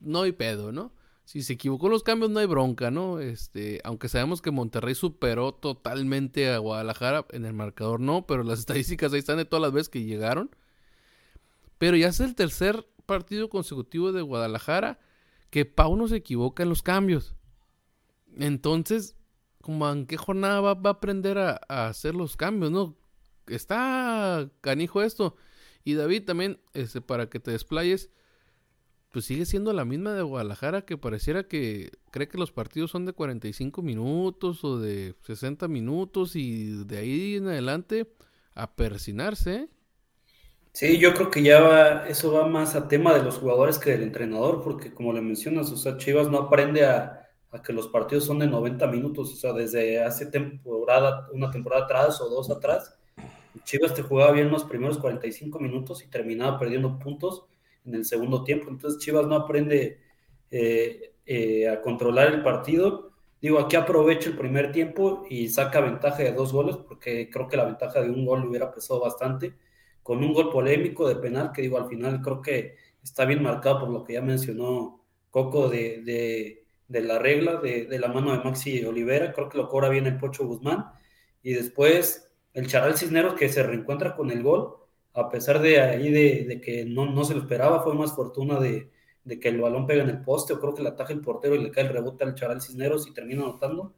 no 0.01 0.21
hay 0.21 0.31
pedo, 0.31 0.71
¿no? 0.71 0.93
Si 1.25 1.41
se 1.41 1.53
equivocó 1.53 1.87
los 1.87 2.03
cambios, 2.03 2.31
no 2.31 2.39
hay 2.39 2.45
bronca, 2.45 2.91
¿no? 2.91 3.19
Este, 3.19 3.79
aunque 3.85 4.09
sabemos 4.09 4.41
que 4.41 4.51
Monterrey 4.51 4.93
superó 4.93 5.53
totalmente 5.53 6.51
a 6.51 6.57
Guadalajara, 6.57 7.25
en 7.31 7.45
el 7.45 7.53
marcador 7.53 8.01
no, 8.01 8.27
pero 8.27 8.43
las 8.43 8.59
estadísticas 8.59 9.13
ahí 9.13 9.19
están 9.19 9.37
de 9.37 9.45
todas 9.45 9.61
las 9.61 9.71
veces 9.71 9.89
que 9.89 10.03
llegaron. 10.03 10.51
Pero 11.77 11.97
ya 11.97 12.09
es 12.09 12.19
el 12.19 12.35
tercer 12.35 12.85
partido 13.05 13.49
consecutivo 13.49 14.11
de 14.11 14.21
Guadalajara 14.21 14.99
que 15.49 15.65
Pau 15.65 15.95
no 15.95 16.07
se 16.07 16.17
equivoca 16.17 16.63
en 16.63 16.69
los 16.69 16.81
cambios. 16.81 17.35
Entonces, 18.35 19.15
como 19.61 19.89
en 19.89 20.07
qué 20.07 20.17
jornada 20.17 20.59
va, 20.61 20.71
a 20.71 20.93
aprender 20.93 21.37
a, 21.37 21.57
hacer 21.67 22.15
los 22.15 22.35
cambios, 22.35 22.71
¿no? 22.71 22.97
Está 23.47 24.49
canijo 24.61 25.01
esto. 25.01 25.35
Y 25.83 25.93
David 25.93 26.25
también, 26.25 26.59
este, 26.73 27.01
para 27.01 27.29
que 27.29 27.39
te 27.39 27.51
desplayes, 27.51 28.09
pues 29.11 29.25
sigue 29.25 29.45
siendo 29.45 29.73
la 29.73 29.85
misma 29.85 30.13
de 30.13 30.23
Guadalajara 30.23 30.85
que 30.85 30.97
pareciera 30.97 31.47
que 31.47 31.91
cree 32.09 32.27
que 32.27 32.39
los 32.39 32.51
partidos 32.51 32.89
son 32.89 33.05
de 33.05 33.13
45 33.13 33.83
minutos 33.83 34.63
o 34.63 34.79
de 34.79 35.15
60 35.21 35.67
minutos 35.67 36.35
y 36.35 36.83
de 36.85 36.97
ahí 36.97 37.35
en 37.35 37.47
adelante 37.47 38.11
a 38.55 38.75
persinarse. 38.75 39.69
Sí, 40.73 40.97
yo 40.97 41.13
creo 41.13 41.29
que 41.29 41.43
ya 41.43 41.61
va, 41.61 42.07
eso 42.07 42.31
va 42.33 42.47
más 42.47 42.75
a 42.75 42.87
tema 42.87 43.13
de 43.13 43.21
los 43.21 43.37
jugadores 43.37 43.77
que 43.77 43.91
del 43.91 44.01
entrenador, 44.01 44.63
porque 44.63 44.91
como 44.91 45.13
le 45.13 45.21
mencionas, 45.21 45.71
o 45.71 45.77
sea, 45.77 45.97
Chivas 45.97 46.29
no 46.29 46.39
aprende 46.39 46.83
a, 46.83 47.29
que 47.63 47.73
los 47.73 47.87
partidos 47.89 48.25
son 48.25 48.39
de 48.39 48.47
90 48.47 48.87
minutos, 48.87 49.31
o 49.33 49.35
sea, 49.35 49.53
desde 49.53 50.03
hace 50.03 50.25
temporada, 50.25 51.29
una 51.31 51.51
temporada 51.51 51.83
atrás 51.83 52.19
o 52.21 52.29
dos 52.29 52.49
atrás, 52.49 52.97
Chivas 53.65 53.93
te 53.93 54.01
jugaba 54.01 54.31
bien 54.31 54.49
los 54.49 54.63
primeros 54.63 54.97
45 54.97 55.59
minutos 55.59 56.03
y 56.03 56.07
terminaba 56.09 56.57
perdiendo 56.57 56.97
puntos 56.97 57.45
en 57.85 57.93
el 57.93 58.05
segundo 58.05 58.43
tiempo, 58.43 58.69
entonces 58.69 58.99
Chivas 58.99 59.27
no 59.27 59.35
aprende 59.35 59.99
eh, 60.49 61.13
eh, 61.27 61.69
a 61.69 61.81
controlar 61.81 62.33
el 62.33 62.41
partido. 62.43 63.11
Digo, 63.39 63.59
aquí 63.59 63.75
aprovecha 63.75 64.29
el 64.29 64.37
primer 64.37 64.71
tiempo 64.71 65.25
y 65.29 65.49
saca 65.49 65.81
ventaja 65.81 66.23
de 66.23 66.31
dos 66.31 66.51
goles, 66.51 66.77
porque 66.77 67.29
creo 67.29 67.47
que 67.47 67.57
la 67.57 67.65
ventaja 67.65 68.01
de 68.01 68.09
un 68.09 68.25
gol 68.25 68.41
le 68.41 68.47
hubiera 68.47 68.73
pesado 68.73 68.99
bastante 69.01 69.53
con 70.03 70.23
un 70.23 70.33
gol 70.33 70.51
polémico 70.51 71.07
de 71.07 71.15
penal, 71.15 71.51
que 71.53 71.61
digo, 71.63 71.77
al 71.77 71.87
final 71.89 72.21
creo 72.21 72.41
que 72.41 72.75
está 73.01 73.25
bien 73.25 73.41
marcado 73.41 73.79
por 73.79 73.89
lo 73.89 74.03
que 74.03 74.13
ya 74.13 74.21
mencionó 74.21 75.01
Coco 75.31 75.69
de, 75.69 76.63
la 76.89 77.17
regla, 77.17 77.59
de, 77.59 77.97
la 77.99 78.07
mano 78.09 78.31
de 78.33 78.43
Maxi 78.43 78.85
Olivera, 78.85 79.33
creo 79.33 79.49
que 79.49 79.57
lo 79.57 79.67
cobra 79.67 79.89
bien 79.89 80.05
el 80.05 80.17
Pocho 80.17 80.45
Guzmán, 80.45 80.85
y 81.41 81.53
después 81.53 82.31
el 82.53 82.67
Charal 82.67 82.97
Cisneros 82.97 83.33
que 83.33 83.49
se 83.49 83.63
reencuentra 83.63 84.15
con 84.15 84.29
el 84.29 84.43
gol, 84.43 84.75
a 85.13 85.29
pesar 85.29 85.59
de 85.59 85.81
ahí 85.81 86.11
de, 86.11 86.61
que 86.61 86.85
no, 86.85 87.05
no, 87.05 87.23
se 87.23 87.33
lo 87.33 87.41
esperaba, 87.41 87.81
fue 87.81 87.95
más 87.95 88.13
fortuna 88.15 88.59
de, 88.59 88.91
que 89.41 89.49
el 89.49 89.61
balón 89.61 89.87
pega 89.87 90.03
en 90.03 90.09
el 90.09 90.21
poste, 90.21 90.53
o 90.53 90.59
creo 90.59 90.75
que 90.75 90.83
le 90.83 90.89
ataja 90.89 91.13
el 91.13 91.21
portero 91.21 91.55
y 91.55 91.63
le 91.63 91.71
cae 91.71 91.85
el 91.85 91.93
rebote 91.93 92.23
al 92.23 92.35
Charal 92.35 92.61
Cisneros 92.61 93.07
y 93.07 93.13
termina 93.13 93.43
anotando. 93.43 93.95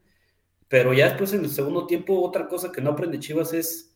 Pero 0.68 0.94
ya 0.94 1.10
después 1.10 1.34
en 1.34 1.44
el 1.44 1.50
segundo 1.50 1.86
tiempo, 1.88 2.22
otra 2.22 2.48
cosa 2.48 2.72
que 2.72 2.82
no 2.82 2.92
aprende 2.92 3.20
Chivas 3.20 3.54
es 3.54 3.95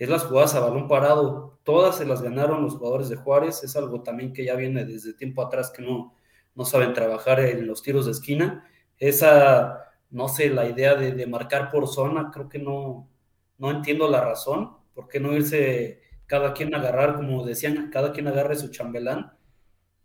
es 0.00 0.08
las 0.08 0.24
jugadas 0.24 0.54
a 0.54 0.60
balón 0.60 0.88
parado. 0.88 1.58
Todas 1.62 1.98
se 1.98 2.06
las 2.06 2.22
ganaron 2.22 2.62
los 2.62 2.76
jugadores 2.76 3.10
de 3.10 3.16
Juárez. 3.16 3.62
Es 3.62 3.76
algo 3.76 4.02
también 4.02 4.32
que 4.32 4.46
ya 4.46 4.56
viene 4.56 4.86
desde 4.86 5.12
tiempo 5.12 5.42
atrás 5.42 5.70
que 5.70 5.82
no, 5.82 6.16
no 6.54 6.64
saben 6.64 6.94
trabajar 6.94 7.38
en 7.40 7.66
los 7.66 7.82
tiros 7.82 8.06
de 8.06 8.12
esquina. 8.12 8.66
Esa, 8.96 9.92
no 10.08 10.28
sé, 10.28 10.48
la 10.48 10.66
idea 10.66 10.94
de, 10.94 11.26
marcar 11.26 11.70
por 11.70 11.86
zona, 11.86 12.30
creo 12.32 12.48
que 12.48 12.58
no, 12.58 13.10
no 13.58 13.70
entiendo 13.70 14.08
la 14.08 14.22
razón. 14.22 14.74
¿Por 14.94 15.06
qué 15.06 15.20
no 15.20 15.34
irse 15.34 16.00
cada 16.24 16.54
quien 16.54 16.74
a 16.74 16.78
agarrar, 16.78 17.16
como 17.16 17.44
decían, 17.44 17.90
cada 17.90 18.12
quien 18.12 18.26
agarre 18.26 18.56
su 18.56 18.68
chambelán? 18.70 19.34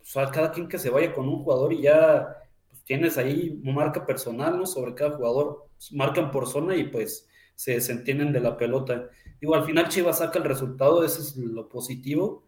O 0.02 0.04
sea, 0.04 0.30
cada 0.30 0.52
quien 0.52 0.68
que 0.68 0.78
se 0.78 0.90
vaya 0.90 1.14
con 1.14 1.30
un 1.30 1.42
jugador 1.42 1.72
y 1.72 1.84
ya 1.84 2.36
pues, 2.70 2.84
tienes 2.84 3.18
ahí 3.18 3.62
marca 3.64 4.06
personal, 4.06 4.58
¿no? 4.58 4.66
Sobre 4.66 4.94
cada 4.94 5.16
jugador. 5.16 5.70
Marcan 5.94 6.32
por 6.32 6.48
zona 6.48 6.76
y 6.76 6.84
pues 6.84 7.30
se 7.56 7.74
desentienden 7.74 8.34
de 8.34 8.40
la 8.40 8.58
pelota. 8.58 9.10
Digo, 9.40 9.56
al 9.56 9.64
final 9.64 9.90
Chivas 9.90 10.20
saca 10.20 10.40
el 10.40 10.46
resultado, 10.46 11.04
eso 11.04 11.22
es 11.22 11.36
lo 11.38 11.68
positivo, 11.70 12.44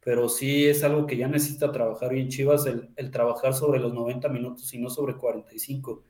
pero 0.00 0.28
sí 0.28 0.66
es 0.66 0.84
algo 0.84 1.06
que 1.06 1.16
ya 1.16 1.28
necesita 1.28 1.72
trabajar 1.72 2.12
bien 2.12 2.28
Chivas, 2.28 2.66
el, 2.66 3.10
trabajar 3.10 3.54
sobre 3.54 3.80
los 3.80 3.92
90 3.92 4.28
minutos 4.28 4.72
y 4.74 4.78
no 4.78 4.90
sobre 4.90 5.16
45. 5.16 6.02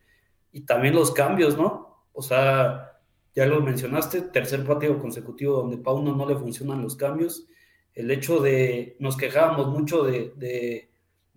Y 0.53 0.63
también 0.63 0.95
los 0.95 1.13
cambios, 1.13 1.57
¿no? 1.57 2.05
O 2.13 2.23
sea, 2.23 3.01
ya 3.35 3.47
lo 3.47 3.61
mencionaste, 3.61 4.23
tercer 4.23 4.65
partido 4.65 4.99
consecutivo 4.99 5.57
donde 5.57 5.79
Pauno 5.79 6.15
no 6.15 6.29
le 6.29 6.37
funcionan 6.37 6.83
los 6.83 6.97
cambios. 6.97 7.47
El 7.95 8.11
hecho 8.11 8.41
de, 8.41 8.97
nos 9.01 9.17
quejábamos 9.17 9.69
mucho 9.69 10.05
de, 10.05 10.33
de 10.37 10.88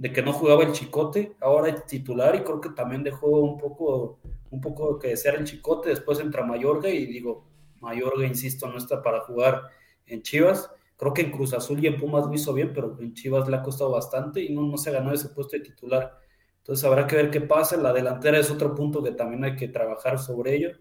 que 0.10 0.22
no 0.22 0.34
jugaba 0.34 0.64
el 0.64 0.72
Chicote, 0.72 1.36
ahora 1.40 1.70
es 1.70 1.86
titular 1.86 2.36
y 2.36 2.42
creo 2.42 2.60
que 2.60 2.70
también 2.70 3.04
dejó 3.04 3.28
un 3.28 3.58
poco, 3.58 4.20
un 4.50 4.62
poco 4.62 4.98
que 4.98 5.10
desear 5.10 5.36
el 5.36 5.46
Chicote, 5.46 5.90
después 5.90 6.20
entra 6.20 6.46
Mayorga 6.46 6.90
y 6.90 7.06
digo, 7.06 7.46
Mayorga, 7.82 8.26
insisto, 8.26 8.68
no 8.68 8.78
está 8.78 9.02
para 9.02 9.22
jugar 9.22 9.64
en 10.08 10.22
Chivas. 10.22 10.70
Creo 10.98 11.14
que 11.14 11.22
en 11.24 11.32
Cruz 11.32 11.54
Azul 11.54 11.84
y 11.84 11.88
en 11.88 11.98
Pumas 11.98 12.26
lo 12.28 12.34
hizo 12.34 12.54
bien, 12.54 12.72
pero 12.74 12.96
en 13.00 13.14
Chivas 13.14 13.48
le 13.50 13.56
ha 13.58 13.64
costado 13.64 13.92
bastante 13.92 14.42
y 14.42 14.54
no, 14.54 14.62
no 14.64 14.78
se 14.78 14.92
ganó 14.92 15.12
ese 15.12 15.30
puesto 15.30 15.58
de 15.58 15.64
titular. 15.64 16.20
Entonces 16.60 16.86
habrá 16.86 17.08
que 17.08 17.16
ver 17.16 17.32
qué 17.32 17.42
pasa. 17.42 17.76
La 17.78 17.92
delantera 17.92 18.38
es 18.38 18.52
otro 18.52 18.76
punto 18.76 19.02
que 19.02 19.12
también 19.12 19.44
hay 19.44 19.56
que 19.56 19.68
trabajar 19.68 20.20
sobre 20.20 20.56
ello. 20.56 20.72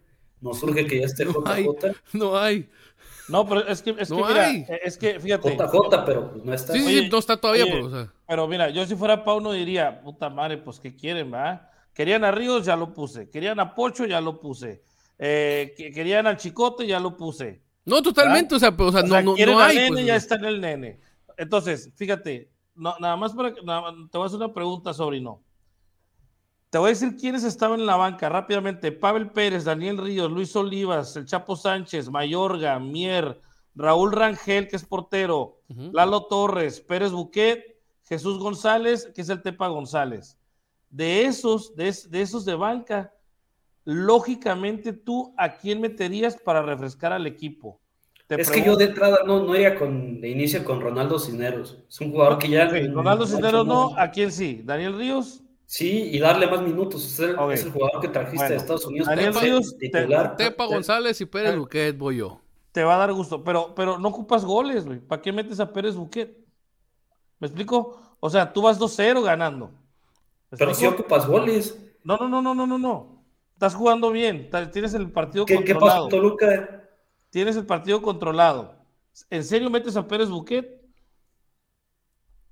Nos 0.42 0.58
surge 0.60 0.86
que 0.86 1.00
ya 1.00 1.06
esté 1.06 1.24
No 1.24 1.42
hay. 1.46 1.64
JJ. 1.64 1.92
No 2.12 2.36
hay. 2.38 2.68
No, 3.28 3.46
pero 3.46 3.66
es 3.66 3.80
que, 3.80 3.90
es 3.90 4.08
que 4.08 4.14
No 4.14 4.26
mira, 4.28 4.46
hay. 4.46 4.66
es 4.84 4.98
que 4.98 5.20
fíjate. 5.20 5.56
JJ, 5.56 6.04
pero 6.04 6.32
pues 6.32 6.44
no 6.44 6.52
está. 6.52 6.72
Sí, 6.74 6.80
sí, 6.80 6.86
Oye, 6.86 7.00
sí, 7.02 7.08
no 7.08 7.18
está 7.18 7.36
todavía, 7.38 7.64
oye, 7.64 7.72
pero, 7.72 7.86
o 7.86 7.90
sea. 7.90 8.12
Pero 8.30 8.46
mira, 8.46 8.70
yo 8.70 8.86
si 8.86 8.94
fuera 8.94 9.24
Pau 9.24 9.40
no 9.40 9.50
diría, 9.50 10.00
puta 10.02 10.30
madre, 10.30 10.56
pues 10.58 10.78
¿qué 10.78 10.94
quieren, 10.94 11.32
va? 11.34 11.68
Querían 11.92 12.22
a 12.22 12.30
Ríos, 12.30 12.64
ya 12.64 12.76
lo 12.76 12.94
puse. 12.94 13.28
Querían 13.28 13.58
a 13.58 13.74
Pocho, 13.74 14.06
ya 14.06 14.20
lo 14.20 14.38
puse. 14.38 14.84
Eh, 15.18 15.74
que- 15.76 15.90
querían 15.90 16.28
al 16.28 16.36
Chicote, 16.36 16.86
ya 16.86 17.00
lo 17.00 17.16
puse. 17.16 17.60
No, 17.84 18.00
totalmente, 18.00 18.54
o 18.54 18.58
sea, 18.60 18.70
pero, 18.76 18.90
o 18.90 18.92
sea, 18.92 19.00
O 19.02 19.06
sea, 19.08 19.20
no, 19.20 19.30
no, 19.32 19.34
quieren 19.34 19.54
no 19.56 19.60
al 19.60 19.70
hay. 19.70 19.76
nene, 19.78 19.88
pues, 19.88 20.06
ya 20.06 20.14
está 20.14 20.36
en 20.36 20.44
el 20.44 20.60
nene. 20.60 21.00
Entonces, 21.38 21.90
fíjate, 21.96 22.52
no, 22.76 22.94
nada 23.00 23.16
más 23.16 23.32
para 23.32 23.52
que- 23.52 23.62
nada 23.62 23.92
te 24.12 24.16
voy 24.16 24.24
a 24.24 24.26
hacer 24.28 24.36
una 24.36 24.54
pregunta, 24.54 24.94
sobrino. 24.94 25.42
Te 26.70 26.78
voy 26.78 26.86
a 26.86 26.90
decir 26.90 27.16
quiénes 27.16 27.42
estaban 27.42 27.80
en 27.80 27.86
la 27.86 27.96
banca 27.96 28.28
rápidamente. 28.28 28.92
Pavel 28.92 29.30
Pérez, 29.32 29.64
Daniel 29.64 29.98
Ríos, 29.98 30.30
Luis 30.30 30.54
Olivas, 30.54 31.16
el 31.16 31.26
Chapo 31.26 31.56
Sánchez, 31.56 32.08
Mayorga, 32.10 32.78
Mier, 32.78 33.40
Raúl 33.74 34.12
Rangel, 34.12 34.68
que 34.68 34.76
es 34.76 34.84
portero. 34.84 35.62
Lalo 35.92 36.26
Torres, 36.26 36.80
Pérez 36.80 37.10
Buquet, 37.10 37.79
Jesús 38.10 38.38
González, 38.38 39.08
que 39.14 39.22
es 39.22 39.28
el 39.30 39.40
Tepa 39.40 39.68
González. 39.68 40.36
De 40.90 41.24
esos, 41.24 41.74
de, 41.76 41.88
es- 41.88 42.10
de 42.10 42.20
esos 42.20 42.44
de 42.44 42.56
banca, 42.56 43.14
lógicamente 43.84 44.92
tú 44.92 45.32
a 45.36 45.56
quién 45.56 45.80
meterías 45.80 46.36
para 46.36 46.60
refrescar 46.62 47.12
al 47.12 47.26
equipo. 47.26 47.80
Te 48.26 48.40
Es 48.40 48.50
que 48.50 48.62
yo 48.64 48.76
de 48.76 48.84
entrada 48.86 49.20
no, 49.26 49.42
no 49.44 49.54
iría 49.56 49.76
con, 49.76 50.20
de 50.20 50.28
inicio 50.28 50.64
con 50.64 50.80
Ronaldo 50.80 51.18
Cisneros. 51.18 51.78
Es 51.88 52.00
un 52.00 52.10
jugador 52.12 52.38
que 52.38 52.48
ya. 52.48 52.68
Ronaldo 52.68 53.26
Cisneros 53.26 53.66
no. 53.66 53.96
¿a 53.96 54.10
quién 54.10 54.30
sí? 54.30 54.62
¿Daniel 54.64 54.96
Ríos? 54.96 55.42
Sí, 55.66 56.10
y 56.12 56.18
darle 56.18 56.48
más 56.48 56.62
minutos. 56.62 57.04
Es 57.04 57.18
el, 57.20 57.36
es 57.52 57.64
el 57.64 57.70
jugador 57.72 58.00
que 58.00 58.08
trajiste 58.08 58.36
Bueno, 58.38 58.50
de 58.50 58.56
Estados 58.56 58.86
Unidos 58.86 59.08
Daniel 59.08 59.28
para 59.32 59.40
ser 59.40 59.50
Ríos, 59.50 59.76
te- 59.78 59.88
titular. 59.88 60.36
Tepa 60.36 60.66
González 60.66 61.20
y 61.20 61.26
Pérez 61.26 61.56
Buquet, 61.56 61.96
voy 61.96 62.16
yo. 62.18 62.40
Te 62.72 62.82
va 62.84 62.94
a 62.96 62.98
dar 62.98 63.12
gusto, 63.12 63.42
pero, 63.42 63.72
pero 63.74 63.98
no 63.98 64.08
ocupas 64.08 64.44
goles, 64.44 64.84
güey. 64.84 64.98
¿Para 65.00 65.22
qué 65.22 65.32
metes 65.32 65.58
a 65.60 65.72
Pérez 65.72 65.94
Buquet? 65.96 66.36
¿Me 67.40 67.46
explico? 67.48 68.00
O 68.20 68.30
sea, 68.30 68.52
tú 68.52 68.62
vas 68.62 68.78
2-0 68.78 69.22
ganando. 69.22 69.70
¿Me 70.50 70.58
Pero 70.58 70.74
si 70.74 70.86
ocupas 70.86 71.26
goles. 71.26 71.76
No, 72.04 72.16
no, 72.16 72.28
no, 72.28 72.40
no, 72.42 72.54
no, 72.54 72.66
no, 72.66 72.78
no. 72.78 73.24
Estás 73.54 73.74
jugando 73.74 74.10
bien. 74.10 74.48
Tienes 74.72 74.94
el 74.94 75.10
partido 75.10 75.44
¿Qué, 75.44 75.54
qué 75.64 75.74
pasó 75.74 76.02
controlado. 76.02 76.04
en 76.04 76.10
Toluca? 76.10 76.88
Tienes 77.30 77.56
el 77.56 77.66
partido 77.66 78.00
controlado. 78.02 78.74
¿En 79.28 79.44
serio 79.44 79.68
metes 79.70 79.96
a 79.96 80.06
Pérez 80.06 80.28
Buquet? 80.28 80.80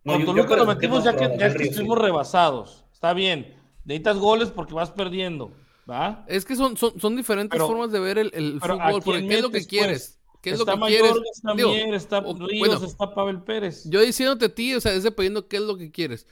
No, 0.05 0.12
Con 0.14 0.20
yo- 0.22 0.27
Toluca 0.27 0.57
lo 0.57 0.66
metimos 0.66 1.05
no, 1.05 1.11
ya 1.11 1.16
que, 1.16 1.38
ya 1.38 1.46
estuvimos 1.46 1.98
sí. 1.98 2.05
rebasados. 2.05 2.85
Está 2.92 3.12
bien. 3.12 3.55
Necesitas 3.85 4.18
goles 4.18 4.51
porque 4.51 4.74
vas 4.74 4.90
perdiendo. 4.90 5.53
¿Va? 5.90 6.24
Es 6.29 6.44
que 6.44 6.55
son, 6.55 6.77
son, 6.77 7.01
son 7.01 7.16
diferentes 7.16 7.51
Pero- 7.57 7.66
formas 7.66 7.90
de 7.90 8.01
ver 8.01 8.18
el, 8.18 8.31
el 8.35 8.59
pero 8.61 8.74
¿a 8.74 8.88
fútbol. 8.88 9.03
Porque 9.03 9.27
¿qué 9.27 9.35
es 9.37 9.42
lo 9.42 9.48
que 9.48 9.53
metes, 9.55 9.66
quieres? 9.66 10.17
¿Qué 10.40 10.51
es 10.51 10.61
está 10.61 10.77
lo 10.77 10.87
que 10.87 10.92
quieres? 10.92 11.12
Está 11.35 11.55
Digo, 11.55 11.70
Mier, 11.70 11.94
está 11.94 12.18
o- 12.18 12.35
Ríos, 12.35 12.68
bueno, 12.68 12.85
está 12.87 13.14
Pavel 13.14 13.42
Pérez. 13.42 13.85
Yo 13.90 14.01
diciéndote 14.01 14.46
a 14.46 14.55
ti, 14.55 14.74
o 14.74 14.81
sea, 14.81 14.92
es 14.94 15.03
dependiendo 15.03 15.48
qué 15.48 15.57
es 15.57 15.62
lo 15.62 15.77
que 15.77 15.90
quieres. 15.90 16.27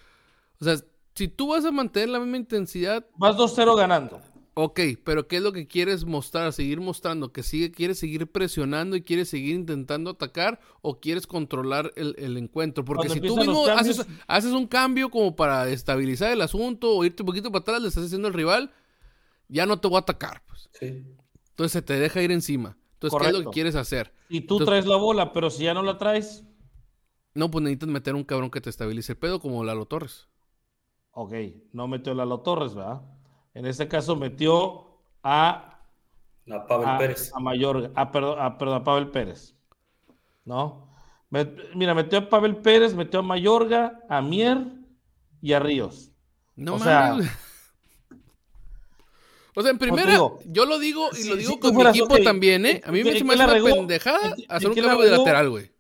O 0.61 0.65
sea, 0.65 0.77
si 1.15 1.29
tú 1.29 1.49
vas 1.49 1.65
a 1.65 1.71
mantener 1.73 2.09
la 2.11 2.21
misma 2.21 2.37
intensidad, 2.37 3.05
Vas 3.17 3.37
2-0 3.37 3.75
ganando. 3.77 4.21
ok, 4.55 4.81
pero 5.05 5.27
¿qué 5.27 5.37
es 5.39 5.43
lo 5.43 5.53
que 5.53 5.67
quieres 5.67 6.05
mostrar? 6.05 6.53
Seguir 6.53 6.81
mostrando 6.81 7.33
que 7.33 7.43
sigue, 7.43 7.73
quieres 7.73 7.99
seguir 7.99 8.27
presionando 8.31 8.97
y 8.97 9.03
quieres 9.03 9.29
seguir 9.29 9.55
intentando 9.55 10.11
atacar 10.11 10.61
o 10.83 11.01
quieres 11.01 11.27
controlar 11.27 11.93
el, 11.97 12.15
el 12.19 12.37
encuentro. 12.37 12.85
Porque 12.85 13.09
Cuando 13.09 13.15
si 13.15 13.21
tú 13.29 13.37
mismo 13.37 13.67
haces, 13.67 13.99
cambios- 13.99 14.07
haces 14.29 14.53
un 14.53 14.67
cambio 14.67 15.11
como 15.11 15.35
para 15.37 15.69
estabilizar 15.69 16.31
el 16.33 16.43
asunto 16.43 16.93
o 16.95 17.05
irte 17.05 17.23
un 17.23 17.27
poquito 17.27 17.51
para 17.51 17.63
atrás, 17.63 17.83
le 17.83 17.89
estás 17.89 18.05
haciendo 18.07 18.29
al 18.29 18.35
rival, 18.35 18.73
ya 19.49 19.67
no 19.67 19.79
te 19.81 19.89
voy 19.89 19.97
a 19.97 20.01
atacar. 20.01 20.43
Pues. 20.47 20.69
Sí. 20.79 21.05
Entonces 21.51 21.73
se 21.73 21.83
te 21.83 21.95
deja 21.99 22.23
ir 22.23 22.31
encima. 22.31 22.77
Entonces, 23.07 23.21
¿qué 23.23 23.27
es 23.29 23.33
lo 23.33 23.39
que 23.39 23.45
Correcto. 23.45 23.51
quieres 23.53 23.75
hacer? 23.77 24.13
Y 24.29 24.41
tú 24.43 24.55
Entonces- 24.55 24.67
traes 24.67 24.87
la 24.87 24.97
bola, 24.97 25.33
pero 25.33 25.51
si 25.51 25.65
ya 25.65 25.75
no 25.75 25.83
la 25.83 25.99
traes, 25.99 26.45
No, 27.35 27.51
pues 27.51 27.63
necesitas 27.63 27.89
meter 27.91 28.15
un 28.15 28.25
cabrón 28.25 28.51
que 28.51 28.61
te 28.61 28.71
estabilice 28.71 29.13
el 29.13 29.19
pedo 29.19 29.41
como 29.41 29.63
Lalo 29.65 29.85
Torres. 29.87 30.29
ok, 31.13 31.33
no 31.73 31.87
metió 31.89 32.13
a 32.13 32.15
Lalo 32.17 32.41
Torres, 32.41 32.75
¿verdad? 32.75 33.03
En 33.55 33.65
este 33.67 33.89
caso 33.89 34.17
metió 34.17 34.99
a, 35.23 35.81
A 36.51 36.67
Pavel 36.67 36.89
a, 36.89 36.99
Pérez. 36.99 37.33
a 37.35 37.41
Mayorga, 37.41 37.91
a, 37.95 38.11
perdón, 38.13 38.39
a, 38.41 38.57
perdón, 38.59 38.75
a 38.77 38.85
Pavel 38.85 39.09
Pérez. 39.11 39.55
¿No? 40.45 40.89
Mira, 41.75 41.95
metió 41.95 42.19
a 42.21 42.29
Pavel 42.29 42.57
Pérez, 42.57 42.95
metió 42.95 43.21
a 43.21 43.23
Mayorga, 43.23 44.01
a 44.09 44.23
Mier 44.23 44.65
y 45.43 45.53
a 45.53 45.59
Ríos. 45.59 46.13
No 46.55 46.75
O 46.75 46.79
sea- 46.79 47.11
mames. 47.15 47.31
O 49.59 49.63
sea, 49.63 49.71
en 49.71 49.79
te 49.79 49.87
primera, 49.87 50.13
digo, 50.13 50.39
yo 50.47 50.67
lo 50.67 50.79
digo 50.79 51.09
y 51.13 51.17
si- 51.17 51.29
lo 51.31 51.37
digo 51.37 51.53
si 51.55 51.59
con 51.59 51.77
mi 51.77 51.83
equipo 51.87 52.19
también, 52.19 52.67
¿eh? 52.67 52.81
A 52.85 52.93
mí 52.93 53.01
¿en 53.01 53.07
me 53.07 53.19
se 53.19 53.25
me 53.25 53.31
hace 53.35 53.39
la 53.39 53.45
una 53.47 53.55
regó? 53.55 53.69
pendejada 53.75 54.29
¿En 54.29 54.35
qué- 54.35 54.45
hacer 54.49 54.69
un 54.69 54.75
cambio 54.77 54.99
de 55.01 55.17
lateral, 55.17 55.51
güey. 55.51 55.71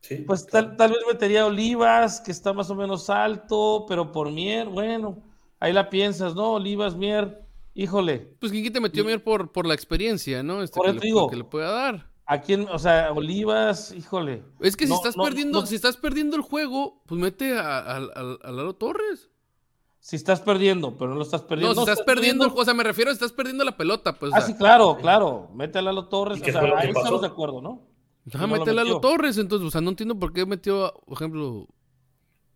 Sí, 0.00 0.16
Pues 0.26 0.44
claro. 0.44 0.68
tal, 0.68 0.76
tal 0.76 0.90
vez 0.90 1.00
metería 1.06 1.42
a 1.42 1.46
Olivas, 1.46 2.20
que 2.20 2.32
está 2.32 2.52
más 2.52 2.68
o 2.70 2.74
menos 2.74 3.08
alto, 3.10 3.84
pero 3.88 4.10
por 4.12 4.30
Mier, 4.32 4.66
bueno, 4.66 5.22
ahí 5.60 5.72
la 5.72 5.88
piensas, 5.88 6.34
¿no? 6.34 6.52
Olivas, 6.54 6.96
Mier, 6.96 7.42
híjole, 7.74 8.34
Pues 8.40 8.50
quién 8.50 8.72
te 8.72 8.80
metió 8.80 9.04
Mier 9.04 9.22
por, 9.22 9.52
por 9.52 9.66
la 9.66 9.74
experiencia, 9.74 10.42
¿no? 10.42 10.62
Este, 10.62 10.76
Por 10.76 10.86
que, 10.86 10.90
eso 10.92 11.00
le, 11.00 11.06
digo. 11.06 11.30
que 11.30 11.36
le 11.36 11.44
pueda 11.44 11.70
dar. 11.70 12.10
¿a 12.26 12.40
quién? 12.40 12.66
O 12.70 12.78
sea, 12.78 13.12
Olivas, 13.12 13.92
híjole. 13.96 14.42
Es 14.60 14.76
que 14.76 14.86
si 14.86 14.92
estás 14.94 15.16
no, 15.16 15.24
perdiendo, 15.24 15.60
no. 15.60 15.66
si 15.66 15.74
estás 15.74 15.96
perdiendo 15.96 16.36
el 16.36 16.42
juego, 16.42 17.02
pues 17.06 17.20
mete 17.20 17.56
a, 17.58 17.78
a, 17.78 17.96
a- 17.96 18.38
a 18.42 18.50
Lalo 18.52 18.74
Torres. 18.74 19.29
Si 20.00 20.16
estás 20.16 20.40
perdiendo, 20.40 20.96
pero 20.96 21.10
no 21.10 21.16
lo 21.16 21.22
estás 21.22 21.42
No, 21.42 21.48
perdiendo. 21.48 21.74
si 21.74 21.80
estás 21.90 22.02
perdiendo 22.04 22.52
o 22.54 22.64
sea, 22.64 22.72
me 22.74 22.82
refiero 22.82 23.10
a 23.10 23.14
si 23.14 23.16
estás 23.18 23.32
perdiendo 23.32 23.64
la 23.64 23.76
pelota, 23.76 24.18
pues. 24.18 24.32
o 24.32 24.34
Ah, 24.34 24.40
sea, 24.40 24.46
sí, 24.48 24.54
claro, 24.54 24.96
claro. 25.00 25.50
Mete 25.54 25.78
a 25.78 25.82
Lalo 25.82 26.06
Torres. 26.08 26.38
¿Y 26.38 26.42
O 26.42 26.52
sea, 26.52 26.60
ahí 26.78 26.88
estamos 26.90 27.20
de 27.20 27.26
acuerdo, 27.26 27.60
¿no? 27.60 27.86
Ajá, 28.32 28.44
Y 28.44 28.48
no 28.48 28.56
lo 28.56 28.64
mete 28.64 28.70
a 28.70 28.74
metió. 28.84 29.00
Torres, 29.00 29.36
entonces, 29.38 29.68
o 29.68 29.70
sea, 29.70 29.80
no 29.80 29.90
entiendo 29.90 30.18
por 30.18 30.32
qué 30.32 30.46
metió, 30.46 30.92
por 31.06 31.16
ejemplo. 31.16 31.66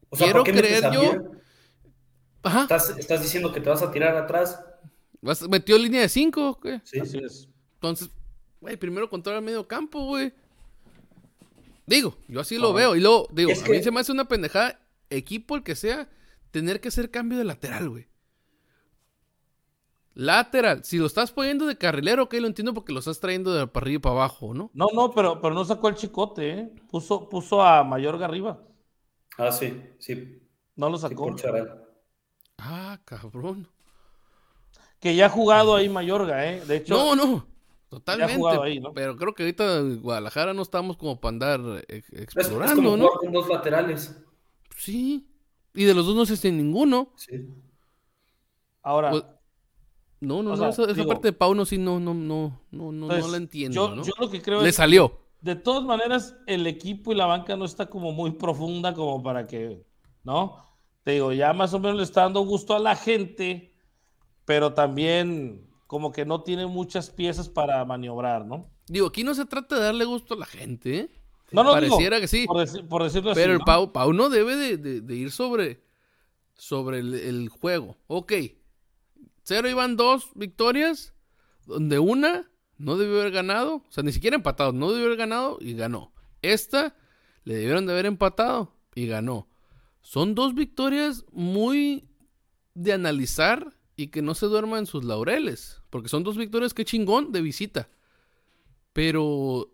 O 0.09 0.16
sea, 0.16 0.26
quiero 0.26 0.40
¿por 0.40 0.46
qué 0.46 0.52
metes 0.54 0.80
creer 0.80 0.94
yo-? 0.94 1.22
Ajá, 2.42 2.62
¿Estás, 2.62 2.90
estás 2.98 3.22
diciendo 3.22 3.52
que 3.52 3.61
te 3.61 3.68
vas 3.70 3.83
a 3.83 3.90
tirar 3.90 4.16
atrás. 4.16 4.62
vas- 5.20 5.48
metió 5.48 5.76
línea 5.78 6.00
de 6.02 6.09
5, 6.09 6.61
¿qué? 6.62 6.80
Sí. 6.85 7.00
Así 7.00 7.18
es. 7.18 7.48
Entonces, 7.74 8.11
güey, 8.61 8.76
primero 8.76 9.09
controla 9.11 9.38
el 9.38 9.44
medio 9.44 9.66
campo, 9.68 10.04
güey. 10.07 10.33
Digo, 11.87 12.16
yo 12.28 12.40
así 12.40 12.57
lo 12.57 12.72
veo. 12.72 12.96
Y 12.96 13.00
luego, 13.00 13.28
digo, 13.33 13.50
Es 13.50 13.62
a 13.62 13.68
mí 13.68 13.83
se 13.83 13.90
me 13.90 14.00
hace 14.00 14.12
una 14.12 14.26
pendejada, 14.26 14.80
equipo 15.11 15.57
el 15.57 15.62
que 15.62 15.74
sea, 15.74 16.09
tener 16.54 16.80
que 16.80 16.88
hacer 16.88 17.10
cambio 17.10 17.36
de 17.38 17.44
lateral, 17.44 17.90
güey. 17.90 18.08
Lateral. 20.14 20.84
Si 20.84 20.98
lo 20.98 21.06
estás 21.06 21.32
poniendo 21.32 21.66
de 21.66 21.76
carrilero, 21.76 22.24
ok, 22.24 22.34
lo 22.34 22.46
entiendo 22.46 22.72
porque 22.72 22.92
lo 22.92 23.00
estás 23.00 23.18
trayendo 23.20 23.52
de 23.52 23.66
para 23.66 23.84
arriba 23.84 23.96
y 23.96 24.00
para 24.00 24.14
abajo, 24.14 24.54
¿no? 24.54 24.70
No, 24.72 24.86
no, 24.94 25.10
pero, 25.12 25.40
pero 25.40 25.54
no 25.54 25.64
sacó 25.64 25.88
el 25.88 25.94
chicote, 25.94 26.50
¿eh? 26.50 26.72
Puso, 26.90 27.28
puso 27.28 27.62
a 27.62 27.82
Mayorga 27.84 28.26
arriba. 28.26 28.62
Ah, 29.38 29.50
sí, 29.52 29.82
sí. 29.98 30.40
No 30.76 30.88
lo 30.90 30.96
sí 30.96 31.02
sacó. 31.02 31.26
Ah, 32.58 33.00
cabrón. 33.04 33.68
que 35.00 35.14
ya 35.14 35.26
ha 35.26 35.28
jugado 35.28 35.76
ahí 35.76 35.88
Mayorga, 35.88 36.46
¿eh? 36.50 36.64
De 36.66 36.76
hecho, 36.76 36.94
No, 36.94 37.14
no. 37.16 37.46
Totalmente. 37.88 38.34
jugado 38.36 38.62
ahí, 38.62 38.80
¿no? 38.80 38.92
Pero 38.92 39.16
creo 39.16 39.34
que 39.34 39.44
ahorita 39.44 39.78
en 39.78 40.02
Guadalajara 40.02 40.52
no 40.54 40.62
estamos 40.62 40.96
como 40.96 41.20
para 41.20 41.30
andar 41.34 41.60
ex- 41.88 42.10
Es, 42.10 42.14
es 42.14 42.22
explorando, 42.22 42.74
como 42.76 42.96
¿no? 42.96 43.04
jugar 43.06 43.18
con 43.20 43.32
dos 43.32 43.48
laterales. 43.48 44.16
Sí. 44.76 45.26
Y 45.74 45.84
de 45.84 45.94
los 45.94 46.06
dos 46.06 46.14
no 46.14 46.24
si 46.24 46.52
ninguno. 46.52 47.12
Sí. 47.16 47.48
ahora, 48.82 49.10
Pues, 49.10 49.24
No, 50.20 50.42
no, 50.42 50.56
no. 50.56 50.72
sea, 50.72 50.87
esa, 50.87 51.04
parte 51.04 51.28
de 51.28 51.32
Pauno 51.32 51.64
sí 51.64 51.78
no, 51.78 51.98
no, 52.00 52.14
no, 52.14 52.60
no, 52.70 52.92
no, 52.92 53.08
no 53.08 53.28
la 53.28 53.37
entiendo, 53.37 53.88
yo, 53.88 53.94
¿no? 53.96 54.04
yo 54.04 54.12
lo 54.18 54.30
que 54.30 54.40
creo 54.40 54.62
Le 54.62 54.68
es, 54.70 54.76
salió. 54.76 55.20
de 55.40 55.56
todas 55.56 55.84
maneras, 55.84 56.37
el 56.46 56.66
equipo 56.66 57.12
y 57.12 57.16
la 57.16 57.26
banca 57.26 57.56
no 57.56 57.64
está 57.64 57.87
como 57.87 58.12
muy 58.12 58.30
profunda 58.32 58.94
como 58.94 59.22
para 59.22 59.46
que, 59.46 59.84
¿no? 60.22 60.64
Te 61.02 61.12
digo, 61.12 61.32
ya 61.32 61.52
más 61.52 61.74
o 61.74 61.80
menos 61.80 61.98
le 61.98 62.04
está 62.04 62.22
dando 62.22 62.40
gusto 62.40 62.74
a 62.74 62.78
la 62.78 62.96
gente, 62.96 63.74
pero 64.46 64.72
también 64.72 65.68
como 65.87 66.12
que 66.12 66.24
no 66.24 66.42
tiene 66.42 66.66
muchas 66.66 67.10
piezas 67.10 67.48
para 67.48 67.84
maniobrar, 67.84 68.46
¿no? 68.46 68.70
Digo, 68.87 69.08
aquí 69.08 69.24
no 69.24 69.34
se 69.34 69.44
trata 69.44 69.76
de 69.76 69.82
darle 69.82 70.04
gusto 70.04 70.34
a 70.34 70.38
la 70.38 70.46
gente, 70.46 70.98
¿eh? 70.98 71.10
No, 71.52 71.62
no, 71.62 71.74
digo, 71.80 71.94
Pareciera 71.96 72.20
que 72.20 72.28
sí. 72.28 72.46
por, 72.46 72.88
por 72.88 73.02
decirlo 73.04 73.30
así. 73.30 73.40
Pero 73.40 73.52
el 73.52 73.59
¿no? 73.61 73.64
Pau, 73.64 73.92
Pau 73.92 74.12
no 74.12 74.28
debe 74.28 74.57
de, 74.57 74.76
de- 74.76 75.00
de 75.00 75.16
ir 75.16 75.30
sobre, 75.30 75.83
sobre 76.54 76.98
el, 77.00 77.14
el 77.14 77.48
juego. 77.48 77.96
Ok. 78.07 78.33
Cero 79.42 79.68
iban 79.68 79.96
dos 79.96 80.30
victorias, 80.35 81.14
donde 81.66 81.98
una 81.98 82.50
no 82.78 82.96
debió 82.96 83.20
haber 83.20 83.33
ganado. 83.33 83.76
O 83.88 83.92
sea, 83.92 84.02
ni 84.02 84.12
siquiera 84.12 84.37
empatado. 84.37 84.72
No 84.72 84.90
debió 84.90 85.07
haber 85.07 85.18
ganado 85.18 85.59
y 85.61 85.74
ganó. 85.74 86.12
Esta 86.42 86.96
le 87.44 87.54
debieron 87.57 87.87
de 87.87 87.92
haber 87.92 88.07
empatado 88.07 88.74
y 88.94 89.07
ganó. 89.07 89.48
Son 90.00 90.35
dos 90.35 90.54
victorias 90.54 91.24
muy 91.30 92.09
de 92.74 92.92
analizar 92.94 93.76
y 93.96 94.09
que 94.09 94.22
no 94.22 94.35
se 94.35 94.46
duerman 94.46 94.80
en 94.80 94.87
sus 94.87 95.04
laureles. 95.04 95.83
Porque 95.90 96.09
son 96.09 96.24
dos 96.24 96.37
victorias 96.37 96.74
que 96.74 96.85
chingón 96.85 97.30
de 97.33 97.42
visita. 97.42 97.88
Pero, 98.92 99.73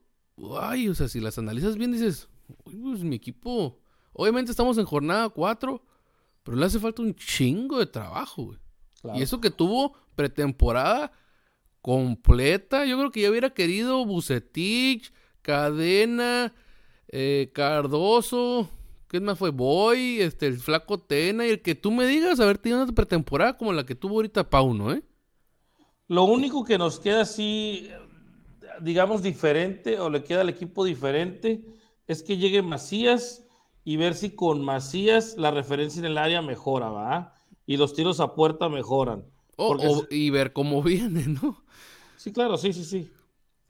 ay, 0.60 0.88
o 0.88 0.94
sea, 0.94 1.08
si 1.08 1.20
las 1.20 1.38
analizas 1.38 1.76
bien 1.76 1.92
dices, 1.92 2.28
"Uy, 2.64 2.76
pues 2.76 3.02
mi 3.02 3.16
equipo, 3.16 3.78
obviamente 4.12 4.50
estamos 4.50 4.78
en 4.78 4.84
jornada 4.84 5.28
4, 5.28 5.82
Pero 6.42 6.56
le 6.56 6.64
hace 6.64 6.78
falta 6.80 7.02
un 7.02 7.14
chingo 7.14 7.78
de 7.78 7.86
trabajo, 7.86 8.44
güey. 8.44 8.58
Claro. 9.02 9.18
Y 9.18 9.22
eso 9.22 9.40
que 9.42 9.50
tuvo 9.50 9.94
pretemporada 10.14 11.12
completa. 11.82 12.84
Yo 12.86 12.98
creo 12.98 13.10
que 13.10 13.20
ya 13.20 13.30
hubiera 13.30 13.50
querido 13.50 14.04
Bucetich, 14.06 15.12
Cadena, 15.42 16.54
eh, 17.08 17.50
Cardoso. 17.54 18.70
¿Qué 19.08 19.20
más 19.20 19.38
fue? 19.38 19.50
Boy, 19.50 20.20
este, 20.20 20.46
el 20.46 20.58
Flaco 20.58 21.00
Tena. 21.00 21.46
Y 21.46 21.50
el 21.50 21.62
que 21.62 21.74
tú 21.74 21.90
me 21.90 22.06
digas 22.06 22.40
haber 22.40 22.58
tenido 22.58 22.82
una 22.82 22.92
pretemporada 22.92 23.56
como 23.56 23.72
la 23.72 23.84
que 23.84 23.94
tuvo 23.94 24.16
ahorita 24.16 24.48
Pauno, 24.48 24.92
¿eh? 24.92 25.02
Lo 26.08 26.24
único 26.24 26.64
que 26.64 26.78
nos 26.78 27.00
queda 27.00 27.22
así, 27.22 27.88
digamos, 28.80 29.22
diferente, 29.22 29.98
o 30.00 30.10
le 30.10 30.24
queda 30.24 30.42
al 30.42 30.48
equipo 30.48 30.84
diferente, 30.84 31.64
es 32.06 32.22
que 32.22 32.36
llegue 32.36 32.62
Macías 32.62 33.46
y 33.84 33.96
ver 33.96 34.14
si 34.14 34.30
con 34.30 34.64
Macías 34.64 35.36
la 35.36 35.50
referencia 35.50 36.00
en 36.00 36.06
el 36.06 36.18
área 36.18 36.42
mejora, 36.42 36.90
¿va? 36.90 37.34
Y 37.66 37.76
los 37.76 37.94
tiros 37.94 38.20
a 38.20 38.34
puerta 38.34 38.68
mejoran. 38.68 39.24
Y 40.10 40.30
ver 40.30 40.52
cómo 40.52 40.82
viene, 40.82 41.26
¿no? 41.26 41.62
Sí, 42.16 42.32
claro, 42.32 42.56
sí, 42.56 42.72
sí, 42.72 42.84
sí. 42.84 43.10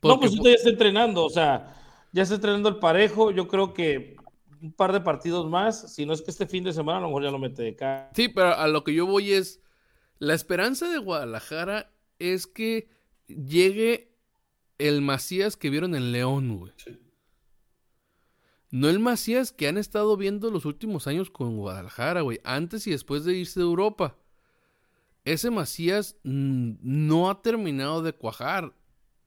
Porque 0.00 0.14
no, 0.14 0.20
pues 0.20 0.30
ahorita 0.32 0.48
ya 0.48 0.54
está 0.54 0.70
entrenando, 0.70 1.24
o 1.24 1.30
sea, 1.30 1.76
ya 2.12 2.22
está 2.22 2.36
entrenando 2.36 2.68
el 2.68 2.76
parejo. 2.76 3.30
Yo 3.30 3.46
creo 3.48 3.74
que 3.74 4.16
un 4.62 4.72
par 4.72 4.92
de 4.92 5.00
partidos 5.00 5.48
más, 5.48 5.94
si 5.94 6.06
no 6.06 6.12
es 6.12 6.22
que 6.22 6.30
este 6.30 6.46
fin 6.46 6.64
de 6.64 6.72
semana, 6.72 6.98
a 6.98 7.00
lo 7.02 7.08
mejor 7.08 7.24
ya 7.24 7.30
lo 7.30 7.38
mete 7.38 7.62
de 7.62 7.76
cara. 7.76 8.10
Sí, 8.14 8.28
pero 8.28 8.54
a 8.54 8.68
lo 8.68 8.84
que 8.84 8.94
yo 8.94 9.06
voy 9.06 9.32
es, 9.32 9.60
la 10.18 10.34
esperanza 10.34 10.88
de 10.88 10.98
Guadalajara 10.98 11.92
es 12.18 12.46
que 12.46 12.88
llegue 13.26 14.09
el 14.80 15.00
Macías 15.02 15.56
que 15.56 15.70
vieron 15.70 15.94
en 15.94 16.12
León, 16.12 16.58
güey. 16.58 16.72
Sí. 16.76 16.98
No 18.70 18.88
el 18.88 18.98
Macías 19.00 19.52
que 19.52 19.66
han 19.68 19.78
estado 19.78 20.16
viendo 20.16 20.50
los 20.50 20.64
últimos 20.64 21.06
años 21.06 21.30
con 21.30 21.56
Guadalajara, 21.56 22.20
güey. 22.20 22.40
Antes 22.44 22.86
y 22.86 22.90
después 22.92 23.24
de 23.24 23.34
irse 23.36 23.60
de 23.60 23.66
Europa. 23.66 24.16
Ese 25.24 25.50
Macías 25.50 26.16
mm, 26.24 26.72
no 26.80 27.28
ha 27.30 27.42
terminado 27.42 28.02
de 28.02 28.12
cuajar. 28.12 28.72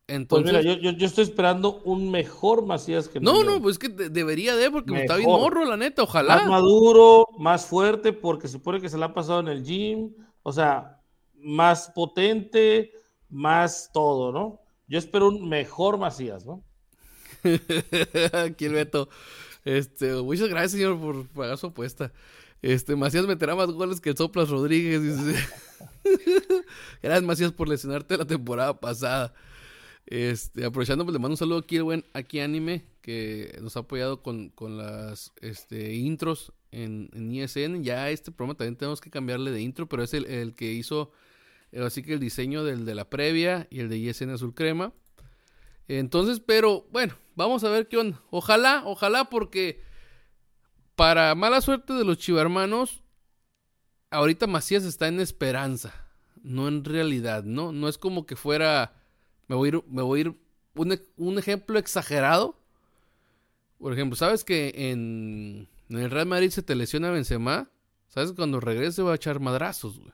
Pues 0.05 0.17
Entonces, 0.19 0.51
mira, 0.51 0.61
yo, 0.61 0.81
yo, 0.81 0.91
yo 0.91 1.05
estoy 1.05 1.23
esperando 1.25 1.81
un 1.83 2.09
mejor 2.11 2.65
Macías 2.65 3.07
que 3.07 3.19
no, 3.19 3.43
no, 3.43 3.61
pues 3.61 3.73
es 3.75 3.79
que 3.79 3.89
de- 3.89 4.09
debería 4.09 4.55
de, 4.55 4.69
porque 4.71 5.01
está 5.01 5.15
bien 5.17 5.29
Mejor. 5.29 5.41
morro, 5.53 5.65
la 5.65 5.77
neta, 5.77 6.01
Más 6.01 6.09
ojalá. 6.09 6.47
maduro, 6.47 7.27
más 7.37 7.65
fuerte, 7.65 8.11
porque 8.11 8.47
se 8.47 8.53
supone 8.53 8.81
que 8.81 8.89
se 8.89 8.97
la 8.97 9.07
ha 9.07 9.13
pasado 9.13 9.39
en 9.41 9.47
el 9.49 9.63
gym, 9.63 10.13
o 10.41 10.51
sea, 10.51 11.01
más 11.35 11.89
potente, 11.95 12.91
más 13.29 13.89
todo, 13.93 14.31
¿no? 14.33 14.59
Yo 14.87 14.99
espero 14.99 15.29
un 15.29 15.49
mejor 15.49 15.97
Macías, 15.97 16.45
¿no? 16.45 16.63
Aquí 18.33 18.65
el 18.65 18.73
Beto. 18.73 19.09
Este, 19.65 20.13
muchas 20.15 20.49
gracias, 20.49 20.73
señor, 20.73 20.99
por 20.99 21.25
pagar 21.27 21.57
su 21.57 21.67
apuesta. 21.67 22.11
Este, 22.61 22.95
Macías 22.95 23.25
meterá 23.25 23.55
más 23.55 23.71
goles 23.71 23.99
que 23.99 24.11
el 24.11 24.17
Soplas 24.17 24.49
Rodríguez. 24.49 25.01
Gracias, 27.01 27.23
Macías, 27.23 27.51
por 27.51 27.67
lesionarte 27.67 28.17
la 28.17 28.25
temporada 28.25 28.79
pasada. 28.79 29.33
Este, 30.05 30.65
aprovechando, 30.65 31.05
pues 31.05 31.13
le 31.13 31.19
mando 31.19 31.33
un 31.33 31.37
saludo 31.37 31.59
aquí 31.59 31.77
al 31.77 31.83
buen 31.83 32.05
Aquí 32.13 32.39
Anime, 32.39 32.85
que 33.01 33.57
nos 33.61 33.77
ha 33.77 33.81
apoyado 33.81 34.21
con, 34.21 34.49
con 34.49 34.77
las 34.77 35.31
este, 35.41 35.95
intros 35.95 36.53
en, 36.71 37.09
ISN. 37.31 37.83
Ya 37.83 38.09
este 38.09 38.31
programa 38.31 38.57
también 38.57 38.75
tenemos 38.75 39.01
que 39.01 39.09
cambiarle 39.09 39.51
de 39.51 39.61
intro, 39.61 39.87
pero 39.87 40.03
es 40.03 40.13
el, 40.13 40.53
que 40.55 40.71
hizo, 40.71 41.11
así 41.75 42.03
que 42.03 42.13
el 42.13 42.19
diseño 42.19 42.63
del 42.63 42.85
de 42.85 42.95
la 42.95 43.09
previa 43.09 43.67
y 43.69 43.79
el 43.79 43.89
de 43.89 43.97
ISN 43.97 44.31
Azul 44.31 44.53
Crema. 44.53 44.93
Entonces, 45.87 46.39
pero 46.39 46.87
bueno, 46.91 47.15
vamos 47.35 47.63
a 47.63 47.69
ver 47.69 47.87
qué 47.87 47.97
onda. 47.97 48.21
Ojalá, 48.29 48.83
ojalá, 48.85 49.25
porque 49.29 49.81
para 50.95 51.33
mala 51.35 51.61
suerte 51.61 51.93
de 51.93 52.05
los 52.05 52.17
chivarmanos, 52.17 53.01
ahorita 54.11 54.47
Macías 54.47 54.83
está 54.83 55.07
en 55.07 55.19
esperanza, 55.19 55.93
no 56.43 56.67
en 56.67 56.85
realidad, 56.85 57.43
¿no? 57.43 57.71
No 57.71 57.87
es 57.89 57.97
como 57.97 58.25
que 58.25 58.35
fuera, 58.35 58.93
me 59.47 59.55
voy 59.55 59.67
a 59.67 59.69
ir, 59.69 59.83
me 59.89 60.01
voy 60.01 60.19
a 60.19 60.21
ir 60.21 60.33
un, 60.75 60.91
e- 60.93 61.01
un 61.17 61.39
ejemplo 61.39 61.79
exagerado. 61.79 62.57
Por 63.79 63.91
ejemplo, 63.93 64.15
¿sabes 64.15 64.43
que 64.43 64.71
en, 64.91 65.67
en 65.89 65.97
el 65.97 66.11
Real 66.11 66.27
Madrid 66.27 66.51
se 66.51 66.63
te 66.63 66.75
lesiona 66.75 67.11
Benzema? 67.11 67.69
¿Sabes 68.07 68.31
cuando 68.33 68.59
regrese 68.59 69.01
va 69.01 69.11
a 69.13 69.15
echar 69.15 69.39
madrazos, 69.39 69.99
güey? 69.99 70.13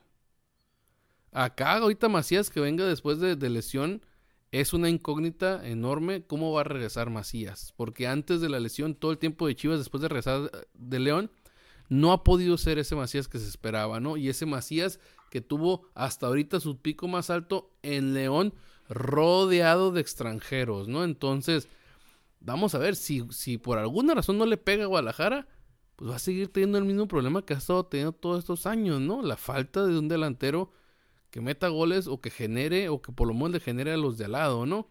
Acá, 1.32 1.78
ahorita 1.78 2.10
Macías 2.10 2.50
que 2.50 2.60
venga 2.60 2.86
después 2.86 3.20
de, 3.20 3.36
lesión, 3.50 4.06
es 4.52 4.74
una 4.74 4.90
incógnita 4.90 5.68
enorme 5.68 6.24
cómo 6.26 6.52
va 6.52 6.62
a 6.62 6.64
regresar 6.66 7.10
Macías. 7.10 7.74
Porque 7.78 8.08
antes 8.08 8.42
de 8.42 8.50
la 8.50 8.60
lesión, 8.60 8.96
todo 8.96 9.12
el 9.12 9.18
tiempo 9.18 9.48
de 9.48 9.56
Chivas, 9.56 9.80
después 9.80 10.02
de 10.02 10.08
regresar 10.08 10.52
de 10.74 11.00
León, 11.00 11.32
no 11.88 12.12
ha 12.12 12.24
podido 12.24 12.58
ser 12.58 12.80
ese 12.80 12.96
Macías 12.96 13.28
que 13.28 13.40
se 13.40 13.48
esperaba, 13.48 14.00
¿no? 14.00 14.18
Y 14.18 14.30
ese 14.30 14.46
Macías 14.46 15.00
que 15.30 15.42
tuvo 15.42 15.88
hasta 15.94 16.28
ahorita 16.28 16.60
su 16.60 16.78
pico 16.78 17.08
más 17.08 17.30
alto 17.30 17.72
en 17.84 18.14
León, 18.14 18.54
rodeado 18.88 19.92
de 19.92 20.02
extranjeros, 20.02 20.88
¿no? 20.88 21.04
Entonces, 21.04 21.68
vamos 22.40 22.74
a 22.74 22.80
ver 22.80 22.96
si, 22.96 23.26
si 23.32 23.58
por 23.58 23.78
alguna 23.78 24.16
razón 24.16 24.38
no 24.38 24.46
le 24.46 24.58
pega 24.58 24.84
a 24.84 24.88
Guadalajara, 24.88 25.48
pues 25.96 26.12
va 26.12 26.16
a 26.16 26.20
seguir 26.20 26.52
teniendo 26.52 26.78
el 26.78 26.86
mismo 26.86 27.08
problema 27.08 27.46
que 27.46 27.54
ha 27.54 27.58
estado 27.58 27.86
teniendo 27.86 28.14
todos 28.14 28.40
estos 28.40 28.66
años, 28.66 29.00
¿no? 29.02 29.22
La 29.22 29.38
falta 29.38 29.86
de 29.86 30.00
un 30.00 30.08
delantero 30.08 30.72
que 31.30 31.42
meta 31.42 31.68
goles 31.68 32.08
o 32.08 32.22
que 32.22 32.30
genere 32.30 32.90
o 32.90 33.02
que 33.02 33.12
por 33.12 33.28
lo 33.28 33.34
menos 33.34 33.52
le 33.52 33.60
genere 33.60 33.94
a 33.94 33.98
los 33.98 34.18
de 34.18 34.26
al 34.26 34.34
lado, 34.34 34.66
¿no? 34.66 34.90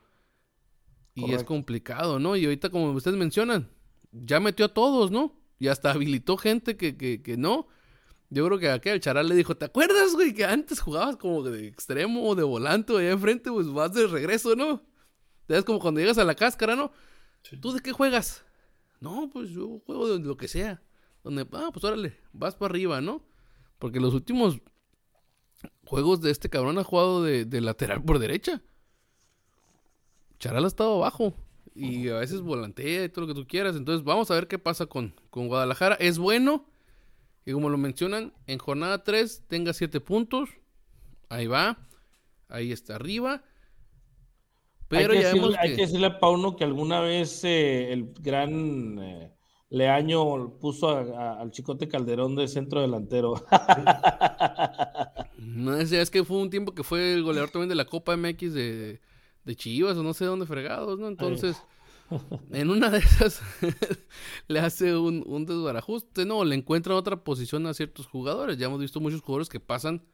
Y 1.14 1.32
es 1.32 1.42
complicado, 1.42 2.20
¿no? 2.20 2.36
Y 2.36 2.44
ahorita, 2.44 2.70
como 2.70 2.92
ustedes 2.92 3.16
mencionan, 3.16 3.68
ya 4.12 4.38
metió 4.38 4.66
a 4.66 4.74
todos, 4.74 5.10
¿no? 5.10 5.34
Y 5.58 5.68
hasta 5.68 5.90
habilitó 5.92 6.36
gente 6.36 6.76
que, 6.76 6.96
que, 6.96 7.22
que 7.22 7.36
no. 7.36 7.66
Yo 8.30 8.46
creo 8.46 8.58
que 8.58 8.70
aquel 8.70 9.00
charal 9.00 9.28
le 9.28 9.34
dijo, 9.34 9.56
¿te 9.56 9.64
acuerdas, 9.64 10.12
güey? 10.12 10.34
Que 10.34 10.44
antes 10.44 10.80
jugabas 10.80 11.16
como 11.16 11.42
de 11.42 11.66
extremo 11.66 12.28
o 12.28 12.34
de 12.34 12.42
volante 12.42 12.92
o 12.92 12.98
allá 12.98 13.10
enfrente, 13.10 13.50
pues 13.50 13.68
vas 13.68 13.92
de 13.94 14.06
regreso, 14.06 14.54
¿no? 14.54 14.82
Es 15.48 15.64
como 15.64 15.80
cuando 15.80 16.00
llegas 16.00 16.18
a 16.18 16.24
la 16.24 16.34
cáscara, 16.34 16.76
¿no? 16.76 16.92
Sí. 17.42 17.56
¿Tú 17.56 17.72
de 17.72 17.80
qué 17.80 17.92
juegas? 17.92 18.44
No, 19.00 19.30
pues 19.32 19.50
yo 19.50 19.80
juego 19.86 20.08
de 20.08 20.24
lo 20.24 20.36
que 20.36 20.46
sea. 20.46 20.82
Donde, 21.24 21.46
ah, 21.52 21.70
pues 21.72 21.84
órale, 21.84 22.18
vas 22.32 22.54
para 22.54 22.70
arriba, 22.70 23.00
¿no? 23.00 23.24
Porque 23.78 23.98
los 23.98 24.12
últimos 24.14 24.60
juegos 25.84 26.20
de 26.20 26.30
este 26.30 26.48
cabrón 26.48 26.78
ha 26.78 26.84
jugado 26.84 27.22
de, 27.22 27.44
de 27.44 27.60
lateral 27.60 28.02
por 28.02 28.18
derecha. 28.18 28.62
Charal 30.38 30.64
ha 30.64 30.68
estado 30.68 30.94
abajo. 30.96 31.34
Y 31.74 32.08
a 32.08 32.16
veces 32.16 32.40
volantea 32.40 33.04
y 33.04 33.08
todo 33.08 33.22
lo 33.22 33.34
que 33.34 33.40
tú 33.40 33.46
quieras. 33.46 33.76
Entonces 33.76 34.04
vamos 34.04 34.30
a 34.30 34.34
ver 34.34 34.48
qué 34.48 34.58
pasa 34.58 34.86
con, 34.86 35.14
con 35.30 35.48
Guadalajara. 35.48 35.94
Es 35.96 36.18
bueno. 36.18 36.66
Y 37.46 37.52
como 37.52 37.68
lo 37.70 37.78
mencionan, 37.78 38.32
en 38.46 38.58
jornada 38.58 39.04
3 39.04 39.44
tenga 39.48 39.72
7 39.72 40.00
puntos. 40.00 40.50
Ahí 41.28 41.46
va. 41.46 41.78
Ahí 42.48 42.72
está 42.72 42.96
arriba. 42.96 43.42
Pero 44.88 45.12
hay, 45.12 45.18
que 45.18 45.22
ya 45.22 45.28
decirle, 45.28 45.40
vemos 45.40 45.58
hay 45.60 45.70
que... 45.70 45.76
que 45.76 45.82
decirle 45.82 46.06
a 46.06 46.18
Pauno 46.18 46.56
que 46.56 46.64
alguna 46.64 47.00
vez 47.00 47.44
eh, 47.44 47.92
el 47.92 48.12
gran 48.14 48.98
eh, 48.98 49.32
Leaño 49.70 50.58
puso 50.58 50.88
a- 50.88 51.00
a- 51.02 51.40
al 51.40 51.50
Chicote 51.50 51.88
Calderón 51.88 52.34
de 52.36 52.48
centro 52.48 52.80
delantero. 52.80 53.34
No 55.38 55.84
sé, 55.86 56.00
es 56.00 56.10
que 56.10 56.24
fue 56.24 56.38
un 56.38 56.50
tiempo 56.50 56.74
que 56.74 56.82
fue 56.82 57.14
el 57.14 57.22
goleador 57.22 57.50
también 57.50 57.68
de 57.68 57.74
la 57.74 57.84
Copa 57.84 58.16
MX 58.16 58.52
de, 58.54 59.00
de 59.44 59.56
Chivas 59.56 59.96
o 59.96 60.02
no 60.02 60.14
sé 60.14 60.24
dónde 60.24 60.46
fregados, 60.46 60.98
¿no? 60.98 61.08
Entonces, 61.08 61.62
en 62.52 62.70
una 62.70 62.90
de 62.90 62.98
esas 62.98 63.40
le 64.48 64.60
hace 64.60 64.96
un, 64.96 65.24
un 65.26 65.46
desbarajuste, 65.46 66.24
¿no? 66.26 66.44
Le 66.44 66.54
encuentra 66.54 66.94
otra 66.94 67.22
posición 67.24 67.66
a 67.66 67.74
ciertos 67.74 68.06
jugadores. 68.06 68.58
Ya 68.58 68.66
hemos 68.66 68.80
visto 68.80 69.00
muchos 69.00 69.20
jugadores 69.20 69.48
que 69.48 69.60
pasan 69.60 70.04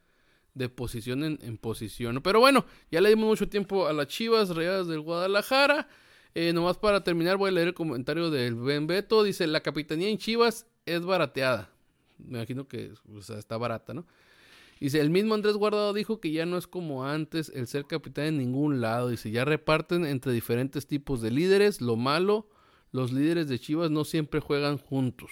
de 0.54 0.68
posición 0.68 1.24
en, 1.24 1.38
en 1.42 1.58
posición. 1.58 2.20
Pero 2.22 2.40
bueno, 2.40 2.64
ya 2.90 3.00
le 3.00 3.08
dimos 3.10 3.26
mucho 3.26 3.48
tiempo 3.48 3.86
a 3.86 3.92
las 3.92 4.06
Chivas 4.08 4.54
Rayadas 4.54 4.86
del 4.86 5.00
Guadalajara. 5.00 5.88
Eh, 6.34 6.52
nomás 6.52 6.78
para 6.78 7.04
terminar 7.04 7.36
voy 7.36 7.50
a 7.50 7.52
leer 7.52 7.68
el 7.68 7.74
comentario 7.74 8.30
del 8.30 8.56
Ben 8.56 8.86
Beto. 8.86 9.22
Dice, 9.22 9.46
la 9.46 9.60
capitanía 9.60 10.08
en 10.08 10.18
Chivas 10.18 10.66
es 10.84 11.04
barateada. 11.04 11.70
Me 12.18 12.38
imagino 12.38 12.66
que 12.66 12.92
está 13.38 13.56
barata, 13.56 13.94
¿no? 13.94 14.04
Dice, 14.80 15.00
el 15.00 15.10
mismo 15.10 15.34
Andrés 15.34 15.56
Guardado 15.56 15.92
dijo 15.92 16.20
que 16.20 16.32
ya 16.32 16.44
no 16.44 16.58
es 16.58 16.66
como 16.66 17.06
antes 17.06 17.50
el 17.54 17.66
ser 17.68 17.86
capitán 17.86 18.26
en 18.26 18.38
ningún 18.38 18.80
lado. 18.80 19.08
Dice, 19.08 19.30
ya 19.30 19.44
reparten 19.44 20.04
entre 20.04 20.32
diferentes 20.32 20.86
tipos 20.86 21.22
de 21.22 21.30
líderes. 21.30 21.80
Lo 21.80 21.96
malo, 21.96 22.48
los 22.90 23.12
líderes 23.12 23.48
de 23.48 23.58
Chivas 23.58 23.90
no 23.90 24.04
siempre 24.04 24.40
juegan 24.40 24.78
juntos. 24.78 25.30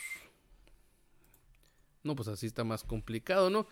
No, 2.04 2.14
pues 2.16 2.28
así 2.28 2.46
está 2.46 2.64
más 2.64 2.84
complicado, 2.84 3.50
¿no? 3.50 3.66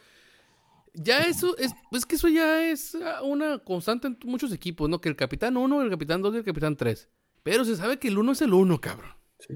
Ya 0.92 1.20
eso, 1.20 1.56
es, 1.56 1.72
es 1.92 2.04
que 2.04 2.16
eso 2.16 2.28
ya 2.28 2.68
es 2.68 2.96
ah, 2.96 3.22
una 3.22 3.58
constante 3.60 4.08
en 4.08 4.18
muchos 4.24 4.52
equipos, 4.52 4.88
¿no? 4.88 5.00
Que 5.00 5.08
el 5.08 5.16
capitán 5.16 5.56
1, 5.56 5.82
el 5.82 5.90
capitán 5.90 6.20
2 6.20 6.34
y 6.34 6.38
el 6.38 6.44
capitán 6.44 6.76
3. 6.76 7.08
Pero 7.42 7.64
se 7.64 7.76
sabe 7.76 7.98
que 7.98 8.08
el 8.08 8.18
1 8.18 8.32
es 8.32 8.42
el 8.42 8.52
1, 8.52 8.80
cabrón. 8.80 9.12
Sí. 9.38 9.54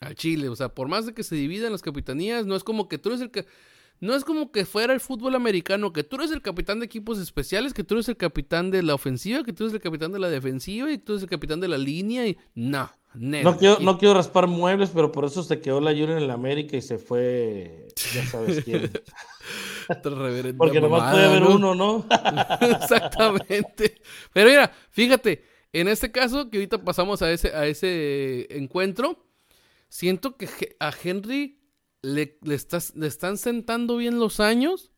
Al 0.00 0.14
Chile, 0.14 0.48
o 0.48 0.56
sea, 0.56 0.70
por 0.70 0.88
más 0.88 1.06
de 1.06 1.14
que 1.14 1.22
se 1.22 1.34
dividan 1.34 1.72
las 1.72 1.82
capitanías, 1.82 2.46
no 2.46 2.56
es 2.56 2.64
como 2.64 2.88
que 2.88 2.98
tú 2.98 3.10
eres 3.10 3.20
el 3.20 3.30
que... 3.30 3.46
no 4.00 4.14
es 4.14 4.24
como 4.24 4.50
que 4.50 4.64
fuera 4.64 4.94
el 4.94 5.00
fútbol 5.00 5.34
americano, 5.34 5.92
que 5.92 6.04
tú 6.04 6.16
eres 6.16 6.30
el 6.30 6.40
capitán 6.40 6.80
de 6.80 6.86
equipos 6.86 7.18
especiales, 7.18 7.74
que 7.74 7.84
tú 7.84 7.94
eres 7.94 8.08
el 8.08 8.16
capitán 8.16 8.70
de 8.70 8.82
la 8.82 8.94
ofensiva, 8.94 9.44
que 9.44 9.52
tú 9.52 9.64
eres 9.64 9.74
el 9.74 9.80
capitán 9.80 10.12
de 10.12 10.18
la 10.18 10.30
defensiva 10.30 10.90
y 10.90 10.96
tú 10.96 11.12
eres 11.12 11.24
el 11.24 11.28
capitán 11.28 11.60
de 11.60 11.68
la 11.68 11.76
línea 11.76 12.26
y 12.26 12.38
no. 12.54 12.90
No 13.12 13.56
quiero, 13.56 13.80
no 13.80 13.98
quiero 13.98 14.14
raspar 14.14 14.46
muebles, 14.46 14.90
pero 14.94 15.10
por 15.10 15.24
eso 15.24 15.42
se 15.42 15.60
quedó 15.60 15.80
la 15.80 15.90
Junior 15.90 16.12
en 16.12 16.22
el 16.24 16.30
América 16.30 16.76
y 16.76 16.82
se 16.82 16.96
fue, 16.96 17.88
ya 18.14 18.24
sabes 18.24 18.62
quién. 18.64 18.90
Porque 20.56 20.80
nomás 20.80 21.12
puede 21.12 21.26
haber 21.26 21.42
uno, 21.42 21.74
¿no? 21.74 22.06
Exactamente. 22.60 24.00
Pero 24.32 24.48
mira, 24.48 24.72
fíjate, 24.90 25.42
en 25.72 25.88
este 25.88 26.12
caso, 26.12 26.50
que 26.50 26.58
ahorita 26.58 26.84
pasamos 26.84 27.22
a 27.22 27.30
ese, 27.30 27.54
a 27.54 27.66
ese 27.66 28.46
encuentro, 28.56 29.24
siento 29.88 30.36
que 30.36 30.76
a 30.80 30.92
Henry 31.02 31.60
le, 32.02 32.38
le, 32.42 32.54
están 32.54 33.38
sentando 33.38 33.96
bien 33.96 34.18
los 34.18 34.40
años 34.40 34.90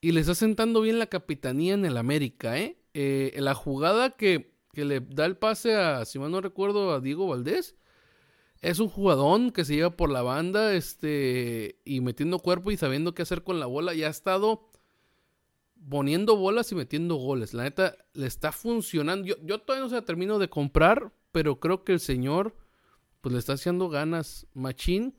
y 0.00 0.12
le 0.12 0.20
está 0.20 0.34
sentando 0.34 0.80
bien 0.80 0.98
la 0.98 1.06
capitanía 1.06 1.74
en 1.74 1.84
el 1.84 1.96
América, 1.96 2.58
¿eh? 2.58 2.78
eh 2.94 3.34
la 3.38 3.54
jugada 3.54 4.10
que 4.10 4.56
que 4.76 4.84
le 4.84 5.00
da 5.00 5.24
el 5.24 5.38
pase 5.38 5.74
a, 5.74 6.04
si 6.04 6.18
mal 6.18 6.30
no 6.30 6.42
recuerdo, 6.42 6.92
a 6.92 7.00
Diego 7.00 7.26
Valdés. 7.26 7.76
Es 8.60 8.78
un 8.78 8.90
jugadón 8.90 9.50
que 9.50 9.64
se 9.64 9.74
lleva 9.74 9.96
por 9.96 10.10
la 10.10 10.20
banda, 10.20 10.74
este, 10.74 11.80
y 11.86 12.02
metiendo 12.02 12.40
cuerpo 12.40 12.70
y 12.70 12.76
sabiendo 12.76 13.14
qué 13.14 13.22
hacer 13.22 13.42
con 13.42 13.58
la 13.58 13.64
bola. 13.64 13.94
Y 13.94 14.04
ha 14.04 14.08
estado 14.08 14.65
poniendo 15.88 16.36
bolas 16.36 16.72
y 16.72 16.74
metiendo 16.74 17.16
goles. 17.16 17.54
La 17.54 17.64
neta, 17.64 17.96
le 18.12 18.26
está 18.26 18.52
funcionando. 18.52 19.26
Yo, 19.26 19.60
todavía 19.60 19.84
no 19.84 19.88
se 19.88 19.96
la 19.96 20.04
termino 20.04 20.38
de 20.38 20.48
comprar, 20.48 21.12
pero 21.32 21.60
creo 21.60 21.84
que 21.84 21.92
el 21.92 22.00
señor, 22.00 22.56
pues 23.20 23.32
le 23.32 23.38
está 23.38 23.54
haciendo 23.54 23.88
ganas. 23.88 24.46
Machín. 24.54 25.14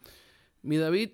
Mi 0.61 0.77
David, 0.77 1.11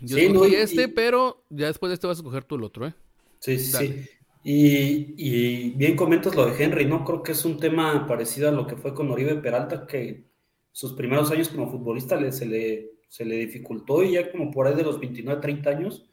yo 0.00 0.16
sí, 0.16 0.54
este, 0.54 0.88
pero 0.88 1.44
ya 1.50 1.66
después 1.66 1.90
de 1.90 1.94
este 1.94 2.06
vas 2.06 2.18
a 2.18 2.20
escoger 2.20 2.44
tú 2.44 2.54
el 2.54 2.64
otro, 2.64 2.86
¿eh? 2.86 2.94
Sí, 3.40 3.58
sí, 3.58 3.72
sí. 3.72 4.04
Y, 4.42 5.70
bien 5.70 5.96
comentas 5.96 6.34
lo 6.34 6.46
de 6.46 6.62
Henry, 6.62 6.86
¿no? 6.86 7.04
Creo 7.04 7.22
que 7.22 7.32
es 7.32 7.44
un 7.44 7.58
tema 7.58 8.06
parecido 8.06 8.48
a 8.48 8.52
lo 8.52 8.66
que 8.66 8.76
fue 8.76 8.94
con 8.94 9.10
Oribe 9.10 9.34
Peralta, 9.36 9.86
que 9.86 10.24
sus 10.72 10.94
primeros 10.94 11.30
años 11.30 11.48
como 11.48 11.70
futbolista 11.70 12.18
le, 12.18 12.32
se, 12.32 12.46
le, 12.46 12.92
se 13.08 13.24
le 13.24 13.36
dificultó 13.36 14.02
y 14.02 14.12
ya 14.12 14.30
como 14.30 14.50
por 14.50 14.66
ahí 14.66 14.74
de 14.74 14.84
los 14.84 14.98
29, 14.98 15.40
30 15.40 15.70
años 15.70 16.06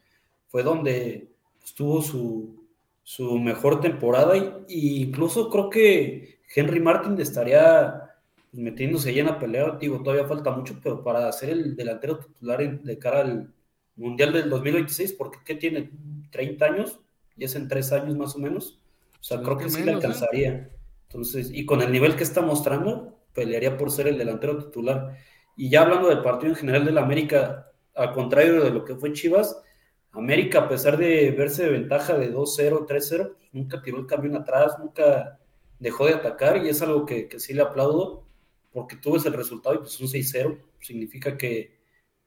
fue 0.48 0.62
donde 0.62 1.32
estuvo 1.68 2.02
su, 2.02 2.66
su 3.02 3.38
mejor 3.38 3.80
temporada 3.80 4.36
y, 4.68 5.02
incluso 5.02 5.48
creo 5.50 5.70
que 5.70 6.40
Henry 6.54 6.80
Martin 6.80 7.20
estaría 7.20 8.02
metiéndose 8.52 9.10
ahí 9.10 9.20
en 9.20 9.26
la 9.26 9.38
pelea, 9.38 9.76
digo, 9.80 10.02
todavía 10.02 10.26
falta 10.26 10.50
mucho, 10.50 10.78
pero 10.82 11.02
para 11.02 11.30
ser 11.32 11.50
el 11.50 11.76
delantero 11.76 12.18
titular 12.18 12.80
de 12.82 12.98
cara 12.98 13.20
al 13.20 13.52
Mundial 13.96 14.32
del 14.32 14.48
2026, 14.48 15.14
porque 15.14 15.38
¿qué 15.44 15.56
tiene? 15.56 15.90
¿30 16.30 16.62
años? 16.62 17.00
y 17.38 17.44
es 17.44 17.54
en 17.54 17.68
tres 17.68 17.92
años 17.92 18.16
más 18.16 18.34
o 18.34 18.38
menos. 18.40 18.78
O 19.20 19.24
sea, 19.24 19.40
creo 19.40 19.56
que 19.56 19.70
sí 19.70 19.82
le 19.82 19.92
¿eh? 19.92 19.94
alcanzaría. 19.94 20.70
Entonces, 21.08 21.50
y 21.52 21.64
con 21.64 21.80
el 21.80 21.90
nivel 21.90 22.16
que 22.16 22.24
está 22.24 22.42
mostrando, 22.42 23.18
pelearía 23.32 23.78
por 23.78 23.90
ser 23.90 24.08
el 24.08 24.18
delantero 24.18 24.58
titular. 24.58 25.16
Y 25.56 25.70
ya 25.70 25.82
hablando 25.82 26.08
del 26.08 26.20
partido 26.20 26.52
en 26.52 26.58
general 26.58 26.84
del 26.84 26.98
América, 26.98 27.70
al 27.94 28.12
contrario 28.12 28.62
de 28.62 28.70
lo 28.70 28.84
que 28.84 28.96
fue 28.96 29.12
Chivas, 29.12 29.62
América, 30.18 30.60
a 30.60 30.68
pesar 30.68 30.96
de 30.96 31.30
verse 31.32 31.64
de 31.64 31.70
ventaja 31.70 32.16
de 32.16 32.32
2-0, 32.32 32.86
3-0, 32.86 33.34
nunca 33.52 33.82
tiró 33.82 33.98
el 33.98 34.06
camión 34.06 34.36
atrás, 34.36 34.78
nunca 34.78 35.38
dejó 35.78 36.06
de 36.06 36.14
atacar 36.14 36.64
y 36.64 36.68
es 36.68 36.82
algo 36.82 37.06
que, 37.06 37.28
sí 37.38 37.54
le 37.54 37.62
aplaudo 37.62 38.26
porque 38.72 38.96
tuvo 38.96 39.16
ese 39.16 39.30
resultado 39.30 39.76
y 39.76 39.78
pues 39.78 39.98
un 40.00 40.08
6-0 40.08 40.58
significa 40.80 41.36
que, 41.36 41.78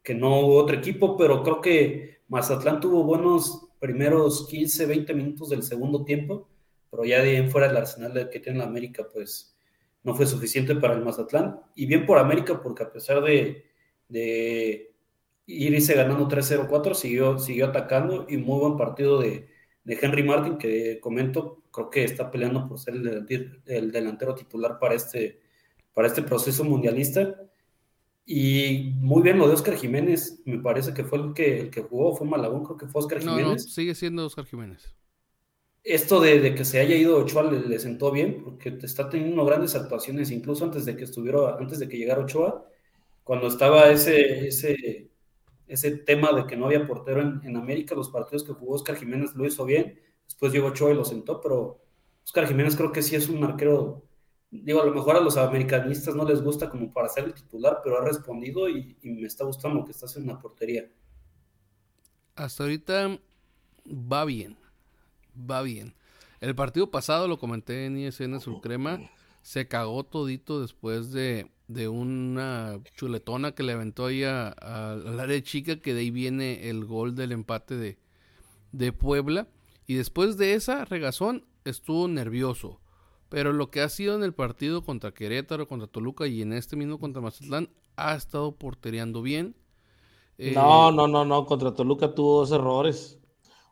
que 0.03 0.15
no 0.15 0.39
hubo 0.39 0.55
otro 0.55 0.75
equipo, 0.75 1.17
pero 1.17 1.43
creo 1.43 1.61
que 1.61 2.21
Mazatlán 2.27 2.79
tuvo 2.79 3.03
buenos 3.03 3.67
primeros 3.79 4.47
15, 4.47 4.85
20 4.85 5.13
minutos 5.13 5.49
del 5.49 5.63
segundo 5.63 6.03
tiempo, 6.03 6.49
pero 6.89 7.05
ya 7.05 7.21
de 7.21 7.31
ahí 7.31 7.35
en 7.37 7.49
fuera 7.49 7.67
el 7.67 7.77
arsenal 7.77 8.29
que 8.29 8.39
tiene 8.39 8.59
la 8.59 8.65
América, 8.65 9.07
pues 9.11 9.55
no 10.03 10.15
fue 10.15 10.25
suficiente 10.25 10.75
para 10.75 10.93
el 10.93 11.03
Mazatlán. 11.03 11.59
Y 11.75 11.85
bien 11.85 12.05
por 12.05 12.17
América, 12.17 12.61
porque 12.61 12.83
a 12.83 12.91
pesar 12.91 13.21
de, 13.21 13.65
de 14.07 14.90
irse 15.45 15.95
ganando 15.95 16.27
3-0-4, 16.27 16.93
siguió, 16.93 17.39
siguió 17.39 17.67
atacando 17.67 18.25
y 18.29 18.37
muy 18.37 18.59
buen 18.59 18.77
partido 18.77 19.19
de, 19.19 19.47
de, 19.83 19.99
Henry 20.01 20.23
Martin, 20.23 20.57
que 20.57 20.99
comento, 20.99 21.63
creo 21.71 21.89
que 21.89 22.03
está 22.03 22.31
peleando 22.31 22.67
por 22.67 22.79
ser 22.79 22.95
el 22.95 23.03
delantero, 23.03 23.51
el 23.65 23.91
delantero 23.91 24.35
titular 24.35 24.79
para 24.79 24.95
este, 24.95 25.41
para 25.93 26.07
este 26.07 26.21
proceso 26.21 26.63
mundialista. 26.63 27.35
Y 28.25 28.93
muy 28.99 29.23
bien 29.23 29.39
lo 29.39 29.47
de 29.47 29.55
Oscar 29.55 29.75
Jiménez, 29.75 30.41
me 30.45 30.59
parece 30.59 30.93
que 30.93 31.03
fue 31.03 31.17
el 31.19 31.33
que, 31.33 31.59
el 31.59 31.69
que 31.69 31.81
jugó, 31.81 32.15
fue 32.15 32.27
Malagón, 32.27 32.63
creo 32.63 32.77
que 32.77 32.87
fue 32.87 33.01
Oscar 33.01 33.19
Jiménez. 33.19 33.45
No, 33.45 33.57
sigue 33.57 33.95
siendo 33.95 34.25
Oscar 34.25 34.45
Jiménez. 34.45 34.95
Esto 35.83 36.21
de, 36.21 36.53
que 36.53 36.63
se 36.63 36.79
haya 36.79 36.95
ido 36.95 37.17
Ochoa 37.17 37.43
le, 37.43 37.79
sentó 37.79 38.11
bien, 38.11 38.43
porque 38.43 38.77
está 38.83 39.09
teniendo 39.09 39.43
grandes 39.43 39.75
actuaciones, 39.75 40.29
incluso 40.29 40.63
antes 40.63 40.85
de 40.85 40.95
que 40.95 41.05
estuviera, 41.05 41.57
antes 41.57 41.79
de 41.79 41.89
que 41.89 41.97
llegara 41.97 42.21
Ochoa, 42.21 42.67
cuando 43.23 43.47
estaba 43.47 43.89
ese, 43.91 44.47
ese, 44.47 45.10
ese 45.71 45.91
tema 45.91 46.31
de 46.33 46.45
que 46.45 46.57
no 46.57 46.65
había 46.65 46.87
portero 46.87 47.21
en, 47.21 47.41
en 47.43 47.57
América, 47.57 47.95
los 47.95 48.09
partidos 48.09 48.43
que 48.43 48.53
jugó 48.53 48.75
Oscar 48.75 48.95
Jiménez 48.95 49.35
lo 49.35 49.45
hizo 49.45 49.65
bien, 49.65 49.99
después 50.25 50.51
llegó 50.51 50.67
Ochoa 50.67 50.91
y 50.91 50.95
lo 50.95 51.05
sentó, 51.05 51.41
pero 51.41 51.81
Oscar 52.23 52.47
Jiménez 52.47 52.75
creo 52.75 52.91
que 52.91 53.01
sí 53.01 53.15
es 53.15 53.29
un 53.29 53.43
arquero 53.43 54.03
digo, 54.51 54.81
a 54.81 54.85
lo 54.85 54.93
mejor 54.93 55.15
a 55.15 55.21
los 55.21 55.37
americanistas 55.37 56.13
no 56.13 56.25
les 56.25 56.41
gusta 56.43 56.69
como 56.69 56.91
para 56.91 57.07
ser 57.09 57.23
el 57.23 57.33
titular, 57.33 57.79
pero 57.83 57.99
ha 57.99 58.05
respondido 58.05 58.69
y, 58.69 58.97
me 59.01 59.25
está 59.25 59.45
gustando 59.45 59.79
lo 59.79 59.85
que 59.85 59.91
está 59.91 60.05
haciendo 60.05 60.31
en 60.31 60.35
la 60.35 60.41
portería. 60.41 60.91
Hasta 62.35 62.63
ahorita 62.63 63.19
va 63.87 64.25
bien, 64.25 64.57
va 65.49 65.61
bien. 65.61 65.95
El 66.41 66.55
partido 66.55 66.91
pasado, 66.91 67.27
lo 67.27 67.39
comenté 67.39 67.85
en 67.85 67.97
ISN 67.97 68.39
Sulcrema, 68.39 68.99
se 69.41 69.67
cagó 69.67 70.03
todito 70.03 70.61
después 70.61 71.11
de, 71.11 71.49
de 71.73 71.87
una 71.87 72.79
chuletona 72.95 73.53
que 73.53 73.63
le 73.63 73.73
aventó 73.73 74.05
ahí 74.05 74.23
al 74.23 75.19
área 75.19 75.41
chica, 75.41 75.77
que 75.77 75.93
de 75.93 76.01
ahí 76.01 76.11
viene 76.11 76.69
el 76.69 76.85
gol 76.85 77.15
del 77.15 77.31
empate 77.31 77.75
de, 77.75 77.97
de 78.71 78.93
Puebla. 78.93 79.47
Y 79.87 79.95
después 79.95 80.37
de 80.37 80.53
esa 80.53 80.85
regazón 80.85 81.45
estuvo 81.65 82.07
nervioso 82.07 82.81
pero 83.31 83.53
lo 83.53 83.71
que 83.71 83.79
ha 83.79 83.87
sido 83.87 84.17
en 84.17 84.23
el 84.23 84.33
partido 84.33 84.83
contra 84.83 85.13
Querétaro, 85.13 85.65
contra 85.65 85.87
Toluca 85.87 86.27
y 86.27 86.41
en 86.41 86.51
este 86.51 86.75
mismo 86.75 86.99
contra 86.99 87.21
Mazatlán, 87.21 87.69
ha 87.95 88.13
estado 88.13 88.51
portereando 88.57 89.21
bien. 89.21 89.55
Eh, 90.37 90.51
no, 90.53 90.91
no, 90.91 91.07
no, 91.07 91.23
no. 91.23 91.45
Contra 91.45 91.73
Toluca 91.73 92.13
tuvo 92.13 92.39
dos 92.39 92.51
errores. 92.51 93.21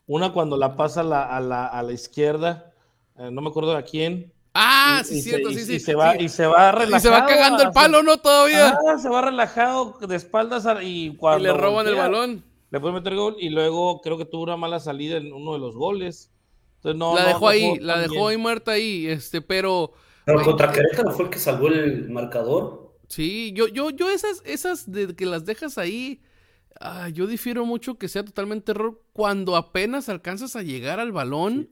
Una 0.06 0.32
cuando 0.32 0.56
la 0.56 0.76
pasa 0.76 1.02
a 1.02 1.82
la, 1.82 1.92
izquierda, 1.92 2.72
eh, 3.18 3.30
no 3.30 3.42
me 3.42 3.50
acuerdo 3.50 3.76
a 3.76 3.82
quién. 3.82 4.32
Ah, 4.54 5.02
sí, 5.04 5.22
cierto, 5.22 5.50
sí, 5.50 5.60
sí. 5.60 5.74
Y 5.74 5.80
se, 5.80 5.94
va, 5.94 6.16
y 6.16 6.28
se 6.28 6.46
va 6.46 6.72
relajado. 6.72 6.96
Y 6.96 7.00
se 7.00 7.08
va 7.08 7.26
cagando 7.26 7.62
el 7.62 7.70
palo, 7.70 8.02
¿no? 8.02 8.18
Todavía. 8.18 8.70
Ah, 8.70 8.98
se 8.98 9.08
va 9.08 9.22
relajado 9.22 9.98
de 10.06 10.16
espaldas 10.16 10.66
y 10.82 11.16
cuando. 11.16 11.48
Y 11.48 11.52
le 11.52 11.56
roban 11.56 11.86
el 11.86 11.94
balón. 11.94 12.44
Le 12.70 12.80
puede 12.80 12.94
meter 12.94 13.16
gol 13.16 13.36
y 13.38 13.50
luego 13.50 14.00
creo 14.00 14.16
que 14.16 14.24
tuvo 14.24 14.44
una 14.44 14.56
mala 14.56 14.78
salida 14.80 15.16
en 15.16 15.32
uno 15.32 15.52
de 15.54 15.58
los 15.58 15.74
goles 15.74 16.30
la 16.82 17.26
dejó 17.26 17.48
ahí, 17.48 17.78
la 17.78 17.98
dejó 17.98 18.28
ahí 18.28 18.36
muerta 18.36 18.72
ahí, 18.72 19.06
este, 19.06 19.40
pero... 19.40 19.92
Pero 20.24 20.42
contra 20.42 20.70
Querétaro 20.70 21.10
fue 21.10 21.24
el 21.24 21.30
que 21.30 21.38
salvó 21.38 21.68
el 21.68 22.08
marcador. 22.10 22.94
Sí, 23.08 23.52
yo, 23.54 23.66
yo, 23.68 23.90
yo 23.90 24.10
esas, 24.10 24.42
esas 24.44 24.90
de 24.90 25.14
que 25.16 25.26
las 25.26 25.44
dejas 25.44 25.76
ahí, 25.76 26.22
ah, 26.80 27.08
yo 27.08 27.26
difiero 27.26 27.64
mucho 27.64 27.98
que 27.98 28.08
sea 28.08 28.24
totalmente 28.24 28.72
error 28.72 29.02
cuando 29.12 29.56
apenas 29.56 30.08
alcanzas 30.08 30.56
a 30.56 30.62
llegar 30.62 31.00
al 31.00 31.10
balón, 31.10 31.70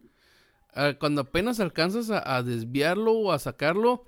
cuando 0.98 1.22
apenas 1.22 1.60
alcanzas 1.60 2.10
a, 2.10 2.42
desviarlo 2.42 3.12
o 3.12 3.32
a 3.32 3.38
sacarlo, 3.38 4.04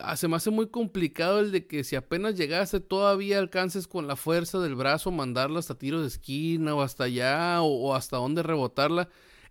ah, 0.00 0.16
se 0.16 0.28
me 0.28 0.36
hace 0.36 0.50
muy 0.50 0.68
complicado 0.68 1.40
el 1.40 1.52
de 1.52 1.66
que 1.66 1.84
si 1.84 1.96
apenas 1.96 2.36
llegaste 2.36 2.80
todavía 2.80 3.38
alcances 3.38 3.86
con 3.86 4.06
la 4.06 4.16
fuerza 4.16 4.58
del 4.58 4.74
brazo 4.74 5.10
mandarla 5.10 5.60
hasta 5.60 5.78
tiro 5.78 6.00
de 6.00 6.08
esquina 6.08 6.74
o 6.74 6.82
hasta 6.82 7.04
allá 7.04 7.62
o, 7.62 7.94
hasta 7.94 8.16
donde 8.16 8.42
rebotarla 8.42 9.08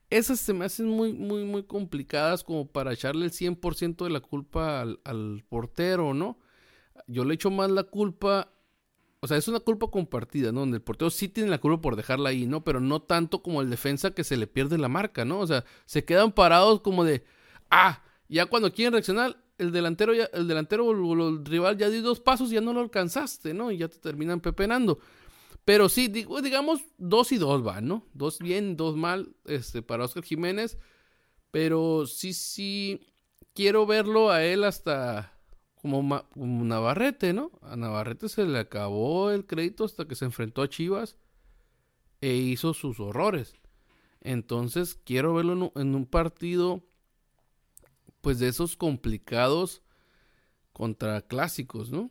esas 0.10 0.40
se 0.40 0.54
me 0.54 0.66
hacen 0.66 0.88
muy, 0.88 1.14
muy, 1.14 1.44
muy 1.44 1.64
complicadas 1.64 2.44
como 2.44 2.68
para 2.68 2.94
echarle 2.94 3.26
el 3.26 3.32
100% 3.32 4.04
de 4.04 4.10
la 4.10 4.20
culpa 4.20 4.82
al, 4.82 5.44
portero, 5.50 6.14
¿no? 6.14 6.40
Yo 7.08 7.26
le 7.26 7.34
echo 7.34 7.52
más 7.52 7.70
la 7.72 7.84
culpa, 7.84 8.52
o 9.26 9.28
sea, 9.28 9.38
es 9.38 9.48
una 9.48 9.60
culpa 9.60 9.88
compartida, 9.88 10.52
¿no? 10.52 10.60
Donde 10.60 10.78
el 10.78 10.84
portero 10.84 11.10
sí 11.10 11.28
tiene 11.28 11.50
la 11.50 11.58
culpa 11.58 11.82
por 11.82 11.96
dejarla 11.96 12.30
ahí, 12.30 12.46
¿no? 12.46 12.64
Pero 12.64 12.80
no 12.80 13.02
tanto 13.02 13.42
como 13.42 13.62
el 13.62 13.72
defensa 13.72 14.12
que 14.12 14.24
se 14.24 14.38
le 14.38 14.46
pierde 14.46 14.78
la 14.78 14.88
marca, 14.88 15.26
¿no? 15.26 15.40
O 15.40 15.48
sea, 15.48 15.66
se 15.88 16.06
quedan 16.06 16.32
parados 16.32 16.82
como 16.82 17.04
de, 17.04 17.26
ah, 17.72 18.04
ya 18.30 18.46
cuando 18.46 18.72
quieren 18.72 18.94
reaccionar, 18.94 19.36
el 19.58 19.72
delantero, 19.72 20.14
ya, 20.14 20.26
el 20.26 20.48
delantero 20.48 20.86
o 20.86 21.14
el 21.30 21.44
rival 21.44 21.76
ya 21.76 21.90
dio 21.90 22.04
dos 22.04 22.20
pasos 22.20 22.52
y 22.52 22.56
ya 22.56 22.62
no 22.62 22.72
lo 22.72 22.82
alcanzaste, 22.82 23.56
¿no? 23.56 23.72
Y 23.72 23.78
ya 23.78 23.88
te 23.88 23.98
terminan 23.98 24.42
pepenando. 24.42 25.00
Pero 25.66 25.90
sí, 25.90 26.08
digamos, 26.08 26.82
dos 27.00 27.32
y 27.32 27.40
dos 27.40 27.64
van, 27.64 27.88
¿no? 27.88 28.06
Dos 28.14 28.38
bien, 28.38 28.78
dos 28.78 28.96
mal, 28.96 29.36
este, 29.46 29.82
para 29.82 30.06
Oscar 30.06 30.24
Jiménez. 30.24 30.78
Pero 31.50 32.06
sí, 32.06 32.34
sí, 32.34 33.08
quiero 33.56 33.88
verlo 33.88 34.30
a 34.30 34.44
él 34.44 34.64
hasta 34.66 35.35
como, 35.92 36.26
Navarrete, 36.36 37.34
¿no? 37.34 37.52
A 37.62 37.76
Navarrete 37.76 38.30
se 38.30 38.46
le 38.46 38.60
acabó 38.60 39.32
el 39.32 39.46
crédito 39.46 39.84
hasta 39.86 40.06
que 40.08 40.16
se 40.16 40.26
enfrentó 40.26 40.62
a 40.62 40.70
Chivas. 40.70 41.18
e 42.22 42.34
hizo 42.36 42.74
sus 42.74 43.00
horrores. 43.00 43.54
Entonces 44.22 45.00
quiero 45.04 45.34
verlo 45.36 45.54
en 45.54 45.62
un, 45.64 45.72
en 45.76 45.96
un 45.96 46.06
partido, 46.06 46.84
pues 48.22 48.40
de 48.40 48.48
esos 48.48 48.76
complicados 48.76 49.82
contra 50.74 51.22
clásicos, 51.22 51.92
¿no? 51.92 52.10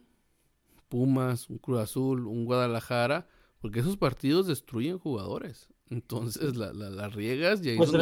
Pumas, 0.88 1.50
un 1.50 1.58
Cruz 1.58 1.80
Azul, 1.80 2.26
un 2.26 2.44
Guadalajara, 2.44 3.26
porque 3.60 3.80
esos 3.80 3.96
partidos 3.96 4.46
destruyen 4.46 4.98
jugadores. 4.98 5.68
Entonces 5.90 6.56
la, 6.56 6.72
la, 6.72 6.90
la 6.90 7.08
riegas 7.08 7.64
y 7.64 7.70
ahí 7.70 7.74
es 7.74 7.78
Pues 7.78 7.92
en 7.94 8.00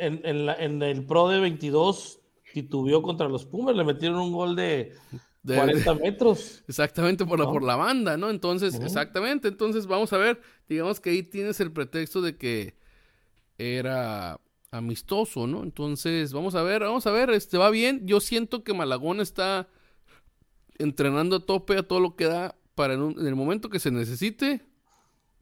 el, 0.00 0.20
en 0.24 0.46
la- 0.46 0.54
en 0.54 0.82
el 0.82 1.04
Pro 1.04 1.28
de 1.28 1.40
22 1.40 2.20
titubeó 2.62 3.02
contra 3.02 3.28
los 3.28 3.44
Pumas, 3.44 3.76
le 3.76 3.84
metieron 3.84 4.18
un 4.20 4.32
gol 4.32 4.56
de 4.56 4.94
De- 5.42 5.56
40 5.56 5.94
metros. 5.96 6.62
Exactamente 6.68 7.26
por 7.26 7.38
la, 7.38 7.44
¿no? 7.44 7.52
por 7.52 7.62
la 7.62 7.76
banda, 7.76 8.16
¿no? 8.16 8.30
Entonces, 8.30 8.74
exactamente. 8.80 9.48
Entonces, 9.48 9.86
vamos 9.86 10.12
a 10.12 10.18
ver. 10.18 10.40
Digamos 10.68 11.00
que 11.00 11.10
ahí 11.10 11.22
tienes 11.22 11.60
el 11.60 11.70
pretexto 11.72 12.22
de 12.22 12.36
que 12.38 12.76
era 13.58 14.40
amistoso, 14.70 15.46
¿no? 15.46 15.62
Entonces, 15.62 16.32
vamos 16.32 16.54
a 16.54 16.62
ver, 16.62 16.82
vamos 16.82 17.06
a 17.06 17.10
ver. 17.12 17.30
Este 17.30 17.58
va 17.58 17.70
bien. 17.70 18.06
Yo 18.06 18.20
siento 18.20 18.64
que 18.64 18.72
Malagón 18.74 19.20
está 19.20 19.68
entrenando 20.78 21.36
a 21.36 21.40
tope 21.46 21.76
a 21.76 21.82
todo 21.82 22.00
lo 22.00 22.16
que 22.16 22.24
da 22.24 22.56
para 22.74 22.94
en, 22.94 23.02
un- 23.02 23.20
en 23.20 23.26
el 23.26 23.36
momento 23.36 23.68
que 23.70 23.78
se 23.78 23.90
necesite, 23.90 24.64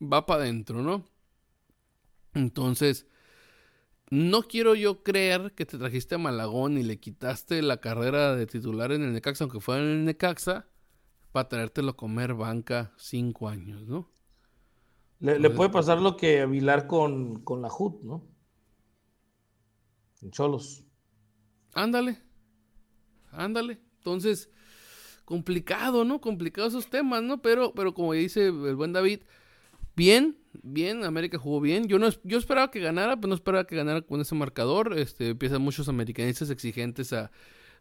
va 0.02 0.26
para 0.26 0.42
adentro, 0.42 0.82
¿no? 0.82 1.06
Entonces, 2.34 3.06
no 4.12 4.42
quiero 4.42 4.74
yo 4.74 5.02
creer 5.02 5.54
que 5.54 5.64
te 5.64 5.78
trajiste 5.78 6.16
a 6.16 6.18
Malagón 6.18 6.76
y 6.76 6.82
le 6.82 7.00
quitaste 7.00 7.62
la 7.62 7.78
carrera 7.78 8.36
de 8.36 8.46
titular 8.46 8.92
en 8.92 9.02
el 9.02 9.14
Necaxa, 9.14 9.44
aunque 9.44 9.58
fuera 9.58 9.80
en 9.80 9.88
el 9.88 10.04
Necaxa, 10.04 10.68
para 11.32 11.48
traértelo 11.48 11.92
a 11.92 11.96
comer 11.96 12.34
banca 12.34 12.92
cinco 12.98 13.48
años, 13.48 13.86
¿no? 13.86 14.12
Le, 15.20 15.38
le 15.38 15.48
puede 15.48 15.70
pasar 15.70 15.98
lo 15.98 16.18
que 16.18 16.42
a 16.42 16.46
Vilar 16.46 16.86
con, 16.86 17.40
con 17.42 17.62
la 17.62 17.68
HUD, 17.68 18.02
¿no? 18.02 18.28
En 20.20 20.30
Cholos. 20.30 20.84
Ándale. 21.72 22.18
Ándale. 23.30 23.80
Entonces, 23.96 24.50
complicado, 25.24 26.04
¿no? 26.04 26.20
Complicado 26.20 26.68
esos 26.68 26.90
temas, 26.90 27.22
¿no? 27.22 27.40
Pero, 27.40 27.72
pero 27.72 27.94
como 27.94 28.12
dice 28.12 28.48
el 28.48 28.76
buen 28.76 28.92
David, 28.92 29.20
bien, 29.96 30.41
bien, 30.62 31.04
América 31.04 31.38
jugó 31.38 31.60
bien. 31.60 31.86
Yo 31.88 31.98
no 31.98 32.06
es- 32.06 32.20
yo 32.24 32.38
esperaba 32.38 32.70
que 32.70 32.80
ganara, 32.80 33.16
pero 33.16 33.28
no 33.28 33.34
esperaba 33.34 33.66
que 33.66 33.76
ganara 33.76 34.02
con 34.02 34.20
ese 34.20 34.34
marcador. 34.34 34.98
Este, 34.98 35.30
empiezan 35.30 35.62
muchos 35.62 35.88
americanistas 35.88 36.50
exigentes 36.50 37.12
a. 37.12 37.30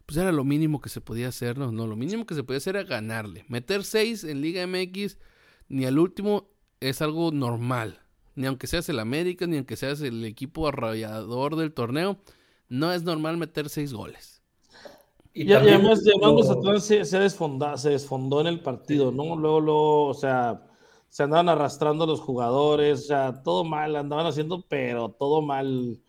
Pues 0.06 0.16
era 0.18 0.32
lo 0.32 0.42
mínimo 0.44 0.80
que 0.80 0.88
se 0.88 1.00
podía 1.00 1.28
hacer, 1.28 1.58
¿no? 1.58 1.70
No, 1.70 1.86
lo 1.86 1.94
mínimo 1.96 2.26
que 2.26 2.34
se 2.34 2.42
podía 2.42 2.58
hacer 2.58 2.76
era 2.76 2.84
ganarle. 2.88 3.44
Meter 3.48 3.84
seis 3.84 4.24
en 4.24 4.40
Liga 4.40 4.62
MX, 4.66 5.18
ni 5.68 5.84
al 5.84 5.98
último, 5.98 6.48
es 6.80 7.00
algo 7.02 7.30
normal. 7.30 8.00
Ni 8.34 8.46
aunque 8.46 8.66
seas 8.66 8.88
el 8.88 8.98
América, 8.98 9.46
ni 9.46 9.58
aunque 9.58 9.76
seas 9.76 10.00
el 10.00 10.24
equipo 10.24 10.66
arrollador 10.66 11.54
del 11.56 11.72
torneo, 11.72 12.18
no 12.68 12.92
es 12.92 13.04
normal 13.04 13.36
meter 13.36 13.68
seis 13.68 13.92
goles. 13.92 14.42
Y 15.34 15.50
además, 15.52 16.00
lo- 16.20 16.34
Mazatlán 16.34 16.80
se, 16.80 17.04
se, 17.04 17.18
desfonda- 17.18 17.76
se 17.78 17.90
desfondó 17.90 18.40
en 18.40 18.48
el 18.48 18.60
partido, 18.60 19.12
¿no? 19.12 19.36
Luego, 19.36 19.60
luego, 19.60 20.06
o 20.08 20.14
sea, 20.14 20.66
se 21.12 21.24
andaban 21.24 21.50
arrastrando 21.50 22.06
los 22.06 22.20
jugadores, 22.20 23.00
o 23.00 23.02
sea, 23.02 23.42
todo 23.42 23.64
mal, 23.64 23.96
andaban 23.96 24.24
haciendo, 24.24 24.64
pero 24.66 25.10
todo 25.10 25.42
mal. 25.42 26.00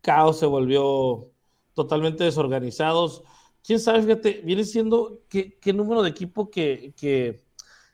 Caos 0.00 0.40
se 0.40 0.46
volvió 0.46 1.30
totalmente 1.74 2.24
desorganizados. 2.24 3.22
Quién 3.62 3.78
sabe, 3.78 4.02
fíjate, 4.02 4.42
viene 4.44 4.64
siendo 4.64 5.20
qué, 5.28 5.56
qué 5.60 5.72
número 5.72 6.02
de 6.02 6.10
equipo 6.10 6.50
que, 6.50 6.92
que, 6.96 7.44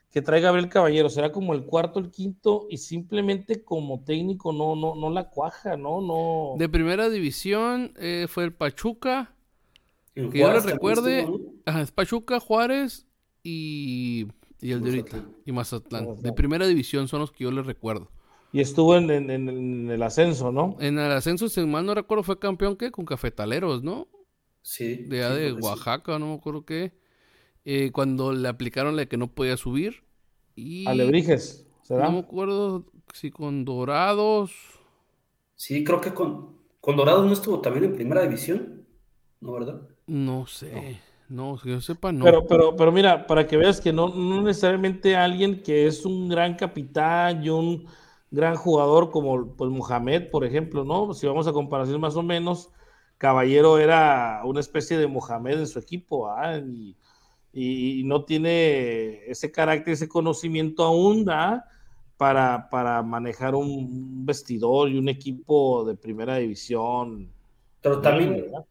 que 0.09 0.23
trae 0.23 0.41
Gabriel 0.41 0.67
Caballero. 0.67 1.07
Será 1.07 1.31
como 1.31 1.53
el 1.53 1.65
cuarto, 1.65 1.99
el 1.99 2.09
quinto, 2.09 2.65
y 2.67 2.77
simplemente 2.79 3.63
como 3.63 4.03
técnico 4.03 4.51
no, 4.51 4.75
no, 4.75 4.95
no 4.95 5.11
la 5.11 5.29
cuaja, 5.29 5.77
¿no? 5.77 6.01
no 6.01 6.55
De 6.57 6.67
primera 6.67 7.11
división 7.11 7.93
eh, 7.95 8.25
fue 8.27 8.43
el 8.43 8.53
Pachuca. 8.53 9.35
en 10.15 10.31
Que 10.31 10.39
yo 10.39 10.45
Juárez 10.45 10.65
le 10.65 10.71
también 10.71 10.95
recuerde, 10.95 11.25
¿no? 11.27 11.39
ajá, 11.67 11.81
es 11.81 11.91
Pachuca, 11.91 12.39
Juárez 12.39 13.05
y, 13.43 14.25
y 14.61 14.71
el 14.71 14.81
de 14.81 14.89
ahorita, 14.89 15.25
y 15.45 15.51
Mazatlán. 15.51 16.21
De 16.21 16.31
primera 16.33 16.65
división 16.67 17.07
son 17.07 17.19
los 17.21 17.31
que 17.31 17.43
yo 17.43 17.51
les 17.51 17.65
recuerdo. 17.65 18.09
Y 18.51 18.61
estuvo 18.61 18.95
en, 18.95 19.09
en- 19.09 19.29
en- 19.29 19.49
en 19.49 19.91
el 19.91 20.01
ascenso, 20.03 20.51
¿no? 20.51 20.77
En 20.79 20.97
el 20.97 21.11
ascenso, 21.11 21.49
si 21.49 21.65
mal 21.65 21.85
no 21.85 21.93
recuerdo, 21.93 22.23
fue 22.23 22.39
campeón 22.39 22.77
que 22.77 22.91
con 22.91 23.05
cafetaleros, 23.05 23.83
¿no? 23.83 24.07
Sí. 24.61 24.95
De, 24.95 25.23
allá 25.23 25.35
sí, 25.35 25.41
de 25.41 25.45
creo 25.51 25.55
que 25.57 25.61
sí. 25.61 25.67
Oaxaca, 25.67 26.19
no 26.19 26.27
me 26.27 26.33
acuerdo 26.35 26.65
qué. 26.65 26.93
Eh, 27.65 27.91
cuando 27.91 28.31
le 28.31 28.47
aplicaron 28.47 28.95
la 28.95 29.01
de 29.03 29.07
que 29.07 29.17
no 29.17 29.27
podía 29.27 29.57
subir. 29.57 30.03
Y 30.55 30.87
Alebrijes, 30.87 31.67
¿será? 31.83 32.05
no 32.05 32.13
me 32.13 32.19
acuerdo 32.19 32.85
si 33.13 33.31
con 33.31 33.65
Dorados. 33.65 34.51
Sí, 35.55 35.83
creo 35.83 36.01
que 36.01 36.13
con, 36.13 36.57
con 36.81 36.95
Dorados 36.95 37.25
no 37.25 37.33
estuvo 37.33 37.61
también 37.61 37.85
en 37.85 37.95
primera 37.95 38.21
división, 38.21 38.85
¿no, 39.41 39.53
verdad? 39.53 39.81
No 40.07 40.45
sé. 40.47 40.71
No, 40.71 40.81
que 41.61 41.69
yo 41.69 41.81
sepa, 41.81 42.11
no. 42.11 42.23
Pero, 42.23 42.45
pero, 42.47 42.75
pero 42.75 42.91
mira, 42.91 43.27
para 43.27 43.45
que 43.47 43.57
veas 43.57 43.81
que 43.81 43.91
no, 43.93 44.09
no 44.09 44.41
necesariamente 44.41 45.15
alguien 45.15 45.61
que 45.61 45.87
es 45.87 46.05
un 46.05 46.29
gran 46.29 46.55
capitán 46.55 47.43
y 47.43 47.49
un 47.49 47.85
gran 48.31 48.55
jugador 48.55 49.11
como 49.11 49.55
pues, 49.55 49.69
Mohamed, 49.71 50.29
por 50.31 50.45
ejemplo, 50.45 50.83
¿no? 50.83 51.13
Si 51.13 51.27
vamos 51.27 51.47
a 51.47 51.53
comparación 51.53 51.99
más 52.01 52.15
o 52.15 52.23
menos, 52.23 52.69
Caballero 53.17 53.77
era 53.79 54.41
una 54.45 54.59
especie 54.59 54.97
de 54.97 55.07
Mohamed 55.07 55.59
en 55.59 55.67
su 55.67 55.79
equipo, 55.79 56.29
¿ah? 56.29 56.57
Y, 56.57 56.95
y- 57.53 58.01
y 58.01 58.03
no 58.03 58.25
tiene 58.25 59.25
ese 59.29 59.51
carácter, 59.51 59.93
ese 59.93 60.07
conocimiento 60.09 60.83
aún, 60.83 61.29
¿ah? 61.29 61.65
Para, 62.17 62.69
para 62.69 63.03
manejar 63.03 63.55
un 63.55 64.25
vestidor 64.25 64.89
y 64.89 64.97
un 64.97 65.09
equipo 65.09 65.85
de 65.85 65.95
primera 65.95 66.37
división. 66.37 67.29
Pero 67.81 68.01
también 68.01 68.33
¿verdad? 68.35 68.65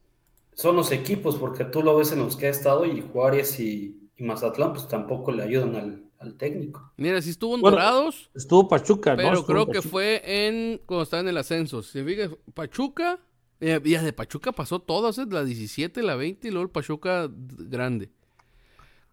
Son 0.55 0.77
los 0.77 0.93
equipos, 0.93 1.37
porque 1.37 1.65
tú 1.65 1.83
lo 1.83 1.97
ves 1.97 2.13
en 2.13 2.21
los 2.21 2.37
que 2.37 2.47
ha 2.47 2.51
estado 2.51 2.87
y 2.87 3.01
Juárez 3.01 3.61
y, 3.61 4.11
y 4.17 4.23
Mazatlán, 4.23 4.73
pues 4.73 4.89
tampoco 4.89 5.33
le 5.33 5.43
ayudan 5.43 5.77
al, 5.77 6.05
al 6.19 6.37
técnico. 6.37 6.93
Mira, 6.97 7.21
si 7.23 7.31
estuvo 7.31 7.55
en 7.55 7.61
Bueno, 7.61 7.77
Dorados. 7.77 8.31
Estuvo 8.35 8.69
Pachuca, 8.69 9.13
¿no? 9.13 9.17
Pero 9.19 9.33
Estuvo 9.41 9.47
creo 9.47 9.67
que 9.67 9.83
fue 9.83 10.23
en 10.25 10.81
cuando 10.87 11.03
estaba 11.03 11.21
en 11.21 11.29
el 11.29 11.37
ascenso. 11.37 11.83
Si 11.83 12.03
fijas, 12.03 12.31
Pachuca, 12.55 13.21
eh, 13.61 13.81
ya 13.85 14.03
de 14.03 14.13
Pachuca 14.13 14.53
pasó 14.53 14.81
todas, 14.81 15.19
¿eh? 15.19 15.27
la 15.29 15.45
17, 15.45 16.03
la 16.03 16.17
20 16.17 16.49
y 16.49 16.51
luego 16.51 16.65
el 16.65 16.71
Pachuca 16.71 17.29
grande. 17.31 18.11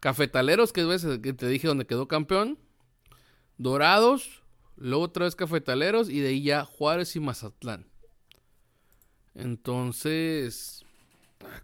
Cafetaleros, 0.00 0.72
que 0.72 0.80
es 0.80 1.04
ese 1.04 1.20
que 1.20 1.32
te 1.32 1.46
dije 1.46 1.68
donde 1.68 1.86
quedó 1.86 2.08
campeón. 2.08 2.58
Dorados, 3.56 4.42
luego 4.76 5.04
otra 5.04 5.26
vez 5.26 5.36
Cafetaleros 5.36 6.08
y 6.08 6.20
de 6.20 6.28
ahí 6.28 6.42
ya 6.42 6.64
Juárez 6.64 7.14
y 7.14 7.20
Mazatlán. 7.20 7.86
Entonces, 9.34 10.84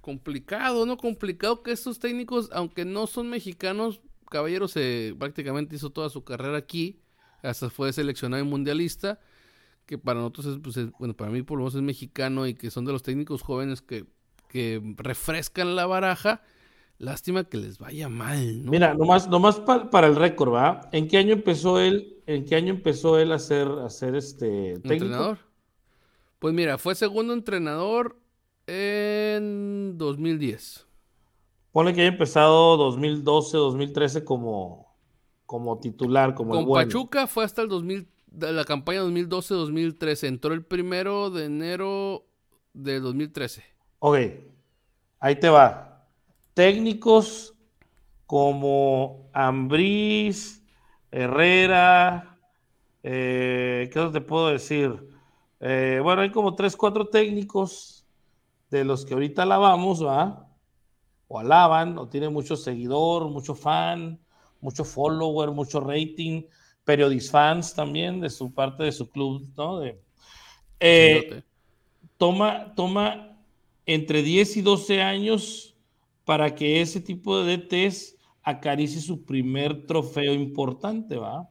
complicado, 0.00 0.86
¿no? 0.86 0.96
Complicado 0.96 1.62
que 1.62 1.72
estos 1.72 1.98
técnicos, 1.98 2.50
aunque 2.52 2.84
no 2.84 3.06
son 3.06 3.28
mexicanos, 3.30 4.00
Caballero 4.30 4.68
se 4.68 5.14
prácticamente 5.18 5.76
hizo 5.76 5.90
toda 5.90 6.10
su 6.10 6.24
carrera 6.24 6.58
aquí, 6.58 7.00
hasta 7.42 7.70
fue 7.70 7.92
seleccionado 7.92 8.42
y 8.42 8.46
mundialista, 8.46 9.20
que 9.86 9.98
para 9.98 10.20
nosotros 10.20 10.46
es, 10.46 10.58
pues, 10.62 10.76
es- 10.78 10.92
bueno, 10.98 11.14
para 11.16 11.30
mí 11.30 11.42
por 11.42 11.58
lo 11.58 11.64
menos 11.64 11.74
es 11.76 11.82
mexicano 11.82 12.46
y 12.46 12.54
que 12.54 12.70
son 12.70 12.84
de 12.84 12.92
los 12.92 13.02
técnicos 13.02 13.42
jóvenes 13.42 13.82
que, 13.82 14.06
que 14.48 14.82
refrescan 14.98 15.76
la 15.76 15.86
baraja. 15.86 16.42
Lástima 16.98 17.44
que 17.44 17.58
les 17.58 17.78
vaya 17.78 18.08
mal, 18.08 18.64
¿no? 18.64 18.72
Mira, 18.72 18.94
nomás, 18.94 19.28
nomás 19.28 19.60
pa- 19.60 19.88
para 19.90 20.08
el 20.08 20.16
récord, 20.16 20.52
¿va? 20.52 20.88
¿En 20.92 21.08
qué 21.08 21.18
año 21.18 21.32
empezó 21.34 21.78
él, 21.80 22.18
en 22.26 22.44
qué 22.44 22.56
año 22.56 22.70
empezó 22.74 23.18
él 23.18 23.32
a 23.32 23.38
ser, 23.38 23.68
a 23.68 23.88
ser 23.90 24.16
este 24.16 24.80
técnico? 24.86 25.04
entrenador. 25.04 25.38
Pues 26.38 26.54
mira, 26.54 26.78
fue 26.78 26.94
segundo 26.94 27.32
entrenador 27.34 28.16
en 28.68 29.96
2010. 29.96 30.86
Ponle 31.72 31.94
que 31.94 32.02
haya 32.02 32.10
empezado 32.10 32.76
2012, 32.76 33.56
2013 33.56 34.24
como, 34.24 34.94
como 35.46 35.78
titular, 35.78 36.34
como 36.34 36.52
el 36.52 36.60
Con 36.60 36.68
bueno. 36.68 36.86
Pachuca 36.86 37.26
fue 37.26 37.44
hasta 37.44 37.62
el 37.62 37.68
2000, 37.68 38.06
de 38.26 38.52
la 38.52 38.64
campaña 38.64 39.02
2012-2013. 39.02 40.28
Entró 40.28 40.52
el 40.52 40.64
primero 40.64 41.30
de 41.30 41.46
enero 41.46 42.26
de 42.74 43.00
2013. 43.00 43.64
Ok, 44.00 44.18
ahí 45.18 45.36
te 45.36 45.48
va. 45.48 46.06
Técnicos 46.52 47.54
como 48.26 49.30
Ambriz, 49.32 50.62
Herrera, 51.10 52.38
eh, 53.02 53.88
¿qué 53.92 54.10
te 54.12 54.20
puedo 54.20 54.48
decir? 54.48 55.08
Eh, 55.60 56.00
bueno, 56.02 56.20
hay 56.20 56.30
como 56.30 56.54
tres, 56.54 56.76
cuatro 56.76 57.06
técnicos 57.06 57.97
de 58.70 58.84
los 58.84 59.04
que 59.04 59.14
ahorita 59.14 59.42
alabamos, 59.42 60.04
¿va? 60.04 60.48
O 61.26 61.38
alaban, 61.38 61.98
o 61.98 62.08
tiene 62.08 62.28
mucho 62.28 62.56
seguidor, 62.56 63.28
mucho 63.28 63.54
fan, 63.54 64.20
mucho 64.60 64.84
follower, 64.84 65.50
mucho 65.50 65.80
rating, 65.80 66.42
periodist 66.84 67.30
fans 67.30 67.74
también 67.74 68.20
de 68.20 68.30
su 68.30 68.52
parte 68.52 68.84
de 68.84 68.92
su 68.92 69.10
club, 69.10 69.46
¿no? 69.56 69.78
De, 69.78 70.00
eh, 70.80 71.42
toma, 72.16 72.74
toma 72.74 73.38
entre 73.86 74.22
10 74.22 74.58
y 74.58 74.62
12 74.62 75.02
años 75.02 75.76
para 76.24 76.54
que 76.54 76.80
ese 76.80 77.00
tipo 77.00 77.42
de 77.42 77.56
DTs 77.56 78.16
acaricie 78.42 79.00
su 79.00 79.24
primer 79.24 79.86
trofeo 79.86 80.34
importante, 80.34 81.16
¿va? 81.16 81.50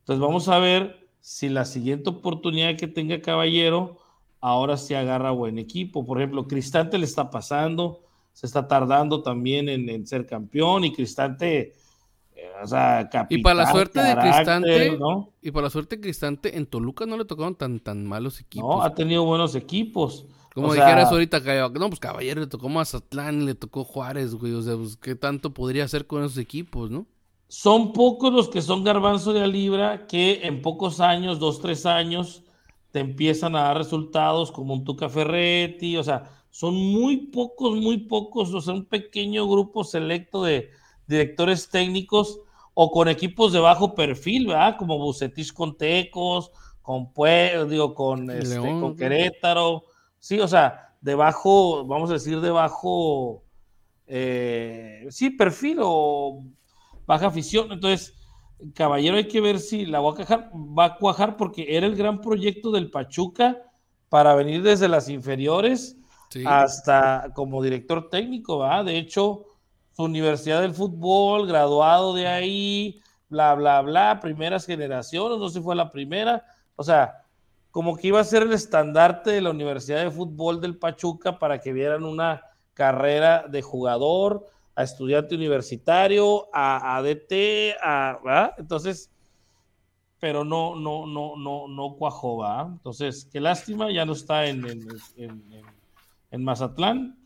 Entonces 0.00 0.20
vamos 0.20 0.48
a 0.48 0.58
ver 0.58 1.08
si 1.20 1.48
la 1.48 1.64
siguiente 1.64 2.10
oportunidad 2.10 2.76
que 2.76 2.88
tenga 2.88 3.20
Caballero, 3.20 3.98
ahora 4.40 4.76
se 4.76 4.96
agarra 4.96 5.30
buen 5.30 5.58
equipo. 5.58 6.04
Por 6.04 6.18
ejemplo, 6.18 6.46
Cristante 6.46 6.98
le 6.98 7.04
está 7.04 7.30
pasando, 7.30 8.02
se 8.32 8.46
está 8.46 8.68
tardando 8.68 9.22
también 9.22 9.68
en, 9.68 10.06
ser 10.06 10.26
campeón 10.26 10.84
y 10.84 10.92
Cristante, 10.92 11.74
eh, 12.34 12.50
o 12.62 12.66
sea, 12.66 13.08
Y 13.28 13.42
para 13.42 13.62
la 13.62 13.70
suerte 13.70 14.00
de 14.00 14.16
Cristante, 14.16 14.96
¿no? 14.98 15.32
y 15.42 15.50
para 15.50 15.64
la 15.64 15.70
suerte 15.70 15.96
de 15.96 16.02
Cristante, 16.02 16.56
en 16.56 16.66
Toluca 16.66 17.06
no 17.06 17.16
le 17.16 17.24
tocaron 17.24 17.54
tan, 17.54 17.80
tan 17.80 18.06
malos 18.06 18.40
equipos. 18.40 18.68
No, 18.68 18.82
ha 18.82 18.94
tenido 18.94 19.24
buenos 19.24 19.54
equipos. 19.54 20.26
Como 20.54 20.74
dijeras 20.74 21.12
ahorita, 21.12 21.40
no, 21.70 21.88
pues 21.88 22.00
Caballero 22.00 22.40
le 22.40 22.46
tocó 22.48 22.68
Mazatlán, 22.68 23.46
le 23.46 23.54
tocó 23.54 23.84
Juárez, 23.84 24.34
güey. 24.34 24.52
O 24.54 24.62
sea, 24.62 24.76
pues, 24.76 24.96
¿qué 24.96 25.14
tanto 25.14 25.54
podría 25.54 25.84
hacer 25.84 26.06
con 26.06 26.24
esos 26.24 26.38
equipos, 26.38 26.90
no? 26.90 27.06
Son 27.46 27.92
pocos 27.92 28.32
los 28.32 28.48
que 28.48 28.60
son 28.60 28.82
garbanzo 28.82 29.32
de 29.32 29.40
la 29.40 29.46
libra 29.46 30.06
que 30.06 30.40
en 30.42 30.60
pocos 30.60 31.00
años, 31.00 31.38
dos, 31.38 31.60
tres 31.60 31.86
años, 31.86 32.42
te 32.90 33.00
empiezan 33.00 33.54
a 33.56 33.62
dar 33.62 33.78
resultados 33.78 34.50
como 34.50 34.74
un 34.74 34.84
Tuca 34.84 35.08
Ferretti. 35.08 35.96
O 35.96 36.04
sea, 36.04 36.24
son 36.50 36.74
muy 36.74 37.28
pocos, 37.28 37.76
muy 37.76 37.98
pocos, 37.98 38.52
o 38.52 38.60
sea, 38.60 38.74
un 38.74 38.84
pequeño 38.84 39.48
grupo 39.48 39.84
selecto 39.84 40.42
de 40.42 40.70
directores 41.06 41.68
técnicos 41.68 42.40
o 42.74 42.90
con 42.90 43.08
equipos 43.08 43.52
de 43.52 43.60
bajo 43.60 43.94
perfil, 43.94 44.46
¿verdad? 44.46 44.76
Como 44.78 44.98
Bucetich 44.98 45.52
con 45.52 45.76
Tecos, 45.76 46.52
con 46.80 47.12
Pueblo, 47.12 47.94
con, 47.94 48.30
este, 48.30 48.58
con 48.58 48.96
Querétaro. 48.96 49.84
Sí, 50.18 50.40
o 50.40 50.48
sea, 50.48 50.94
de 51.00 51.14
bajo, 51.14 51.84
vamos 51.84 52.10
a 52.10 52.14
decir, 52.14 52.40
de 52.40 52.50
bajo, 52.50 53.42
eh, 54.06 55.06
sí, 55.10 55.30
perfil 55.30 55.78
o 55.82 56.44
baja 57.06 57.26
afición. 57.26 57.72
Entonces, 57.72 58.14
caballero, 58.74 59.16
hay 59.16 59.28
que 59.28 59.40
ver 59.40 59.58
si 59.60 59.86
la 59.86 60.00
va 60.00 60.10
a, 60.10 60.14
cuajar, 60.14 60.50
va 60.54 60.84
a 60.84 60.96
cuajar 60.96 61.36
porque 61.36 61.76
era 61.76 61.86
el 61.86 61.96
gran 61.96 62.20
proyecto 62.20 62.70
del 62.70 62.90
Pachuca 62.90 63.62
para 64.08 64.34
venir 64.34 64.62
desde 64.62 64.88
las 64.88 65.08
inferiores 65.08 65.96
hasta 66.44 67.30
como 67.34 67.62
director 67.62 68.08
técnico, 68.10 68.58
¿va? 68.58 68.82
De 68.84 68.98
hecho, 68.98 69.46
su 69.92 70.04
Universidad 70.04 70.60
del 70.60 70.74
Fútbol, 70.74 71.46
graduado 71.46 72.14
de 72.14 72.26
ahí, 72.26 73.00
bla, 73.28 73.54
bla, 73.54 73.80
bla, 73.82 74.20
primeras 74.20 74.66
generaciones, 74.66 75.38
no 75.38 75.48
sé 75.48 75.58
si 75.58 75.64
fue 75.64 75.74
la 75.74 75.90
primera, 75.90 76.44
o 76.76 76.82
sea, 76.82 77.22
como 77.70 77.96
que 77.96 78.08
iba 78.08 78.20
a 78.20 78.24
ser 78.24 78.42
el 78.42 78.52
estandarte 78.52 79.30
de 79.30 79.40
la 79.40 79.50
Universidad 79.50 80.02
de 80.02 80.10
Fútbol 80.10 80.60
del 80.60 80.78
Pachuca 80.78 81.38
para 81.38 81.60
que 81.60 81.72
vieran 81.72 82.04
una 82.04 82.42
carrera 82.74 83.44
de 83.48 83.62
jugador, 83.62 84.46
a 84.78 84.84
estudiante 84.84 85.34
universitario, 85.34 86.48
a, 86.52 87.02
DT, 87.02 87.74
a, 87.82 88.54
Entonces, 88.58 89.10
pero 90.20 90.44
no, 90.44 90.76
no, 90.76 91.04
no, 91.04 91.34
no, 91.36 91.66
no 91.66 91.96
cuajó, 91.96 92.36
¿va? 92.36 92.68
Entonces, 92.70 93.28
qué 93.32 93.40
lástima, 93.40 93.90
ya 93.90 94.04
no 94.04 94.12
está 94.12 94.46
en, 94.46 94.64
en, 96.30 96.44
Mazatlán. 96.44 97.18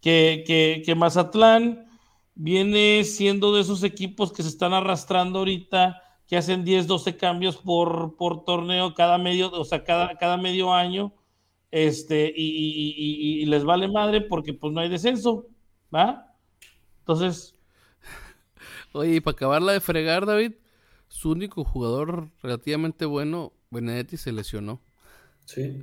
Que, 0.00 0.42
que, 0.44 0.82
que, 0.84 0.94
Mazatlán 0.96 1.86
viene 2.34 3.04
siendo 3.04 3.54
de 3.54 3.60
esos 3.60 3.84
equipos 3.84 4.32
que 4.32 4.42
se 4.42 4.48
están 4.48 4.72
arrastrando 4.72 5.38
ahorita, 5.38 6.02
que 6.26 6.36
hacen 6.36 6.64
10, 6.64 6.88
12 6.88 7.16
cambios 7.16 7.58
por, 7.58 8.16
por 8.16 8.44
torneo 8.44 8.94
cada 8.94 9.18
medio, 9.18 9.52
o 9.52 9.64
sea, 9.64 9.84
cada, 9.84 10.16
cada 10.16 10.36
medio 10.36 10.74
año, 10.74 11.14
este, 11.70 12.32
y, 12.34 13.40
y 13.40 13.46
les 13.46 13.62
vale 13.62 13.86
madre 13.86 14.20
porque 14.20 14.52
pues 14.52 14.72
no 14.72 14.80
hay 14.80 14.88
descenso, 14.88 15.46
¿va? 15.94 16.27
Entonces. 17.08 17.54
Oye, 18.92 19.16
y 19.16 19.20
para 19.20 19.32
acabarla 19.32 19.72
de 19.72 19.80
fregar, 19.80 20.26
David, 20.26 20.52
su 21.08 21.30
único 21.30 21.64
jugador 21.64 22.28
relativamente 22.42 23.06
bueno, 23.06 23.54
Benedetti, 23.70 24.18
se 24.18 24.30
lesionó. 24.30 24.82
Sí. 25.46 25.82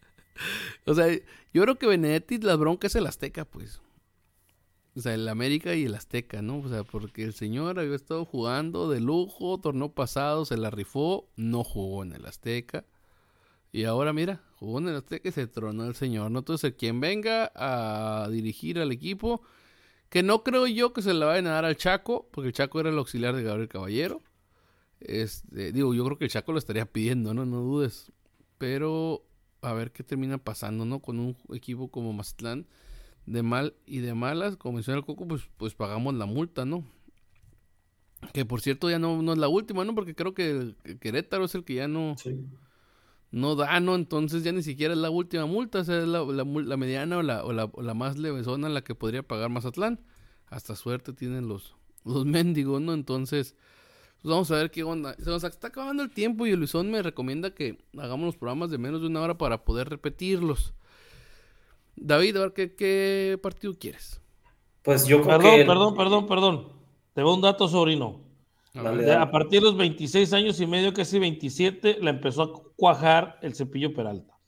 o 0.86 0.94
sea, 0.94 1.14
yo 1.52 1.62
creo 1.62 1.74
que 1.76 1.86
Benedetti, 1.86 2.38
la 2.38 2.56
bronca 2.56 2.86
es 2.86 2.94
el 2.94 3.06
Azteca, 3.06 3.44
pues. 3.44 3.82
O 4.96 5.00
sea, 5.02 5.12
el 5.12 5.28
América 5.28 5.74
y 5.74 5.84
el 5.84 5.94
Azteca, 5.94 6.40
¿no? 6.40 6.60
O 6.60 6.68
sea, 6.70 6.84
porque 6.84 7.22
el 7.22 7.34
señor 7.34 7.78
había 7.78 7.94
estado 7.94 8.24
jugando 8.24 8.88
de 8.88 9.00
lujo, 9.00 9.58
torneo 9.58 9.92
pasado, 9.92 10.46
se 10.46 10.56
la 10.56 10.70
rifó, 10.70 11.28
no 11.36 11.64
jugó 11.64 12.02
en 12.02 12.12
el 12.12 12.24
Azteca. 12.24 12.86
Y 13.72 13.84
ahora, 13.84 14.14
mira, 14.14 14.42
jugó 14.58 14.78
en 14.78 14.88
el 14.88 14.96
Azteca 14.96 15.28
y 15.28 15.32
se 15.32 15.46
tronó 15.46 15.84
el 15.84 15.94
señor, 15.94 16.30
¿no? 16.30 16.38
Entonces, 16.38 16.72
quien 16.78 16.98
venga 16.98 17.52
a 17.54 18.26
dirigir 18.30 18.78
al 18.78 18.90
equipo, 18.90 19.42
que 20.10 20.22
no 20.22 20.42
creo 20.42 20.66
yo 20.66 20.92
que 20.92 21.02
se 21.02 21.14
le 21.14 21.24
vayan 21.24 21.46
a 21.46 21.52
dar 21.52 21.64
al 21.64 21.76
Chaco, 21.76 22.28
porque 22.32 22.48
el 22.48 22.52
Chaco 22.52 22.80
era 22.80 22.90
el 22.90 22.98
auxiliar 22.98 23.34
de 23.34 23.44
Gabriel 23.44 23.68
Caballero. 23.68 24.20
Este, 24.98 25.72
digo, 25.72 25.94
yo 25.94 26.04
creo 26.04 26.18
que 26.18 26.24
el 26.24 26.30
Chaco 26.30 26.52
lo 26.52 26.58
estaría 26.58 26.84
pidiendo, 26.84 27.32
¿no? 27.32 27.46
No 27.46 27.60
dudes. 27.60 28.12
Pero 28.58 29.24
a 29.62 29.72
ver 29.72 29.92
qué 29.92 30.02
termina 30.02 30.38
pasando, 30.38 30.84
¿no? 30.84 31.00
Con 31.00 31.20
un 31.20 31.36
equipo 31.52 31.90
como 31.90 32.12
Mazatlán 32.12 32.66
de 33.26 33.42
mal 33.42 33.74
y 33.86 33.98
de 33.98 34.14
malas, 34.14 34.56
como 34.56 34.74
menciona 34.74 34.98
el 34.98 35.04
Coco, 35.04 35.28
pues, 35.28 35.48
pues 35.56 35.74
pagamos 35.74 36.14
la 36.14 36.26
multa, 36.26 36.64
¿no? 36.64 36.84
Que 38.32 38.44
por 38.44 38.60
cierto 38.60 38.90
ya 38.90 38.98
no, 38.98 39.22
no 39.22 39.32
es 39.32 39.38
la 39.38 39.48
última, 39.48 39.84
¿no? 39.84 39.94
Porque 39.94 40.14
creo 40.14 40.34
que 40.34 40.74
Querétaro 41.00 41.44
es 41.44 41.54
el 41.54 41.64
que 41.64 41.74
ya 41.74 41.88
no, 41.88 42.16
no 43.30 43.54
da, 43.54 43.78
¿no? 43.80 43.94
Entonces 43.94 44.42
ya 44.42 44.52
ni 44.52 44.62
siquiera 44.62 44.94
es 44.94 45.00
la 45.00 45.10
última 45.10 45.46
multa, 45.46 45.80
o 45.80 45.84
sea, 45.84 45.98
es 45.98 46.08
la, 46.08 46.24
mediana 46.76 47.18
o 47.18 47.22
la, 47.22 47.44
o 47.44 47.52
la, 47.52 47.66
o 47.66 47.82
la 47.82 47.94
más 47.94 48.18
levesona 48.18 48.68
la 48.68 48.82
que 48.82 48.94
podría 48.94 49.22
pagar 49.22 49.50
Mazatlán. 49.50 50.00
Hasta 50.46 50.74
suerte 50.74 51.12
tienen 51.12 51.46
los, 51.48 51.76
los 52.04 52.24
mendigos, 52.26 52.80
¿no? 52.80 52.92
Entonces, 52.92 53.54
pues 54.22 54.30
vamos 54.30 54.50
a 54.50 54.56
ver 54.56 54.70
qué 54.70 54.82
onda. 54.82 55.14
Se 55.14 55.30
nos 55.30 55.44
está 55.44 55.68
acabando 55.68 56.02
el 56.02 56.10
tiempo 56.10 56.46
y 56.46 56.56
Luisón 56.56 56.90
me 56.90 57.02
recomienda 57.02 57.54
que 57.54 57.78
hagamos 57.96 58.26
los 58.26 58.36
programas 58.36 58.70
de 58.70 58.78
menos 58.78 59.00
de 59.00 59.06
una 59.06 59.20
hora 59.20 59.38
para 59.38 59.64
poder 59.64 59.88
repetirlos. 59.88 60.74
David, 61.96 62.36
a 62.36 62.40
ver, 62.40 62.52
¿qué, 62.52 62.74
qué 62.74 63.38
partido 63.40 63.74
quieres? 63.78 64.20
Pues 64.82 65.06
yo 65.06 65.22
creo 65.22 65.38
perdón, 65.38 65.66
Perdón, 65.66 65.94
perdón, 65.94 66.26
perdón. 66.26 66.68
Te 67.14 67.22
voy 67.22 67.34
un 67.34 67.42
dato, 67.42 67.68
sobrino. 67.68 68.29
A, 68.74 69.30
partir 69.30 69.60
de 69.60 69.66
los 69.66 69.76
26 69.76 70.32
años 70.32 70.60
y 70.60 70.66
medio, 70.66 70.92
casi 70.92 71.18
27, 71.18 71.98
la 72.00 72.10
empezó 72.10 72.42
a 72.42 72.62
cuajar 72.76 73.38
el 73.42 73.54
cepillo 73.54 73.92
Peralta. 73.92 74.38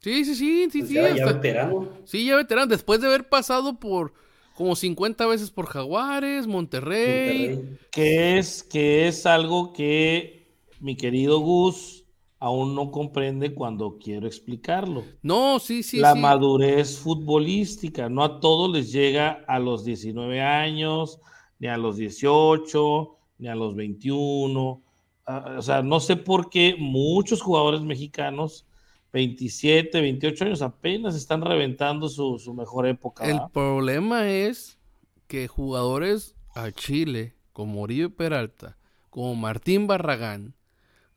Sí, 0.00 0.24
sí, 0.24 0.34
sí, 0.34 0.68
sí, 0.70 0.78
pues 0.78 0.88
sí. 0.88 0.94
Ya, 0.94 1.26
veterano. 1.26 1.88
Sí, 2.04 2.24
ya 2.24 2.36
veterano. 2.36 2.66
Después 2.66 3.00
de 3.00 3.06
haber 3.06 3.28
pasado 3.28 3.78
por 3.78 4.14
como 4.56 4.74
50 4.74 5.26
veces 5.26 5.50
por 5.50 5.66
Jaguares, 5.66 6.46
Monterrey. 6.46 7.78
Que 7.92 8.38
es, 8.38 8.62
que 8.62 9.06
es 9.06 9.24
algo 9.26 9.72
que 9.72 10.48
mi 10.80 10.96
querido 10.96 11.38
Gus 11.40 12.04
aún 12.38 12.74
no 12.74 12.90
comprende 12.90 13.54
cuando 13.54 13.98
quiero 13.98 14.26
explicarlo. 14.26 15.04
No, 15.22 15.58
sí, 15.60 15.82
sí. 15.82 15.98
La 15.98 16.14
madurez 16.14 16.98
futbolística. 16.98 18.08
No 18.08 18.24
a 18.24 18.40
todos 18.40 18.72
les 18.72 18.90
llega 18.90 19.44
a 19.46 19.58
los 19.58 19.84
19 19.84 20.40
años, 20.40 21.20
ni 21.58 21.68
a 21.68 21.76
los 21.76 21.98
18 21.98 23.18
ni 23.40 23.48
a 23.48 23.54
los 23.54 23.74
21. 23.74 24.82
Ah, 25.26 25.56
o 25.58 25.62
sea, 25.62 25.82
no 25.82 25.98
sé 25.98 26.16
por 26.16 26.50
qué 26.50 26.76
muchos 26.78 27.42
jugadores 27.42 27.80
mexicanos, 27.80 28.66
27, 29.12 30.00
28 30.00 30.44
años, 30.44 30.62
apenas 30.62 31.16
están 31.16 31.42
reventando 31.42 32.08
su, 32.08 32.54
mejor 32.54 32.86
época. 32.86 33.24
El 33.24 33.40
problema 33.52 34.30
es 34.30 34.78
que 35.26 35.48
jugadores 35.48 36.36
a 36.54 36.70
Chile, 36.70 37.34
como 37.52 37.82
Oribe 37.82 38.10
Peralta, 38.10 38.76
como 39.08 39.34
Martín 39.34 39.86
Barragán, 39.86 40.54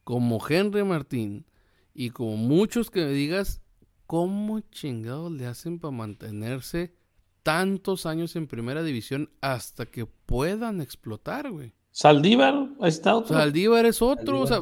como 0.03 0.45
Henry 0.47 0.83
Martín, 0.83 1.45
y 1.93 2.09
como 2.09 2.37
muchos 2.37 2.89
que 2.89 3.05
me 3.05 3.11
digas, 3.11 3.61
¿cómo 4.07 4.59
chingados 4.61 5.31
le 5.31 5.45
hacen 5.45 5.79
para 5.79 5.91
mantenerse 5.91 6.95
tantos 7.43 8.05
años 8.05 8.35
en 8.35 8.47
primera 8.47 8.81
división 8.81 9.29
hasta 9.41 9.85
que 9.85 10.05
puedan 10.05 10.81
explotar, 10.81 11.51
güey? 11.51 11.73
Saldívar, 11.93 12.69
ahí 12.81 12.89
está 12.89 13.15
otro. 13.15 13.37
Saldívar 13.37 13.85
es 13.85 14.01
otro, 14.01 14.41
o 14.41 14.47
sea, 14.47 14.59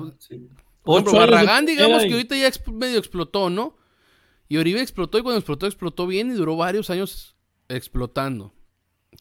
Barragán, 0.84 1.66
digamos 1.66 2.04
que 2.04 2.12
ahorita 2.12 2.36
ya 2.36 2.50
medio 2.74 3.00
explotó, 3.00 3.50
¿no? 3.50 3.78
Y 4.50 4.58
Oribe 4.58 4.82
explotó 4.82 5.18
y 5.18 5.22
cuando 5.22 5.40
explotó, 5.40 5.66
explotó 5.66 6.08
bien 6.08 6.30
y 6.30 6.34
duró 6.34 6.58
varios 6.58 6.90
años 6.90 7.38
explotando. 7.70 8.54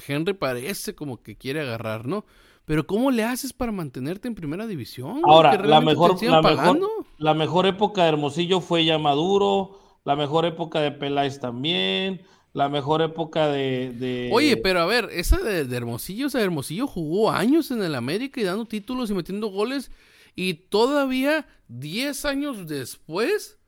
Henry 0.09 0.35
parece 0.35 0.97
como 0.97 1.23
que 1.23 1.37
quiere 1.37 1.61
agarrar, 1.61 2.07
¿no? 2.07 2.25
Pero 2.65 2.85
¿cómo 2.85 3.13
le 3.13 3.23
haces 3.23 3.53
para 3.53 3.71
mantenerte 3.71 4.27
en 4.27 4.35
primera 4.35 4.67
división? 4.67 5.23
Ahora, 5.25 5.57
la 5.65 5.81
mejor, 5.81 6.21
la, 6.21 6.43
mejor, 6.43 6.81
la 7.19 7.35
mejor 7.35 7.67
época 7.67 8.03
de 8.03 8.09
Hermosillo 8.09 8.61
fue 8.61 8.85
ya 8.85 8.99
Maduro, 8.99 9.79
la 10.05 10.17
mejor 10.17 10.47
época 10.47 10.81
de 10.81 10.91
Peláez 10.91 11.39
también, 11.39 12.23
la 12.53 12.69
mejor 12.69 13.01
época 13.03 13.47
de, 13.49 14.31
Oye, 14.33 14.57
pero 14.57 14.81
a 14.81 14.87
ver, 14.87 15.09
esa 15.13 15.39
de, 15.39 15.61
Hermosillo, 15.77 16.27
o 16.27 16.31
sea, 16.31 16.41
Hermosillo 16.43 16.87
jugó 16.87 17.31
años 17.31 17.71
en 17.71 17.83
el 17.83 17.95
América 17.95 18.41
y 18.41 18.45
dando 18.45 18.65
títulos 18.65 19.11
y 19.11 19.15
metiendo 19.15 19.49
goles 19.49 19.91
y 20.35 20.55
todavía 20.55 21.47
10 21.69 22.25
años 22.25 22.67
después 22.67 23.59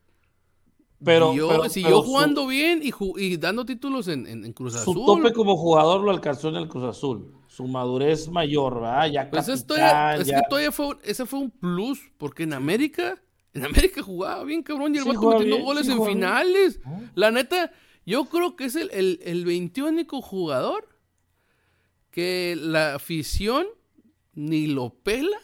pero, 1.04 1.34
siguió 1.68 2.02
jugando 2.02 2.46
bien 2.46 2.80
y, 2.82 2.92
y, 3.16 3.36
dando 3.36 3.64
títulos 3.64 4.06
en, 4.08 4.52
Cruz 4.52 4.76
Azul. 4.76 4.94
Su 4.94 5.04
tope 5.04 5.32
como 5.32 5.56
jugador 5.56 6.00
lo 6.02 6.10
alcanzó 6.10 6.48
en 6.48 6.56
el 6.56 6.68
Cruz 6.68 6.84
Azul. 6.84 7.32
su 7.48 7.66
madurez 7.66 8.28
mayor, 8.28 8.80
¿verdad? 8.80 9.10
Ya 9.10 9.28
Pues 9.30 9.48
es, 9.48 9.62
capitán, 9.64 9.66
todavía, 9.66 10.16
es 10.22 10.26
ya- 10.28 10.36
que 10.36 10.42
todavía 10.48 10.72
fue, 10.72 10.96
ese 11.04 11.26
fue 11.26 11.40
un 11.40 11.50
plus, 11.50 12.00
porque 12.18 12.44
en 12.44 12.52
América, 12.52 13.20
en 13.52 13.64
América 13.64 14.00
jugaba 14.02 14.44
bien 14.44 14.62
cabrón 14.62 14.94
y 14.94 14.98
el 14.98 15.04
Sí, 15.04 15.08
vato 15.10 15.30
metiendo 15.30 15.56
bien, 15.56 15.66
goles 15.66 15.86
sí, 15.86 15.92
en 15.92 15.98
bien. 15.98 16.08
finales. 16.08 16.80
La 17.14 17.30
neta, 17.32 17.72
yo 18.04 18.24
creo 18.26 18.56
que 18.56 18.64
es 18.64 18.76
el, 18.76 18.90
el, 18.92 19.20
el 19.22 19.44
21 19.44 20.04
jugador 20.20 20.88
que 22.10 22.56
la 22.56 22.94
afición 22.94 23.66
ni 24.34 24.66
lo 24.66 24.90
pela. 24.90 25.38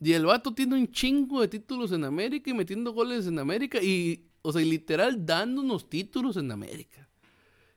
Y 0.00 0.12
el 0.12 0.26
vato 0.26 0.54
tiene 0.54 0.76
un 0.76 0.90
chingo 0.90 1.40
de 1.40 1.48
títulos 1.48 1.92
en 1.92 2.04
América 2.04 2.50
y 2.50 2.54
metiendo 2.54 2.92
goles 2.92 3.26
en 3.26 3.38
América. 3.38 3.82
Y, 3.82 4.26
o 4.42 4.52
sea, 4.52 4.62
literal 4.62 5.26
dándonos 5.26 5.88
títulos 5.90 6.36
en 6.36 6.52
América. 6.52 7.08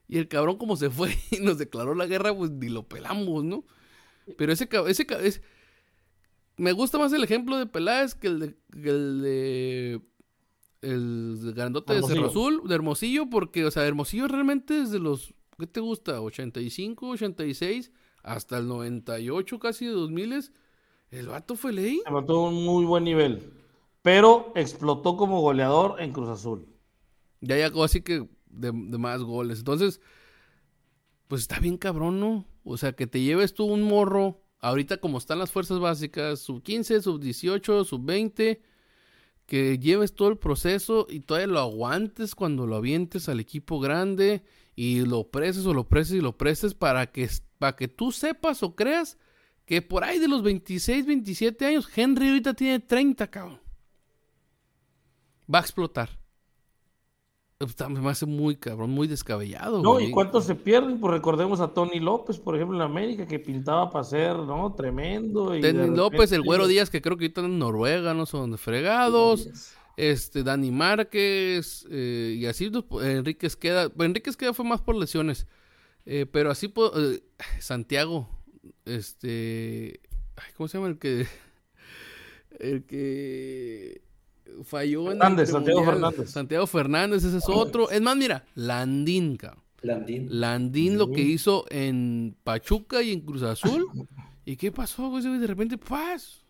Y 0.08 0.18
el 0.18 0.28
cabrón 0.28 0.58
como 0.58 0.76
se 0.76 0.90
fue 0.90 1.18
y 1.32 1.40
nos 1.40 1.58
declaró 1.58 1.96
la 1.96 2.06
guerra, 2.06 2.36
pues 2.36 2.52
ni 2.52 2.70
lo 2.70 2.84
pelamos, 2.84 3.44
¿no? 3.44 3.66
Pero 4.38 4.54
ese 4.54 4.68
cabrón, 4.68 4.92
ese, 4.92 5.42
me 6.58 6.74
gusta 6.74 7.00
más 7.00 7.12
el 7.14 7.24
ejemplo 7.24 7.58
de 7.58 7.66
Peláez 7.66 8.14
que 8.14 8.28
el 8.28 8.40
de, 8.40 8.56
que 8.72 8.90
el 8.90 9.22
de 9.22 10.02
el 10.82 11.54
grandote 11.56 11.94
de 11.94 12.04
Cerro. 12.04 12.28
Azul, 12.28 12.62
de 12.68 12.76
Hermosillo, 12.76 13.30
porque, 13.30 13.66
o 13.66 13.72
sea, 13.72 13.86
Hermosillo 13.86 14.28
realmente 14.28 14.74
desde 14.74 15.00
los, 15.00 15.34
¿qué 15.58 15.68
te 15.68 15.80
gusta? 15.80 16.22
85, 16.22 17.10
86, 17.10 17.92
hasta 18.24 18.58
el 18.58 18.68
98, 18.68 19.60
casi 19.60 19.86
de 19.86 19.92
2000, 19.92 20.52
el 21.12 21.28
vato 21.28 21.56
fue 21.56 21.74
ley. 21.74 22.02
Levantó 22.06 22.42
un 22.44 22.66
muy 22.66 22.86
buen 22.86 23.04
nivel. 23.04 23.54
Pero 24.02 24.52
explotó 24.56 25.16
como 25.18 25.42
goleador 25.42 26.02
en 26.02 26.12
Cruz 26.12 26.30
Azul. 26.30 26.68
Ya 27.42 27.56
llegó 27.56 27.84
así 27.84 28.02
que 28.02 28.28
de, 28.48 28.72
de 28.72 28.98
más 28.98 29.22
goles. 29.22 29.60
Entonces, 29.60 30.02
pues 31.28 31.44
está 31.44 31.60
bien 31.60 31.78
cabrón, 31.78 32.20
¿no? 32.20 32.46
O 32.64 32.78
sea, 32.78 32.94
que 32.94 33.08
te 33.08 33.22
lleves 33.22 33.54
tú 33.54 33.66
un 33.66 33.84
morro, 33.84 34.42
ahorita 34.60 34.98
como 34.98 35.18
están 35.18 35.40
las 35.40 35.52
fuerzas 35.52 35.80
básicas, 35.80 36.40
sub 36.40 36.62
15, 36.64 37.02
sub 37.02 37.20
18, 37.20 37.84
sub 37.84 38.04
20, 38.04 38.62
que 39.52 39.80
lleves 39.80 40.16
todo 40.16 40.30
el 40.30 40.38
proceso 40.38 41.08
y 41.10 41.20
todavía 41.20 41.48
lo 41.48 41.60
aguantes 41.60 42.36
cuando 42.36 42.66
lo 42.66 42.78
avientes 42.78 43.28
al 43.28 43.42
equipo 43.42 43.82
grande 43.82 44.46
y 44.78 45.02
lo 45.02 45.30
prestes 45.30 45.66
o 45.66 45.74
lo 45.74 45.90
prestes 45.90 46.16
y 46.16 46.22
lo 46.22 46.38
prestes 46.38 46.74
para 46.74 47.12
que, 47.12 47.30
para 47.60 47.76
que 47.76 47.90
tú 47.90 48.14
sepas 48.14 48.64
o 48.64 48.78
creas 48.78 49.18
que 49.66 49.82
por 49.82 50.06
ahí 50.06 50.20
de 50.20 50.30
los 50.30 50.42
26, 50.42 51.06
27 51.06 51.66
años, 51.66 51.90
Henry 51.94 52.30
ahorita 52.30 52.54
tiene 52.54 52.80
30, 52.80 53.30
cabrón. 53.30 53.60
Va 55.54 55.60
a 55.60 55.64
explotar. 55.64 56.21
Me 57.90 58.10
hace 58.10 58.26
muy 58.26 58.56
cabrón, 58.56 58.90
muy 58.92 59.08
descabellado. 59.08 59.82
No, 59.82 59.94
güey. 59.94 60.08
¿y 60.08 60.12
cuántos 60.12 60.46
se 60.46 60.56
pierden? 60.56 61.00
Pues 61.00 61.14
recordemos 61.14 61.60
a 61.60 61.70
Tony 61.74 62.00
López, 62.00 62.40
por 62.40 62.56
ejemplo, 62.56 62.76
en 62.78 62.82
América, 62.84 63.28
que 63.28 63.40
pintaba 63.40 63.90
para 63.90 64.04
ser, 64.04 64.36
¿no? 64.38 64.74
Tremendo. 64.76 65.56
Y 65.56 65.62
de 65.62 65.74
Tenny 65.74 65.96
López, 65.96 66.32
el 66.32 66.42
Güero 66.42 66.68
Díaz, 66.68 66.90
que 66.90 67.02
creo 67.02 67.18
que 67.18 67.26
ahorita 67.26 67.42
en 67.42 67.60
Noruega, 67.60 68.14
no 68.14 68.26
son 68.26 68.58
fregados. 68.58 69.50
Este, 69.98 70.42
Dani 70.44 70.72
Márquez, 70.72 71.86
eh, 71.92 72.36
y 72.40 72.46
así, 72.46 72.70
pues, 72.70 72.86
pues, 72.90 73.06
Enrique 73.08 73.46
Esqueda. 73.46 73.88
Bueno, 73.90 74.12
Enrique 74.12 74.30
Esqueda 74.30 74.54
fue 74.54 74.66
más 74.66 74.82
por 74.82 74.96
lesiones. 74.96 75.46
eh, 76.06 76.26
pero 76.32 76.50
así, 76.50 76.68
po- 76.70 76.92
eh, 76.98 77.22
Santiago, 77.60 78.28
este, 78.86 80.00
ay, 80.38 80.52
¿cómo 80.58 80.68
se 80.68 80.78
llama 80.78 80.88
el 80.90 80.98
que, 80.98 81.28
el 82.60 82.84
que 82.86 84.02
falló 84.64 85.06
en 85.06 85.14
el 85.14 85.18
Fernández, 85.18 85.50
Santiago? 85.50 85.84
Fernández. 85.84 86.30
Santiago 86.30 86.68
Fernández, 86.68 87.24
ese 87.24 87.38
es 87.38 87.50
otro. 87.50 87.90
Es 87.90 88.02
más, 88.02 88.16
mira, 88.18 88.46
Landín, 88.56 89.38
cabrón. 89.38 89.64
Landín. 89.82 90.28
Landín 90.30 90.98
lo 90.98 91.12
que 91.12 91.22
hizo 91.22 91.66
en 91.70 92.36
Pachuca 92.44 93.02
y 93.02 93.14
en 93.14 93.22
Cruz 93.22 93.42
Azul. 93.44 93.88
¿Y 94.46 94.56
qué 94.56 94.72
pasó, 94.72 95.10
güey? 95.10 95.24
De 95.24 95.48
repente, 95.48 95.78
paz. 95.78 96.44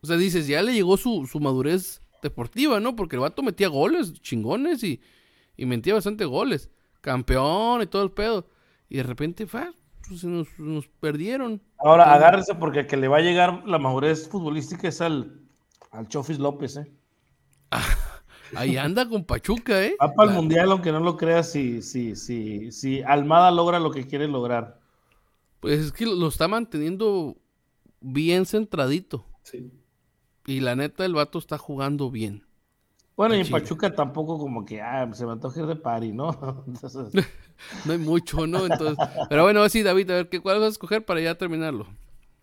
O 0.00 0.06
sea, 0.06 0.16
dices, 0.16 0.46
ya 0.46 0.62
le 0.62 0.72
llegó 0.72 0.96
su, 0.96 1.26
su 1.26 1.40
madurez 1.40 2.00
deportiva, 2.22 2.80
¿no? 2.80 2.96
Porque 2.96 3.16
el 3.16 3.20
vato 3.20 3.42
metía 3.42 3.68
goles 3.68 4.14
chingones 4.22 4.82
y, 4.82 5.00
y 5.56 5.66
metía 5.66 5.94
bastante 5.94 6.24
goles. 6.24 6.70
Campeón 7.00 7.82
y 7.82 7.86
todo 7.86 8.02
el 8.02 8.10
pedo. 8.10 8.48
Y 8.88 8.98
de 8.98 9.02
repente, 9.02 9.46
paz, 9.46 9.74
pues, 10.06 10.20
se 10.20 10.26
nos, 10.26 10.48
nos 10.58 10.88
perdieron. 10.88 11.60
Ahora, 11.78 12.14
agárrese 12.14 12.54
porque 12.54 12.80
el 12.80 12.86
que 12.86 12.96
le 12.96 13.08
va 13.08 13.18
a 13.18 13.22
llegar 13.22 13.66
la 13.66 13.78
madurez 13.78 14.28
futbolística 14.28 14.88
es 14.88 15.00
al, 15.00 15.40
al 15.90 16.08
Chofis 16.08 16.38
López, 16.38 16.76
¿eh? 16.76 16.92
Ahí 18.54 18.76
anda 18.76 19.08
con 19.08 19.24
Pachuca, 19.24 19.82
¿eh? 19.84 19.96
Va 20.02 20.12
para 20.14 20.30
el 20.30 20.34
La- 20.34 20.40
Mundial, 20.40 20.70
aunque 20.70 20.92
no 20.92 21.00
lo 21.00 21.16
creas, 21.16 21.50
si, 21.50 21.82
si, 21.82 22.16
si, 22.16 22.70
si 22.72 23.02
Almada 23.02 23.50
logra 23.50 23.78
lo 23.80 23.90
que 23.90 24.06
quiere 24.06 24.28
lograr. 24.28 24.80
Pues 25.60 25.80
es 25.80 25.92
que 25.92 26.06
lo, 26.06 26.28
está 26.28 26.48
manteniendo 26.48 27.36
bien 28.00 28.46
centradito. 28.46 29.24
Sí. 29.42 29.70
Y 30.46 30.60
la 30.60 30.76
neta, 30.76 31.04
el 31.04 31.14
vato 31.14 31.38
está 31.38 31.58
jugando 31.58 32.10
bien. 32.10 32.46
Bueno, 33.16 33.34
y 33.34 33.40
en. 33.40 33.50
Pachuca 33.50 33.94
tampoco 33.94 34.38
como 34.38 34.64
que, 34.64 34.80
ah, 34.82 35.08
se 35.12 35.26
me 35.26 35.32
antoja 35.32 35.60
ir 35.60 35.66
de 35.66 35.76
pari, 35.76 36.12
¿no? 36.12 36.64
Entonces, 36.66 37.12
No 37.84 37.92
hay 37.92 37.98
mucho, 37.98 38.46
¿no? 38.46 38.66
Entonces, 38.66 38.98
pero 39.28 39.42
bueno, 39.44 39.62
así, 39.62 39.82
David, 39.82 40.10
a 40.10 40.14
ver, 40.16 40.28
¿qué, 40.28 40.40
¿cuál 40.40 40.58
vas 40.58 40.66
a 40.68 40.70
escoger 40.72 41.04
para 41.04 41.20
ya 41.20 41.36
terminarlo? 41.36 41.86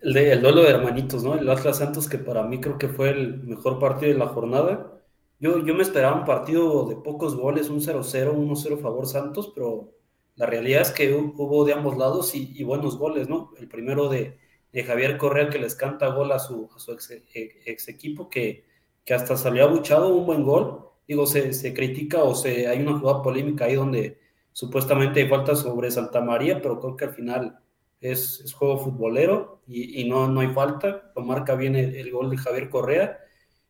El, 0.00 0.12
de, 0.12 0.32
el 0.32 0.40
duelo 0.42 0.62
de 0.62 0.70
hermanitos, 0.70 1.24
¿no? 1.24 1.34
El 1.34 1.48
Atlas 1.50 1.78
Santos, 1.78 2.08
que 2.08 2.18
para 2.18 2.44
mí 2.44 2.60
creo 2.60 2.78
que 2.78 2.88
fue 2.88 3.10
el 3.10 3.42
mejor 3.42 3.78
partido 3.80 4.12
de 4.12 4.18
la 4.18 4.28
jornada. 4.28 4.93
Yo, 5.38 5.64
yo 5.64 5.74
me 5.74 5.82
esperaba 5.82 6.16
un 6.18 6.24
partido 6.24 6.86
de 6.86 6.96
pocos 6.96 7.36
goles, 7.36 7.68
un 7.68 7.80
0-0, 7.80 8.32
1-0 8.32 8.78
favor 8.78 9.06
Santos, 9.06 9.52
pero 9.54 9.92
la 10.36 10.46
realidad 10.46 10.82
es 10.82 10.90
que 10.90 11.14
hu- 11.14 11.34
hubo 11.36 11.64
de 11.64 11.72
ambos 11.74 11.96
lados 11.98 12.34
y, 12.34 12.52
y 12.54 12.64
buenos 12.64 12.96
goles, 12.98 13.28
¿no? 13.28 13.52
El 13.58 13.68
primero 13.68 14.08
de, 14.08 14.38
de 14.72 14.84
Javier 14.84 15.18
Correa 15.18 15.50
que 15.50 15.58
les 15.58 15.74
canta 15.74 16.08
gol 16.08 16.32
a 16.32 16.38
su, 16.38 16.70
a 16.74 16.78
su 16.78 16.92
ex, 16.92 17.10
e- 17.10 17.24
ex 17.66 17.88
equipo, 17.88 18.28
que, 18.30 18.64
que 19.04 19.14
hasta 19.14 19.36
salió 19.36 19.64
abuchado, 19.64 20.14
un 20.16 20.24
buen 20.26 20.44
gol. 20.44 20.88
Digo, 21.06 21.26
se, 21.26 21.52
se 21.52 21.74
critica 21.74 22.22
o 22.22 22.34
se, 22.34 22.66
hay 22.68 22.80
una 22.80 22.98
jugada 22.98 23.22
polémica 23.22 23.66
ahí 23.66 23.74
donde 23.74 24.18
supuestamente 24.52 25.20
hay 25.22 25.28
falta 25.28 25.54
sobre 25.56 25.90
Santa 25.90 26.20
María, 26.22 26.62
pero 26.62 26.80
creo 26.80 26.96
que 26.96 27.04
al 27.06 27.10
final 27.14 27.58
es, 28.00 28.40
es 28.40 28.52
juego 28.54 28.78
futbolero 28.78 29.60
y, 29.66 30.00
y 30.00 30.08
no, 30.08 30.28
no 30.28 30.40
hay 30.40 30.48
falta, 30.54 31.12
lo 31.14 31.22
marca 31.22 31.54
bien 31.56 31.76
el, 31.76 31.94
el 31.96 32.10
gol 32.10 32.30
de 32.30 32.38
Javier 32.38 32.70
Correa 32.70 33.18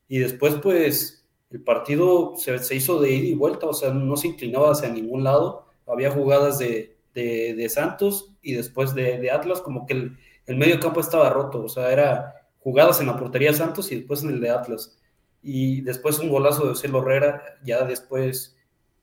y 0.08 0.18
después 0.18 0.54
pues 0.62 1.23
el 1.54 1.62
partido 1.62 2.34
se, 2.36 2.58
se 2.58 2.74
hizo 2.74 3.00
de 3.00 3.12
ida 3.12 3.28
y 3.28 3.34
vuelta, 3.34 3.66
o 3.66 3.72
sea, 3.72 3.92
no 3.92 4.16
se 4.16 4.26
inclinaba 4.26 4.72
hacia 4.72 4.88
ningún 4.88 5.22
lado, 5.22 5.68
había 5.86 6.10
jugadas 6.10 6.58
de, 6.58 6.96
de, 7.14 7.68
Santos 7.68 8.34
y 8.42 8.54
después 8.54 8.92
de, 8.92 9.18
de 9.18 9.30
Atlas, 9.30 9.60
como 9.60 9.86
que 9.86 9.92
el, 9.92 10.18
el, 10.46 10.56
medio 10.56 10.80
campo 10.80 10.98
estaba 10.98 11.30
roto, 11.30 11.62
o 11.62 11.68
sea, 11.68 11.92
era 11.92 12.48
jugadas 12.58 13.00
en 13.00 13.06
la 13.06 13.16
portería 13.16 13.52
de 13.52 13.56
Santos 13.56 13.92
y 13.92 13.94
después 13.94 14.24
en 14.24 14.30
el 14.30 14.40
de 14.40 14.50
Atlas. 14.50 14.98
Y 15.44 15.82
después 15.82 16.18
un 16.18 16.28
golazo 16.28 16.68
de 16.68 16.74
Cielo 16.74 17.02
Herrera, 17.02 17.40
ya 17.64 17.84
después, 17.84 18.56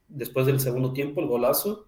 después 0.09 0.45
del 0.45 0.59
segundo 0.59 0.91
tiempo, 0.91 1.21
el 1.21 1.27
golazo. 1.27 1.87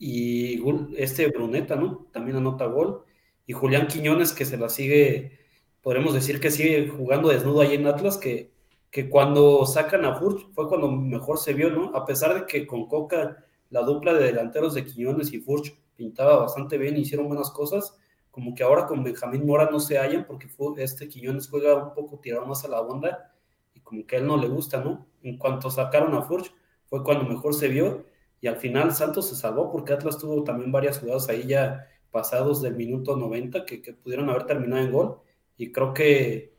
Y 0.00 0.60
este 0.96 1.28
Bruneta, 1.28 1.76
¿no? 1.76 2.08
También 2.12 2.38
anota 2.38 2.66
gol. 2.66 3.04
Y 3.46 3.52
Julián 3.52 3.86
Quiñones, 3.86 4.32
que 4.32 4.46
se 4.46 4.56
la 4.56 4.68
sigue, 4.68 5.38
podremos 5.80 6.12
decir 6.12 6.40
que 6.40 6.50
sigue 6.50 6.88
jugando 6.88 7.28
desnudo 7.28 7.60
ahí 7.60 7.74
en 7.74 7.86
Atlas, 7.86 8.16
que, 8.16 8.51
que 8.92 9.08
cuando 9.08 9.64
sacan 9.64 10.04
a 10.04 10.16
Furch 10.16 10.52
fue 10.52 10.68
cuando 10.68 10.92
mejor 10.92 11.38
se 11.38 11.54
vio, 11.54 11.70
¿no? 11.70 11.96
A 11.96 12.04
pesar 12.04 12.34
de 12.34 12.46
que 12.46 12.66
con 12.66 12.86
Coca 12.86 13.42
la 13.70 13.80
dupla 13.80 14.12
de 14.12 14.24
delanteros 14.24 14.74
de 14.74 14.84
Quiñones 14.84 15.32
y 15.32 15.40
Furch 15.40 15.74
pintaba 15.96 16.36
bastante 16.36 16.76
bien, 16.76 16.98
hicieron 16.98 17.26
buenas 17.26 17.50
cosas, 17.50 17.98
como 18.30 18.54
que 18.54 18.62
ahora 18.62 18.86
con 18.86 19.02
Benjamín 19.02 19.46
Mora 19.46 19.70
no 19.70 19.80
se 19.80 19.96
hallan 19.96 20.26
porque 20.26 20.46
este 20.76 21.08
Quiñones 21.08 21.48
juega 21.48 21.74
un 21.82 21.94
poco 21.94 22.18
tirado 22.18 22.44
más 22.44 22.66
a 22.66 22.68
la 22.68 22.82
onda 22.82 23.32
y 23.72 23.80
como 23.80 24.06
que 24.06 24.16
a 24.16 24.18
él 24.18 24.26
no 24.26 24.36
le 24.36 24.48
gusta, 24.48 24.84
¿no? 24.84 25.06
En 25.22 25.38
cuanto 25.38 25.70
sacaron 25.70 26.14
a 26.14 26.20
Furch 26.20 26.52
fue 26.84 27.02
cuando 27.02 27.24
mejor 27.24 27.54
se 27.54 27.68
vio 27.68 28.04
y 28.42 28.46
al 28.46 28.56
final 28.56 28.94
Santos 28.94 29.26
se 29.26 29.36
salvó 29.36 29.72
porque 29.72 29.94
Atlas 29.94 30.18
tuvo 30.18 30.44
también 30.44 30.70
varias 30.70 30.98
jugadas 30.98 31.30
ahí 31.30 31.46
ya 31.46 31.88
pasados 32.10 32.60
del 32.60 32.76
minuto 32.76 33.16
90 33.16 33.64
que, 33.64 33.80
que 33.80 33.94
pudieron 33.94 34.28
haber 34.28 34.44
terminado 34.44 34.82
en 34.82 34.92
gol 34.92 35.18
y 35.56 35.72
creo 35.72 35.94
que 35.94 36.52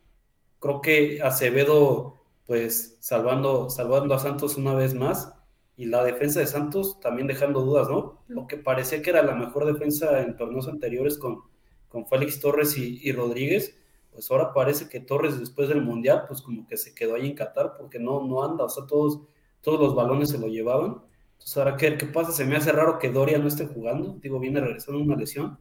creo 0.58 0.80
que 0.80 1.22
Acevedo 1.22 2.13
pues 2.46 2.96
salvando, 3.00 3.70
salvando 3.70 4.14
a 4.14 4.18
Santos 4.18 4.56
una 4.56 4.74
vez 4.74 4.94
más 4.94 5.32
y 5.76 5.86
la 5.86 6.04
defensa 6.04 6.40
de 6.40 6.46
Santos 6.46 7.00
también 7.00 7.26
dejando 7.26 7.62
dudas, 7.62 7.88
¿no? 7.88 8.22
Lo 8.28 8.46
que 8.46 8.56
parecía 8.56 9.02
que 9.02 9.10
era 9.10 9.22
la 9.22 9.34
mejor 9.34 9.64
defensa 9.64 10.20
en 10.22 10.36
torneos 10.36 10.68
anteriores 10.68 11.18
con, 11.18 11.42
con 11.88 12.06
Félix 12.06 12.40
Torres 12.40 12.76
y, 12.78 13.00
y, 13.02 13.12
Rodríguez, 13.12 13.76
pues 14.12 14.30
ahora 14.30 14.52
parece 14.52 14.88
que 14.88 15.00
Torres 15.00 15.40
después 15.40 15.68
del 15.68 15.82
Mundial, 15.82 16.24
pues 16.28 16.42
como 16.42 16.66
que 16.66 16.76
se 16.76 16.94
quedó 16.94 17.16
ahí 17.16 17.26
en 17.26 17.34
Qatar 17.34 17.74
porque 17.76 17.98
no, 17.98 18.24
no 18.24 18.44
anda, 18.44 18.64
o 18.64 18.68
sea, 18.68 18.86
todos, 18.86 19.20
todos 19.60 19.80
los 19.80 19.94
balones 19.94 20.30
se 20.30 20.38
lo 20.38 20.46
llevaban. 20.46 21.02
Entonces 21.32 21.56
ahora 21.56 21.76
qué, 21.76 21.96
qué 21.98 22.06
pasa, 22.06 22.30
se 22.30 22.44
me 22.44 22.56
hace 22.56 22.70
raro 22.70 22.98
que 22.98 23.10
Doria 23.10 23.38
no 23.38 23.48
esté 23.48 23.66
jugando, 23.66 24.16
digo, 24.20 24.38
viene 24.38 24.60
regresando 24.60 25.02
una 25.02 25.16
lesión, 25.16 25.58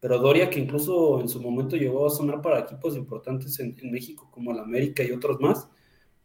pero 0.00 0.18
Doria 0.18 0.50
que 0.50 0.58
incluso 0.58 1.20
en 1.20 1.28
su 1.28 1.40
momento 1.40 1.76
llegó 1.76 2.06
a 2.06 2.10
sonar 2.10 2.42
para 2.42 2.58
equipos 2.60 2.96
importantes 2.96 3.60
en, 3.60 3.76
en 3.80 3.92
México 3.92 4.28
como 4.32 4.50
el 4.50 4.58
América 4.58 5.04
y 5.04 5.12
otros 5.12 5.40
más, 5.40 5.68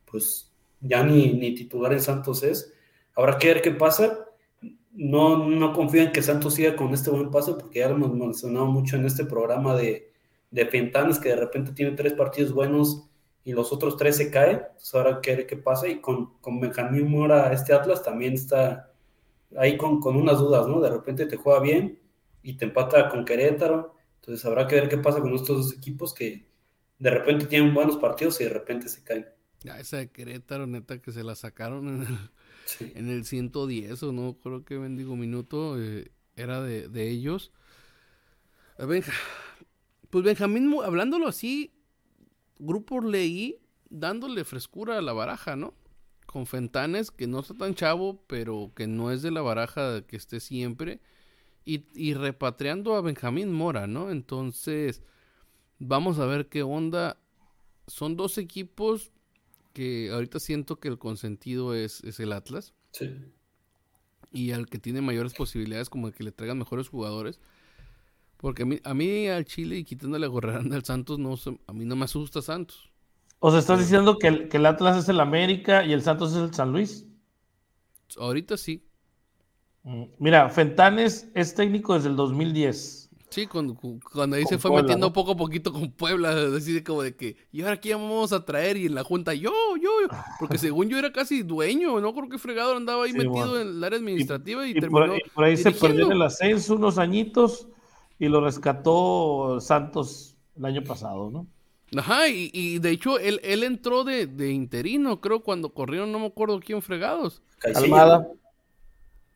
pues 0.09 0.51
ya 0.81 1.03
ni, 1.03 1.33
ni 1.33 1.55
titular 1.55 1.93
en 1.93 2.01
Santos 2.01 2.43
es. 2.43 2.73
Habrá 3.15 3.37
que 3.37 3.47
ver 3.47 3.61
qué 3.61 3.71
pasa. 3.71 4.25
no, 4.93 5.47
no 5.47 5.73
confío 5.73 6.01
en 6.03 6.11
que 6.11 6.21
Santos 6.21 6.55
siga 6.55 6.75
con 6.75 6.93
este 6.93 7.09
buen 7.11 7.31
paso, 7.31 7.57
porque 7.57 7.79
ya 7.79 7.89
lo 7.89 7.95
hemos 7.95 8.13
mencionado 8.13 8.65
mucho 8.67 8.95
en 8.95 9.05
este 9.05 9.25
programa 9.25 9.75
de, 9.75 10.11
de 10.51 10.69
que 11.21 11.29
de 11.29 11.35
repente 11.35 11.71
tiene 11.73 11.91
tres 11.91 12.13
partidos 12.13 12.53
buenos 12.53 13.07
y 13.43 13.53
los 13.53 13.71
otros 13.71 13.97
tres 13.97 14.17
se 14.17 14.31
caen. 14.31 14.61
Entonces 14.67 14.95
ahora 14.95 15.19
qué, 15.21 15.45
qué 15.45 15.57
pasa. 15.57 15.87
Y 15.87 16.01
con, 16.01 16.37
con 16.41 16.59
Benjamín 16.59 17.09
Mora, 17.09 17.51
este 17.53 17.73
Atlas 17.73 18.03
también 18.03 18.33
está 18.33 18.91
ahí 19.55 19.77
con, 19.77 19.99
con 19.99 20.15
unas 20.15 20.39
dudas, 20.39 20.67
¿no? 20.67 20.81
De 20.81 20.89
repente 20.89 21.25
te 21.25 21.37
juega 21.37 21.59
bien 21.61 21.99
y 22.43 22.57
te 22.57 22.65
empata 22.65 23.09
con 23.09 23.25
Querétaro. 23.25 23.95
Entonces 24.21 24.45
habrá 24.45 24.67
que 24.67 24.75
ver 24.75 24.89
qué 24.89 24.97
pasa 24.97 25.21
con 25.21 25.33
estos 25.33 25.57
dos 25.57 25.77
equipos 25.77 26.13
que 26.13 26.47
de 26.99 27.09
repente 27.09 27.45
tienen 27.45 27.73
buenos 27.73 27.97
partidos 27.97 28.41
y 28.41 28.45
de 28.45 28.49
repente 28.49 28.89
se 28.89 29.03
caen. 29.03 29.36
Ya, 29.67 29.79
esa 29.79 29.97
de 29.97 30.09
Querétaro, 30.09 30.65
neta, 30.65 31.01
que 31.01 31.11
se 31.11 31.23
la 31.23 31.35
sacaron 31.35 31.89
en 31.89 32.01
el, 32.03 32.17
Sí. 32.65 32.91
en 32.95 33.09
el 33.09 33.25
110 33.25 34.01
o 34.03 34.11
no, 34.13 34.37
creo 34.41 34.63
que 34.63 34.77
bendigo 34.77 35.15
minuto, 35.15 35.81
eh, 35.81 36.11
era 36.35 36.61
de, 36.61 36.87
de 36.87 37.09
ellos. 37.09 37.51
Benja- 38.77 39.11
pues 40.09 40.23
Benjamín, 40.23 40.73
hablándolo 40.83 41.27
así, 41.27 41.73
Grupo 42.59 43.01
Leí, 43.01 43.59
dándole 43.89 44.45
frescura 44.45 44.97
a 44.97 45.01
la 45.01 45.13
baraja, 45.13 45.55
¿no? 45.55 45.73
Con 46.25 46.45
Fentanes, 46.45 47.11
que 47.11 47.27
no 47.27 47.39
está 47.39 47.53
tan 47.55 47.73
chavo, 47.75 48.21
pero 48.27 48.71
que 48.75 48.87
no 48.87 49.11
es 49.11 49.21
de 49.21 49.31
la 49.31 49.41
baraja 49.41 50.01
que 50.07 50.15
esté 50.17 50.39
siempre. 50.39 50.99
Y, 51.65 51.85
y 51.93 52.13
repatriando 52.13 52.95
a 52.95 53.01
Benjamín 53.01 53.51
Mora, 53.51 53.87
¿no? 53.87 54.11
Entonces, 54.11 55.01
vamos 55.79 56.19
a 56.19 56.25
ver 56.25 56.47
qué 56.47 56.63
onda. 56.63 57.19
Son 57.87 58.15
dos 58.17 58.37
equipos 58.37 59.11
que 59.77 60.09
ahorita 60.11 60.39
siento 60.39 60.79
que 60.79 60.87
el 60.87 60.97
consentido 60.97 61.75
es, 61.75 62.03
es 62.03 62.19
el 62.19 62.33
Atlas 62.33 62.73
Sí. 62.91 63.11
y 64.31 64.51
al 64.51 64.65
que 64.65 64.79
tiene 64.79 65.01
mayores 65.01 65.35
posibilidades 65.35 65.87
como 65.89 66.07
de 66.07 66.13
que 66.13 66.23
le 66.23 66.31
traigan 66.31 66.57
mejores 66.57 66.89
jugadores. 66.89 67.39
Porque 68.37 68.63
a 68.63 68.65
mí, 68.65 68.79
a 68.83 68.93
mí 68.95 69.27
al 69.27 69.45
Chile 69.45 69.77
y 69.77 69.83
quitándole 69.83 70.25
a 70.25 70.29
Gorrerán 70.29 70.73
al 70.73 70.83
Santos, 70.83 71.19
no, 71.19 71.37
se- 71.37 71.59
a 71.67 71.73
mí 71.73 71.85
no 71.85 71.95
me 71.95 72.05
asusta 72.05 72.41
Santos. 72.41 72.89
O 73.39 73.51
sea, 73.51 73.59
estás 73.59 73.77
diciendo 73.79 74.17
que 74.17 74.27
el, 74.27 74.49
que 74.49 74.57
el 74.57 74.65
Atlas 74.65 74.97
es 74.97 75.09
el 75.09 75.19
América 75.19 75.85
y 75.85 75.93
el 75.93 76.01
Santos 76.01 76.31
es 76.31 76.37
el 76.39 76.53
San 76.55 76.71
Luis. 76.71 77.05
Ahorita 78.17 78.57
sí. 78.57 78.83
Mm, 79.83 80.05
Mira, 80.17 80.49
Fentanes 80.49 81.29
es 81.35 81.53
técnico 81.53 81.93
desde 81.93 82.09
el 82.09 82.15
2010. 82.15 83.06
Sí, 83.37 83.45
cuando, 83.45 83.75
cu- 83.75 83.99
cuando 84.11 84.35
ahí 84.35 84.45
Con 84.45 84.49
se 84.49 84.57
fue 84.57 84.71
Puebla, 84.71 84.81
metiendo 84.81 85.07
¿no? 85.07 85.13
poco 85.13 85.33
a 85.33 85.37
poquito 85.37 85.71
con 85.71 85.91
Puebla, 85.91 86.29
así 86.57 86.83
como 86.83 87.03
de 87.03 87.15
que, 87.15 87.37
¿y 87.51 87.61
ahora 87.61 87.77
quién 87.79 87.99
vamos 87.99 88.33
a 88.33 88.43
traer? 88.43 88.77
Y 88.77 88.87
en 88.87 88.95
la 88.95 89.03
junta, 89.03 89.35
yo, 89.35 89.51
yo, 89.79 89.91
yo. 90.01 90.07
Porque 90.39 90.57
según 90.57 90.89
yo 90.89 90.97
era 90.97 91.11
casi 91.13 91.43
dueño, 91.43 91.99
no 92.01 92.15
creo 92.15 92.29
que 92.29 92.39
fregado 92.39 92.75
andaba 92.75 93.03
ahí 93.05 93.11
Sí, 93.11 93.17
metido 93.19 93.49
bueno. 93.49 93.59
en 93.61 93.67
el 93.77 93.83
área 93.83 93.99
administrativa 93.99 94.65
y, 94.65 94.71
Y 94.71 94.73
terminó. 94.79 94.89
por, 95.05 95.11
ahí- 95.11 95.21
por 95.35 95.43
ahí 95.43 95.55
se 95.55 95.69
perdió 95.71 96.07
en 96.07 96.13
el 96.13 96.21
ascenso 96.23 96.73
unos 96.77 96.97
añitos 96.97 97.67
y 98.17 98.27
lo 98.27 98.41
rescató 98.41 99.59
Santos 99.61 100.35
el 100.57 100.65
año 100.65 100.83
pasado, 100.83 101.29
¿no? 101.29 101.45
Ajá, 101.95 102.27
y, 102.29 102.49
y 102.53 102.79
de 102.79 102.89
hecho 102.89 103.19
él, 103.19 103.39
él 103.43 103.63
entró 103.63 104.03
de, 104.03 104.25
de 104.25 104.51
interino, 104.51 105.21
creo, 105.21 105.43
cuando 105.43 105.69
corrieron, 105.75 106.11
no 106.11 106.17
me 106.17 106.25
acuerdo 106.25 106.59
quién 106.59 106.81
fregados. 106.81 107.43
Caixinha, 107.59 107.83
Almada. 107.85 108.27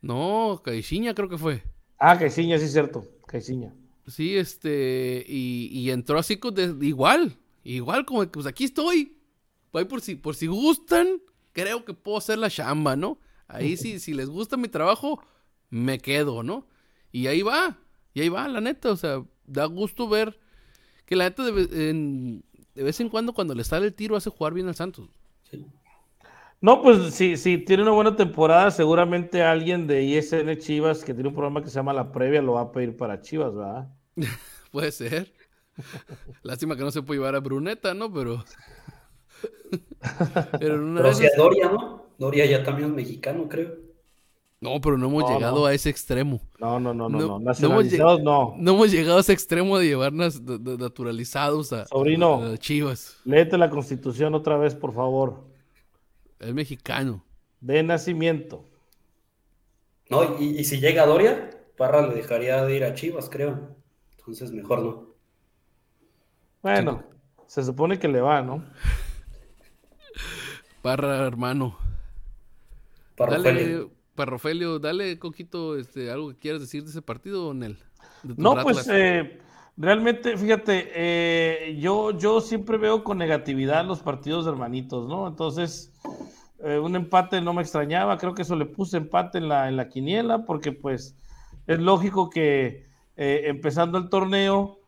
¿no? 0.02 0.60
Caixinha 0.66 1.14
creo 1.14 1.30
que 1.30 1.38
fue. 1.38 1.62
Ah, 2.00 2.18
Caixinha, 2.18 2.58
sí 2.58 2.66
es 2.66 2.72
cierto. 2.74 3.06
Caixinha. 3.28 3.72
Sí, 4.08 4.36
este, 4.38 5.24
y, 5.28 5.70
y 5.72 5.92
entró 5.92 6.18
así 6.20 6.40
igual, 6.82 7.38
igual 7.64 8.06
como 8.06 8.26
pues 8.30 8.46
aquí 8.46 8.66
estoy. 8.66 9.18
Ahí 9.74 9.86
por 9.86 10.02
si, 10.02 10.16
por 10.16 10.36
si 10.36 10.48
gustan, 10.48 11.22
creo 11.54 11.86
que 11.86 11.94
puedo 11.94 12.18
hacer 12.18 12.38
la 12.40 12.50
chamba, 12.50 12.96
¿no? 12.96 13.20
Ahí 13.48 13.78
sí, 13.78 14.00
si 14.00 14.14
les 14.14 14.30
gusta 14.30 14.58
mi 14.58 14.68
trabajo, 14.68 15.24
me 15.70 16.00
quedo, 16.00 16.44
¿no? 16.44 16.68
Y 17.12 17.28
ahí 17.28 17.42
va, 17.42 17.78
y 18.14 18.22
ahí 18.22 18.30
va, 18.30 18.48
la 18.48 18.62
neta, 18.62 18.92
o 18.92 18.96
sea, 18.98 19.24
da 19.46 19.66
gusto 19.66 20.08
ver 20.10 20.40
que 21.06 21.16
la 21.16 21.26
neta 21.26 21.44
de, 21.44 21.90
en- 21.90 22.44
de 22.76 22.84
vez 22.84 23.00
en 23.00 23.10
cuando 23.10 23.34
cuando 23.34 23.54
le 23.54 23.64
sale 23.64 23.88
el 23.88 23.94
tiro 23.94 24.16
hace 24.16 24.30
jugar 24.30 24.54
bien 24.54 24.68
al 24.68 24.76
Santos. 24.76 25.10
Sí. 25.50 25.66
No, 26.62 26.82
pues 26.84 27.16
si, 27.16 27.38
si 27.38 27.58
tiene 27.58 27.82
una 27.84 27.92
buena 27.92 28.16
temporada, 28.16 28.70
seguramente 28.70 29.42
alguien 29.42 29.88
de 29.88 30.04
ISN 30.04 30.58
Chivas 30.60 31.04
que 31.04 31.14
tiene 31.14 31.30
un 31.30 31.36
programa 31.36 31.64
que 31.64 31.70
se 31.70 31.76
llama 31.76 31.92
La 31.92 32.12
Previa 32.12 32.42
lo 32.42 32.54
va 32.54 32.62
a 32.62 32.72
pedir 32.72 32.96
para 32.96 33.20
Chivas, 33.22 33.56
¿verdad? 33.56 33.90
Puede 34.72 34.92
ser. 34.92 35.34
Lástima 36.44 36.76
que 36.76 36.84
no 36.84 36.92
se 36.92 37.02
puede 37.02 37.20
llevar 37.20 37.36
a 37.36 37.40
Bruneta, 37.40 37.94
¿no? 37.96 38.14
Pero. 38.14 38.44
pero 40.60 40.76
en 40.76 40.82
una 40.82 41.02
Pero 41.02 41.10
a 41.10 41.12
esas- 41.12 41.36
Doria, 41.36 41.70
¿no? 41.70 42.06
Doria 42.20 42.46
ya 42.46 42.64
también 42.64 42.90
es 42.90 42.96
mexicano, 42.96 43.48
creo. 43.50 43.74
No, 44.60 44.80
pero 44.80 44.96
no 44.96 45.08
hemos 45.08 45.24
No, 45.24 45.34
llegado 45.34 45.60
no. 45.62 45.66
a 45.66 45.74
ese 45.74 45.90
extremo. 45.90 46.40
No, 46.60 46.80
no, 46.80 46.94
no, 46.94 47.10
no, 47.10 47.18
No, 47.18 47.20
no. 47.20 47.28
no 47.28 47.36
hemos 47.38 47.44
Nacionalizados 47.44 48.22
no. 48.22 48.54
No 48.60 48.74
hemos 48.74 48.92
llegado 48.92 49.18
a 49.18 49.22
ese 49.22 49.34
extremo 49.34 49.80
de 49.80 49.88
llevarnos 49.88 50.40
naturalizados 50.40 51.74
a, 51.74 51.88
Sobrino. 51.88 52.44
a 52.44 52.58
Chivas. 52.60 53.18
Léete 53.26 53.58
la 53.58 53.72
constitución 53.72 54.36
otra 54.36 54.58
vez, 54.58 54.76
por 54.76 54.94
favor. 54.94 55.50
Es 56.42 56.54
mexicano. 56.54 57.24
De 57.60 57.84
nacimiento. 57.84 58.66
No, 60.10 60.40
y, 60.40 60.60
y 60.60 60.64
si 60.64 60.80
llega 60.80 61.06
Doria, 61.06 61.52
Parra 61.78 62.06
le 62.06 62.16
dejaría 62.16 62.64
de 62.66 62.76
ir 62.76 62.84
a 62.84 62.96
Chivas, 62.96 63.30
creo. 63.30 63.76
Entonces 64.18 64.52
mejor 64.52 64.84
no. 64.84 65.16
Bueno, 66.64 67.04
se 67.48 67.64
supone 67.64 68.00
que 68.00 68.08
le 68.08 68.22
va, 68.22 68.42
¿no? 68.42 68.66
Parra, 70.82 71.26
hermano. 71.26 71.78
Para 73.16 73.38
Dale, 73.40 73.88
Parrofelio, 74.16 74.80
dale, 74.80 75.18
Coquito, 75.20 75.78
este, 75.78 76.12
algo 76.12 76.30
que 76.30 76.38
quieras 76.38 76.62
decir 76.62 76.84
de 76.84 76.90
ese 76.90 77.02
partido, 77.02 77.54
Nel. 77.54 77.78
De 78.24 78.34
No, 78.38 78.56
pues 78.64 78.88
eh, 78.92 79.40
realmente, 79.78 80.38
fíjate, 80.38 80.92
eh, 80.96 81.78
yo, 81.80 82.12
yo 82.18 82.42
siempre 82.42 82.78
veo 82.78 83.04
con 83.04 83.18
negatividad 83.18 83.86
los 83.86 84.02
partidos 84.02 84.46
de 84.46 84.52
hermanitos, 84.52 85.08
¿no? 85.08 85.28
Entonces, 85.28 85.94
eh, 86.64 86.78
un 86.80 86.96
empate 86.96 87.42
no 87.42 87.54
me 87.54 87.62
extrañaba, 87.62 88.18
creo 88.18 88.34
que 88.34 88.44
eso 88.44 88.56
le 88.56 88.66
puse 88.66 88.98
empate 88.98 89.40
en 89.40 89.50
la, 89.50 89.68
en 89.68 89.78
la 89.78 89.90
quiniela, 89.90 90.46
porque 90.46 90.72
pues 90.72 91.16
es 91.68 91.80
lógico 91.80 92.30
que 92.30 92.88
eh, 93.18 93.44
empezando 93.46 93.98
el 93.98 94.10
torneo 94.10 94.80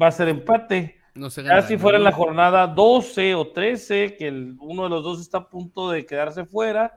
va 0.00 0.08
a 0.08 0.12
ser 0.12 0.28
empate. 0.28 0.96
no 1.14 1.30
se 1.30 1.42
Ya 1.46 1.62
gana 1.62 1.62
si 1.62 1.74
nada, 1.74 1.78
fuera 1.78 1.98
en 1.98 2.04
la 2.04 2.12
jornada 2.12 2.66
12 2.66 3.34
o 3.34 3.48
13, 3.52 4.16
que 4.16 4.28
el- 4.28 4.56
uno 4.60 4.84
de 4.84 4.88
los 4.90 5.04
dos 5.04 5.20
está 5.20 5.38
a 5.38 5.48
punto 5.50 5.90
de 5.90 6.06
quedarse 6.06 6.44
fuera, 6.46 6.92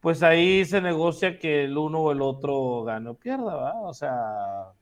pues 0.00 0.22
ahí 0.22 0.64
se 0.64 0.80
negocia 0.80 1.38
que 1.38 1.64
el 1.64 1.76
uno 1.78 2.00
o 2.00 2.12
el 2.12 2.22
otro 2.22 2.84
gane 2.84 3.10
o 3.10 3.14
pierda, 3.14 3.54
¿verdad? 3.56 3.84
O 3.88 3.94
sea... 3.94 4.72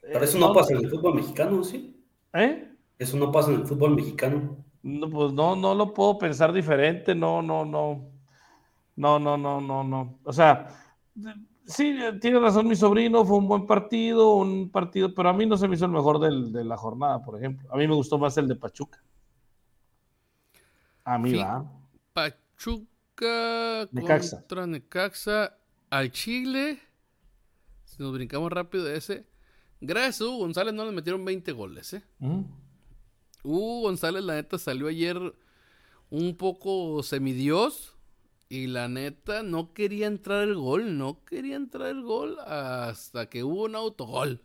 Pero 0.00 0.20
eh, 0.20 0.24
eso 0.24 0.38
no 0.38 0.52
pasa 0.52 0.72
en 0.74 0.84
el 0.84 0.90
fútbol 0.90 1.14
mexicano, 1.14 1.62
¿sí? 1.64 1.94
¿Eh? 2.32 2.72
Eso 2.98 3.16
no 3.16 3.30
pasa 3.30 3.50
en 3.50 3.60
el 3.60 3.66
fútbol 3.66 3.94
mexicano. 3.94 4.64
No, 4.82 5.08
pues 5.10 5.32
no, 5.32 5.56
no 5.56 5.74
lo 5.74 5.92
puedo 5.92 6.18
pensar 6.18 6.52
diferente, 6.52 7.14
no, 7.14 7.42
no, 7.42 7.64
no. 7.64 8.10
No, 8.96 9.18
no, 9.18 9.36
no, 9.36 9.60
no, 9.60 9.84
no. 9.84 10.18
O 10.24 10.32
sea, 10.32 10.68
sí, 11.66 11.96
eh, 12.00 12.12
tiene 12.20 12.40
razón 12.40 12.66
mi 12.66 12.74
sobrino, 12.74 13.24
fue 13.24 13.36
un 13.38 13.46
buen 13.48 13.66
partido, 13.66 14.34
un 14.34 14.70
partido, 14.70 15.14
pero 15.14 15.28
a 15.28 15.32
mí 15.32 15.46
no 15.46 15.56
se 15.56 15.68
me 15.68 15.76
hizo 15.76 15.84
el 15.84 15.92
mejor 15.92 16.18
del- 16.18 16.52
de 16.52 16.64
la 16.64 16.76
jornada, 16.76 17.22
por 17.22 17.36
ejemplo. 17.38 17.72
A 17.72 17.76
mí 17.76 17.86
me 17.86 17.94
gustó 17.94 18.18
más 18.18 18.36
el 18.38 18.48
de 18.48 18.56
Pachuca. 18.56 19.00
A 21.04 21.18
mí 21.18 21.30
Sí. 21.30 21.36
va. 21.38 21.64
Pachuca 22.12 23.88
Necaxa. 23.92 24.38
contra 24.38 24.66
Necaxa 24.66 25.56
al 25.90 26.10
Chile. 26.10 26.78
Si 27.84 28.02
nos 28.02 28.12
brincamos 28.12 28.50
rápido 28.52 28.84
de 28.84 28.96
ese. 28.96 29.26
Gracias 29.80 30.20
a 30.20 30.24
Hugo 30.24 30.38
González 30.38 30.74
no 30.74 30.84
le 30.84 30.92
metieron 30.92 31.24
20 31.24 31.52
goles, 31.52 31.92
¿eh? 31.94 32.02
Hugo 33.44 33.82
González, 33.82 34.24
la 34.24 34.34
neta, 34.34 34.58
salió 34.58 34.88
ayer 34.88 35.18
un 36.10 36.36
poco 36.36 37.02
semidios. 37.02 37.94
Y 38.50 38.66
la 38.66 38.88
neta, 38.88 39.42
no 39.42 39.74
quería 39.74 40.06
entrar 40.06 40.42
el 40.44 40.54
gol. 40.54 40.96
No 40.96 41.22
quería 41.24 41.56
entrar 41.56 41.90
el 41.90 42.02
gol 42.02 42.38
hasta 42.46 43.28
que 43.28 43.44
hubo 43.44 43.64
un 43.64 43.76
autogol. 43.76 44.42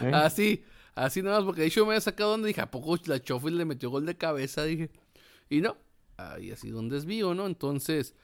¿Eh? 0.00 0.10
Así, 0.14 0.64
así 0.94 1.22
nada 1.22 1.38
más, 1.38 1.44
porque 1.44 1.62
de 1.62 1.66
hecho 1.68 1.84
me 1.84 1.92
había 1.92 2.00
sacado 2.00 2.30
donde 2.30 2.48
dije, 2.48 2.60
¿a 2.60 2.70
poco 2.70 2.96
la 3.06 3.22
Chofi 3.22 3.50
le 3.50 3.64
metió 3.64 3.90
gol 3.90 4.06
de 4.06 4.16
cabeza? 4.16 4.64
Dije, 4.64 4.90
y 5.48 5.60
no, 5.60 5.76
ahí 6.16 6.54
sido 6.56 6.78
un 6.78 6.88
desvío, 6.88 7.34
¿no? 7.34 7.46
Entonces, 7.46 8.14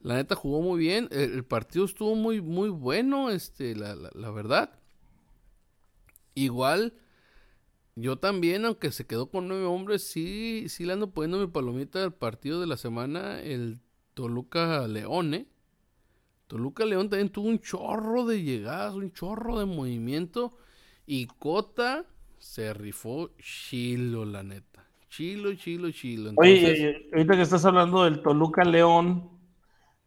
la 0.00 0.14
neta 0.14 0.34
jugó 0.34 0.60
muy 0.60 0.78
bien, 0.78 1.08
el, 1.10 1.32
el 1.32 1.44
partido 1.44 1.84
estuvo 1.84 2.14
muy, 2.14 2.40
muy 2.40 2.68
bueno, 2.68 3.30
este, 3.30 3.74
la, 3.74 3.94
la, 3.94 4.10
la 4.14 4.30
verdad. 4.30 4.70
Igual, 6.36 6.94
yo 7.96 8.18
también, 8.18 8.64
aunque 8.64 8.92
se 8.92 9.06
quedó 9.06 9.30
con 9.30 9.48
nueve 9.48 9.64
hombres, 9.64 10.04
sí, 10.06 10.66
sí 10.68 10.84
le 10.84 10.92
ando 10.94 11.10
poniendo 11.12 11.38
mi 11.40 11.46
palomita 11.52 12.02
al 12.04 12.14
partido 12.14 12.60
de 12.60 12.66
la 12.66 12.76
semana, 12.76 13.40
el 13.42 13.80
Toluca 14.14 14.86
León, 14.88 15.34
¿eh? 15.34 15.46
Toluca 16.48 16.84
León 16.84 17.08
también 17.10 17.30
tuvo 17.30 17.48
un 17.48 17.60
chorro 17.60 18.24
de 18.26 18.42
llegadas, 18.42 18.94
un 18.94 19.12
chorro 19.12 19.58
de 19.58 19.66
movimiento. 19.66 20.56
Y 21.06 21.26
Cota 21.26 22.06
se 22.38 22.72
rifó 22.74 23.30
chilo, 23.38 24.24
la 24.24 24.42
neta. 24.42 24.88
Chilo, 25.08 25.54
chilo, 25.54 25.90
chilo. 25.90 26.30
Entonces, 26.30 26.78
Oye, 26.78 27.08
ahorita 27.12 27.36
que 27.36 27.42
estás 27.42 27.64
hablando 27.64 28.04
del 28.04 28.22
Toluca 28.22 28.64
León, 28.64 29.30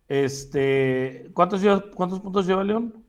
Este, 0.09 1.31
¿cuántos, 1.33 1.61
lleva- 1.61 1.91
¿Cuántos 1.91 2.19
puntos 2.21 2.47
lleva 2.47 2.63
León? 2.63 3.05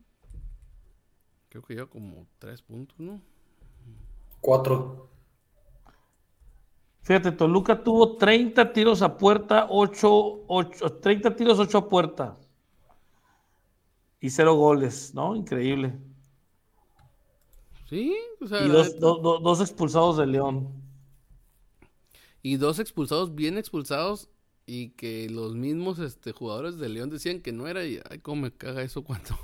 Creo 1.50 1.62
que 1.62 1.74
lleva 1.74 1.86
como 1.90 2.26
tres 2.38 2.62
puntos, 2.62 2.98
¿no? 2.98 3.20
Cuatro. 4.40 5.08
Fíjate, 7.02 7.32
Toluca 7.32 7.82
tuvo 7.84 8.16
30 8.16 8.72
tiros 8.72 9.02
a 9.02 9.18
puerta, 9.18 9.66
8, 9.68 10.44
8, 10.46 10.92
30 11.00 11.36
tiros, 11.36 11.58
8 11.58 11.76
a 11.78 11.88
puerta. 11.90 12.38
Y 14.20 14.30
cero 14.30 14.54
goles, 14.54 15.12
¿no? 15.14 15.34
Increíble. 15.36 15.98
Sí, 17.88 18.16
o 18.40 18.46
sea, 18.46 18.64
Y 18.64 18.68
dos, 18.68 18.94
neta. 18.94 19.00
do- 19.00 19.18
do- 19.18 19.40
dos 19.40 19.60
expulsados 19.60 20.16
de 20.18 20.26
León. 20.26 20.68
Y 22.42 22.56
dos 22.56 22.78
expulsados, 22.78 23.34
bien 23.34 23.58
expulsados, 23.58 24.28
y 24.66 24.90
que 24.90 25.28
los 25.30 25.54
mismos 25.54 25.98
este, 25.98 26.32
jugadores 26.32 26.78
de 26.78 26.88
León 26.88 27.10
decían 27.10 27.40
que 27.40 27.52
no 27.52 27.66
era, 27.68 27.84
y 27.84 28.00
ay, 28.10 28.18
cómo 28.20 28.42
me 28.42 28.52
caga 28.52 28.82
eso 28.82 29.04
cuando, 29.04 29.36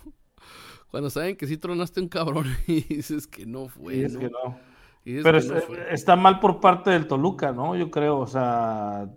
cuando 0.97 1.11
saben 1.11 1.37
que 1.37 1.47
sí 1.47 1.59
tronaste 1.59 2.01
un 2.01 2.09
cabrón 2.09 2.47
y 2.67 2.83
dices 2.83 3.27
que 3.27 3.47
no 3.47 3.69
fue, 3.69 3.95
Y 3.95 4.05
es 4.05 4.17
¿no? 4.17 4.21
que 4.21 4.31
no. 4.31 4.59
Y 5.05 5.17
Pero 5.23 5.39
que 5.39 5.39
es- 5.39 5.47
no 5.47 5.61
fue. 5.61 5.79
está 5.91 6.17
mal 6.17 6.41
por 6.41 6.61
parte 6.61 6.91
del 6.91 7.07
Toluca, 7.09 7.53
¿no? 7.53 7.77
Yo 7.77 7.91
creo, 7.91 8.19
o 8.21 8.27
sea, 8.27 9.09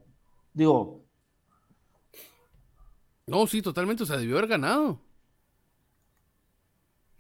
digo, 0.54 1.06
No, 3.28 3.46
sí, 3.48 3.62
totalmente, 3.62 4.04
o 4.04 4.06
sea, 4.06 4.18
debió 4.18 4.38
haber 4.38 4.50
ganado. 4.50 5.02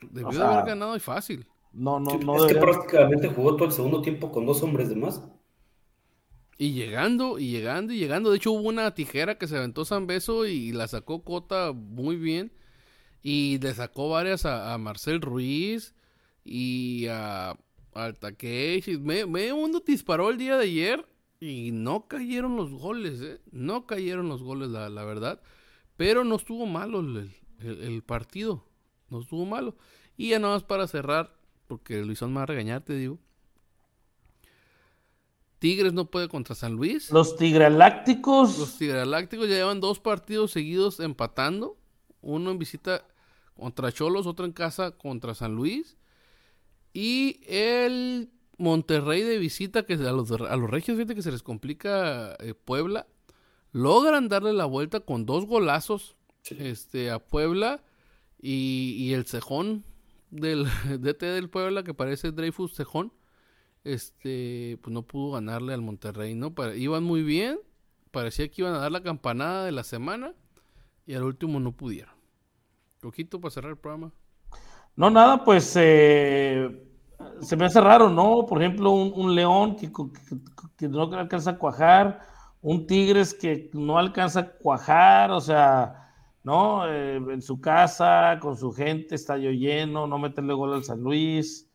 Debió 0.02 0.28
O 0.28 0.32
sea, 0.34 0.50
haber 0.52 0.62
ganado 0.64 0.96
y 0.98 1.00
fácil. 1.00 1.48
no, 1.72 2.00
no, 2.00 2.20
no 2.20 2.38
es 2.38 2.46
que 2.46 2.56
prácticamente 2.56 3.28
jugó 3.30 3.56
todo 3.56 3.66
el 3.68 3.72
segundo 3.74 4.02
tiempo 4.04 4.32
con 4.32 4.46
dos 4.46 4.62
hombres 4.64 4.90
de 4.90 4.96
más. 4.96 5.24
Y 6.58 6.74
llegando, 6.74 7.40
y 7.40 7.50
llegando, 7.52 7.94
y 7.94 8.00
llegando. 8.00 8.30
De 8.32 8.38
hecho, 8.38 8.52
hubo 8.52 8.68
una 8.68 8.94
tijera 8.94 9.38
que 9.38 9.48
se 9.48 9.58
aventó 9.58 9.86
San 9.86 10.08
Beso 10.08 10.46
y 10.46 10.72
la 10.74 10.88
sacó 10.88 11.24
Cota 11.24 11.72
muy 11.74 12.18
bien. 12.18 12.52
Y 13.22 13.60
le 13.60 13.74
sacó 13.74 14.10
varias 14.10 14.46
a, 14.46 14.74
a 14.74 14.78
Marcel 14.78 15.22
Ruiz 15.22 15.94
y 16.46 17.08
a 17.10 17.58
al 17.94 18.18
Takeishi. 18.18 18.98
Me- 18.98 19.26
Medio 19.26 19.56
mundo 19.58 19.84
disparó 19.86 20.30
el 20.30 20.38
día 20.38 20.58
de 20.58 20.64
ayer 20.66 21.06
y 21.40 21.72
no 21.72 22.08
cayeron 22.08 22.56
los 22.56 22.72
goles, 22.72 23.22
¿eh? 23.22 23.42
No 23.52 23.86
cayeron 23.86 24.30
los 24.30 24.42
goles, 24.44 24.70
la, 24.70 24.90
la 24.90 25.04
verdad. 25.04 25.42
Pero 25.98 26.24
no 26.24 26.36
estuvo 26.36 26.66
malo 26.66 27.00
el, 27.02 27.32
el- 27.60 27.82
el 27.84 28.04
partido. 28.04 28.64
No 29.10 29.22
estuvo 29.22 29.46
malo. 29.46 29.76
Y 30.16 30.30
ya 30.30 30.40
nada 30.40 30.54
más 30.54 30.64
para 30.64 30.88
cerrar, 30.88 31.34
porque 31.68 32.02
Luisón 32.04 32.30
me 32.32 32.38
va 32.38 32.44
a 32.44 32.46
regañar, 32.46 32.82
te 32.84 32.94
digo. 32.94 33.20
Tigres 35.60 35.92
no 35.92 36.06
puede 36.10 36.30
contra 36.30 36.56
San 36.56 36.74
Luis. 36.74 37.12
Los 37.12 37.36
Tigrelácticos, 37.36 38.58
Los 38.58 38.78
Tigrelácticos 38.78 39.50
ya 39.50 39.56
llevan 39.56 39.82
dos 39.82 40.00
partidos 40.00 40.52
seguidos 40.52 41.00
empatando. 41.02 41.78
Uno 42.22 42.52
en 42.52 42.60
visita 42.60 43.06
contra 43.60 43.92
Cholos, 43.92 44.26
otro 44.28 44.46
en 44.46 44.52
casa 44.54 44.92
contra 44.92 45.36
San 45.36 45.54
Luis. 45.56 45.98
Y 46.94 47.42
el 47.48 48.32
Monterrey 48.58 49.22
de 49.24 49.38
visita, 49.38 49.84
que 49.84 49.94
a 49.94 50.12
los, 50.12 50.32
a 50.32 50.56
los 50.56 50.70
regios, 50.70 50.98
fíjate 50.98 51.16
que 51.16 51.22
se 51.22 51.32
les 51.32 51.44
complica 51.44 52.36
eh, 52.40 52.54
Puebla. 52.54 53.08
Logran 53.72 54.28
darle 54.30 54.54
la 54.54 54.66
vuelta 54.66 55.00
con 55.02 55.26
dos 55.26 55.46
golazos 55.46 56.16
Sí. 56.42 56.56
este, 56.60 57.12
a 57.12 57.20
Puebla. 57.20 57.84
Y, 58.42 58.96
y 58.98 59.14
el 59.14 59.26
cejón 59.26 59.84
del 60.32 60.66
DT 61.00 61.22
del 61.26 61.50
Puebla, 61.50 61.84
que 61.84 61.94
parece 61.94 62.32
Dreyfus 62.32 62.74
Cejón, 62.74 63.12
este, 63.84 64.78
pues 64.82 64.94
no 64.94 65.04
pudo 65.04 65.32
ganarle 65.34 65.74
al 65.74 65.82
Monterrey, 65.82 66.36
¿no? 66.36 66.54
Pa- 66.56 66.76
iban 66.76 67.04
muy 67.04 67.22
bien, 67.24 67.60
parecía 68.12 68.48
que 68.50 68.62
iban 68.62 68.74
a 68.74 68.80
dar 68.80 68.92
la 68.92 69.04
campanada 69.04 69.66
de 69.66 69.72
la 69.72 69.84
semana 69.84 70.34
y 71.06 71.14
al 71.16 71.24
último 71.24 71.60
no 71.60 71.72
pudieron. 71.72 72.14
Coquito 73.02 73.40
para 73.40 73.52
cerrar 73.52 73.72
el 73.72 73.78
programa. 73.78 74.12
No, 74.96 75.10
nada, 75.10 75.44
pues 75.44 75.74
eh, 75.78 76.86
se 77.42 77.56
me 77.56 77.66
hace 77.66 77.80
raro, 77.80 78.10
¿no? 78.10 78.46
Por 78.46 78.62
ejemplo, 78.62 78.92
un, 78.92 79.34
león 79.34 79.78
que, 79.78 79.90
no 80.88 81.04
alcanza 81.14 81.52
a 81.52 81.58
cuajar, 81.58 82.20
un 82.62 82.86
tigres 82.86 83.34
que 83.34 83.70
no 83.74 83.98
alcanza 83.98 84.40
a 84.42 84.52
cuajar, 84.52 85.32
o 85.32 85.40
sea, 85.40 86.12
¿no? 86.44 86.86
Eh, 86.88 87.16
en 87.16 87.42
su 87.42 87.62
casa, 87.62 88.38
con 88.42 88.58
su 88.58 88.72
gente, 88.74 89.16
estadio 89.16 89.52
lleno, 89.52 90.06
no 90.06 90.18
meterle 90.20 90.54
gol 90.54 90.74
al 90.74 90.84
San 90.84 91.00
Luis, 91.02 91.70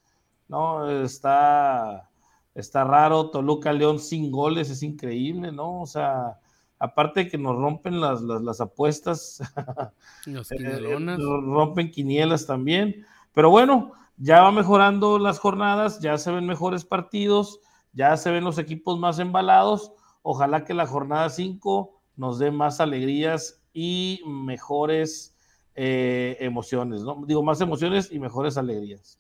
¿no? 0.49 0.91
Está, 1.03 2.11
está 2.55 2.85
raro, 2.85 3.31
Toluca 3.31 3.73
León 3.73 3.99
sin 3.99 4.31
goles, 4.31 4.69
es 4.69 4.83
increíble, 4.83 5.51
¿no? 5.51 5.81
O 5.81 5.87
sea, 5.87 6.39
aparte 6.85 7.25
de 7.25 7.29
que 7.31 7.39
nos 7.39 7.57
rompen 7.57 8.01
las, 8.01 8.23
las, 8.23 8.43
las 8.43 8.61
apuestas. 8.61 9.41
Eh, 10.27 10.41
quinielonas. 10.57 11.19
rompen 11.21 11.91
quinielas 11.91 12.47
también. 12.47 13.05
Pero 13.35 13.51
bueno, 13.51 13.93
ya 14.17 14.41
va 14.43 14.51
mejorando 14.53 15.19
las 15.19 15.39
jornadas, 15.39 16.01
ya 16.01 16.17
se 16.17 16.31
ven 16.33 16.47
mejores 16.47 16.85
partidos, 16.87 17.61
ya 17.93 18.17
se 18.17 18.31
ven 18.31 18.43
los 18.45 18.57
equipos 18.59 18.99
más 18.99 19.19
embalados. 19.19 19.93
Ojalá 20.23 20.65
que 20.65 20.73
la 20.73 20.87
jornada 20.87 21.29
5 21.29 22.01
nos 22.17 22.39
dé 22.39 22.51
más 22.51 22.81
alegrías 22.81 23.63
y 23.75 24.23
mejores 24.27 25.37
eh, 25.75 26.39
emociones, 26.41 27.03
¿no? 27.03 27.23
Digo, 27.27 27.43
más 27.43 27.61
emociones 27.61 28.11
y 28.11 28.19
mejores 28.19 28.57
alegrías. 28.57 29.19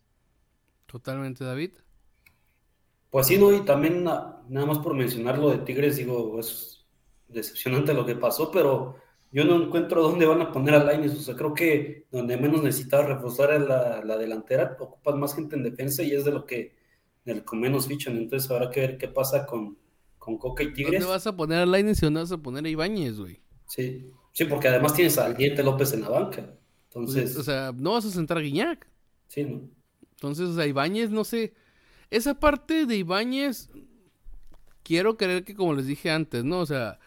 Totalmente, 0.86 1.44
David. 1.44 1.72
Pues 3.10 3.26
sí, 3.26 3.36
no, 3.36 3.52
y 3.52 3.60
también 3.60 4.04
na- 4.04 4.40
nada 4.48 4.66
más 4.66 4.78
por 4.78 4.94
mencionar 4.94 5.38
lo 5.38 5.50
de 5.50 5.58
Tigres, 5.58 5.96
digo, 5.96 6.40
es 6.40 6.73
decepcionante 7.34 7.92
lo 7.94 8.06
que 8.06 8.14
pasó, 8.16 8.50
pero 8.50 8.96
yo 9.32 9.44
no 9.44 9.62
encuentro 9.62 10.02
dónde 10.02 10.26
van 10.26 10.40
a 10.42 10.52
poner 10.52 10.74
a 10.74 10.84
Lainez, 10.84 11.12
o 11.14 11.20
sea, 11.20 11.34
creo 11.34 11.52
que 11.54 12.06
donde 12.12 12.36
menos 12.36 12.62
necesitaba 12.62 13.04
reforzar 13.06 13.52
es 13.52 13.62
la, 13.62 14.02
la 14.04 14.16
delantera, 14.16 14.76
ocupan 14.78 15.18
más 15.18 15.34
gente 15.34 15.56
en 15.56 15.64
defensa 15.64 16.02
y 16.02 16.12
es 16.12 16.24
de 16.24 16.32
lo 16.32 16.46
que, 16.46 16.76
de 17.24 17.34
lo 17.34 17.44
que 17.44 17.56
menos 17.56 17.88
fichan, 17.88 18.16
entonces 18.16 18.50
habrá 18.50 18.70
que 18.70 18.80
ver 18.80 18.98
qué 18.98 19.08
pasa 19.08 19.44
con, 19.46 19.76
con 20.18 20.38
Coca 20.38 20.62
y 20.62 20.72
Tigres. 20.72 21.00
¿Dónde 21.00 21.12
vas 21.12 21.26
a 21.26 21.36
poner 21.36 21.58
a 21.58 21.66
Lainez 21.66 21.98
y 22.02 22.06
dónde 22.06 22.20
vas 22.20 22.32
a 22.32 22.38
poner 22.38 22.64
a 22.64 22.68
Ibáñez, 22.68 23.18
güey? 23.18 23.40
Sí, 23.66 24.10
sí, 24.32 24.44
porque 24.44 24.68
además 24.68 24.94
tienes 24.94 25.18
al 25.18 25.36
Diente 25.36 25.62
López 25.62 25.92
en 25.92 26.02
la 26.02 26.10
banca, 26.10 26.54
entonces, 26.88 27.36
O 27.36 27.42
sea, 27.42 27.72
no 27.76 27.92
vas 27.92 28.04
a 28.04 28.10
sentar 28.10 28.38
a 28.38 28.40
Guiñac. 28.40 28.86
sí, 29.28 29.44
¿no? 29.44 29.68
Entonces, 30.12 30.48
o 30.48 30.54
sea, 30.54 30.66
Ibáñez, 30.66 31.10
no 31.10 31.24
sé. 31.24 31.52
Esa 32.08 32.38
parte 32.38 32.86
de 32.86 32.96
Ibáñez, 32.96 33.68
quiero 34.82 35.16
creer 35.16 35.44
que, 35.44 35.54
como 35.54 35.74
les 35.74 35.86
dije 35.86 36.10
antes, 36.10 36.44
¿no? 36.44 36.60
O 36.60 36.66
sea, 36.66 36.98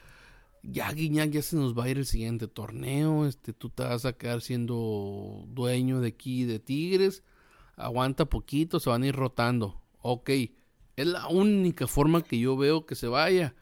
ya 0.70 0.91
Guiñac 0.91 1.32
ya 1.32 1.41
se 1.41 1.55
nos 1.55 1.78
va 1.78 1.86
a 1.86 1.89
ir 1.89 1.97
el 1.97 2.05
siguiente 2.05 2.47
torneo. 2.47 3.26
Este, 3.26 3.53
tú 3.53 3.70
te 3.70 3.84
vas 3.84 4.05
a 4.05 4.13
quedar 4.13 4.41
siendo 4.41 5.45
dueño 5.47 6.01
de 6.01 6.09
aquí 6.09 6.43
de 6.43 6.59
Tigres. 6.59 7.24
Aguanta 7.78 8.26
poquito, 8.26 8.80
se 8.80 8.89
van 8.89 9.03
a 9.03 9.07
ir 9.07 9.15
rotando. 9.15 9.82
Ok, 10.01 10.30
es 10.30 11.07
la 11.07 11.28
única 11.28 11.88
forma 11.88 12.22
que 12.22 12.38
yo 12.38 12.57
veo 12.57 12.86
que 12.86 12.95
se 12.95 13.07
vaya. 13.07 13.55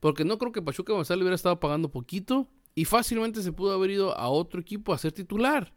Porque 0.00 0.24
no 0.24 0.38
creo 0.38 0.50
que 0.50 0.62
Pachuca 0.62 0.92
González 0.92 1.22
hubiera 1.22 1.36
estado 1.36 1.60
pagando 1.60 1.90
poquito. 1.90 2.48
Y 2.74 2.84
fácilmente 2.84 3.42
se 3.42 3.52
pudo 3.52 3.72
haber 3.72 3.90
ido 3.90 4.16
a 4.16 4.28
otro 4.28 4.60
equipo 4.60 4.92
a 4.92 4.98
ser 4.98 5.12
titular. 5.12 5.72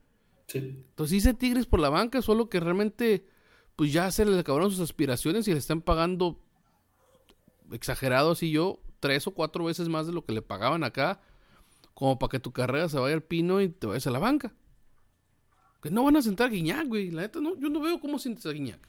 Sí. 0.47 0.59
Entonces 0.59 1.17
hice 1.17 1.33
Tigres 1.33 1.65
por 1.65 1.79
la 1.79 1.89
banca, 1.89 2.21
solo 2.21 2.49
que 2.49 2.59
realmente 2.59 3.25
pues 3.75 3.91
ya 3.91 4.11
se 4.11 4.25
le 4.25 4.39
acabaron 4.39 4.71
sus 4.71 4.79
aspiraciones 4.79 5.47
y 5.47 5.51
le 5.51 5.57
están 5.57 5.81
pagando 5.81 6.39
exagerado 7.71 8.31
así 8.31 8.51
yo, 8.51 8.79
tres 9.03 9.27
o 9.27 9.31
cuatro 9.31 9.65
veces 9.65 9.89
más 9.89 10.07
de 10.07 10.13
lo 10.13 10.23
que 10.23 10.31
le 10.31 10.41
pagaban 10.41 10.85
acá, 10.85 11.19
como 11.93 12.17
para 12.17 12.29
que 12.31 12.39
tu 12.39 12.53
carrera 12.53 12.87
se 12.87 12.97
vaya 12.97 13.13
al 13.13 13.21
pino 13.21 13.59
y 13.59 13.67
te 13.67 13.85
vayas 13.85 14.07
a 14.07 14.11
la 14.11 14.19
banca. 14.19 14.53
Que 15.81 15.91
no 15.91 16.05
van 16.05 16.15
a 16.15 16.21
sentar 16.21 16.47
a 16.47 16.49
Guiñac, 16.51 16.87
güey. 16.87 17.11
La 17.11 17.23
neta, 17.23 17.41
no, 17.41 17.57
yo 17.59 17.67
no 17.69 17.81
veo 17.81 17.99
cómo 17.99 18.17
sientes 18.17 18.45
a 18.45 18.51
Guiñac. 18.51 18.79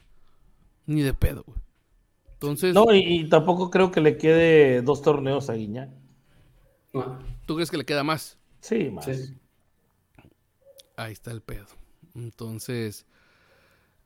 Ni 0.85 1.01
de 1.01 1.13
pedo, 1.13 1.43
güey. 1.45 1.59
Entonces, 2.31 2.73
No, 2.73 2.93
y, 2.93 2.99
y 2.99 3.27
tampoco 3.29 3.69
creo 3.69 3.91
que 3.91 3.99
le 3.99 4.17
quede 4.17 4.81
dos 4.81 5.01
torneos 5.01 5.49
a 5.49 5.53
Guiñac. 5.55 5.89
¿tú 7.45 7.55
crees 7.55 7.69
que 7.69 7.75
le 7.77 7.83
queda 7.85 8.03
más? 8.05 8.37
Sí, 8.61 8.89
más. 8.89 9.03
sí. 9.03 9.35
Ahí 10.95 11.11
está 11.11 11.31
el 11.31 11.41
pedo. 11.41 11.65
Entonces, 12.15 13.05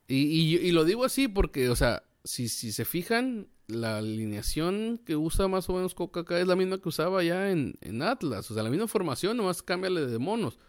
y, 0.07 0.15
y- 0.23 0.55
y 0.57 0.71
lo 0.71 0.85
digo 0.85 1.05
así 1.05 1.27
porque, 1.27 1.69
o 1.69 1.75
sea, 1.75 2.01
si, 2.23 2.49
si 2.49 2.71
se 2.71 2.85
fijan, 2.85 3.47
la 3.69 3.97
alineación 3.97 4.99
que 5.05 5.15
usa 5.15 5.47
más 5.47 5.69
o 5.69 5.73
menos 5.73 5.93
Coca 5.93 6.21
acá 6.21 6.39
es 6.39 6.47
la 6.47 6.55
misma 6.55 6.79
que 6.79 6.89
usaba 6.89 7.23
ya 7.23 7.51
en, 7.51 7.75
en 7.81 8.01
Atlas. 8.01 8.49
O 8.51 8.53
sea, 8.53 8.63
la 8.63 8.69
misma 8.69 8.87
formación, 8.87 9.37
nomás 9.37 9.61
cámbiale 9.61 10.05
de 10.05 10.17
monos. 10.17 10.59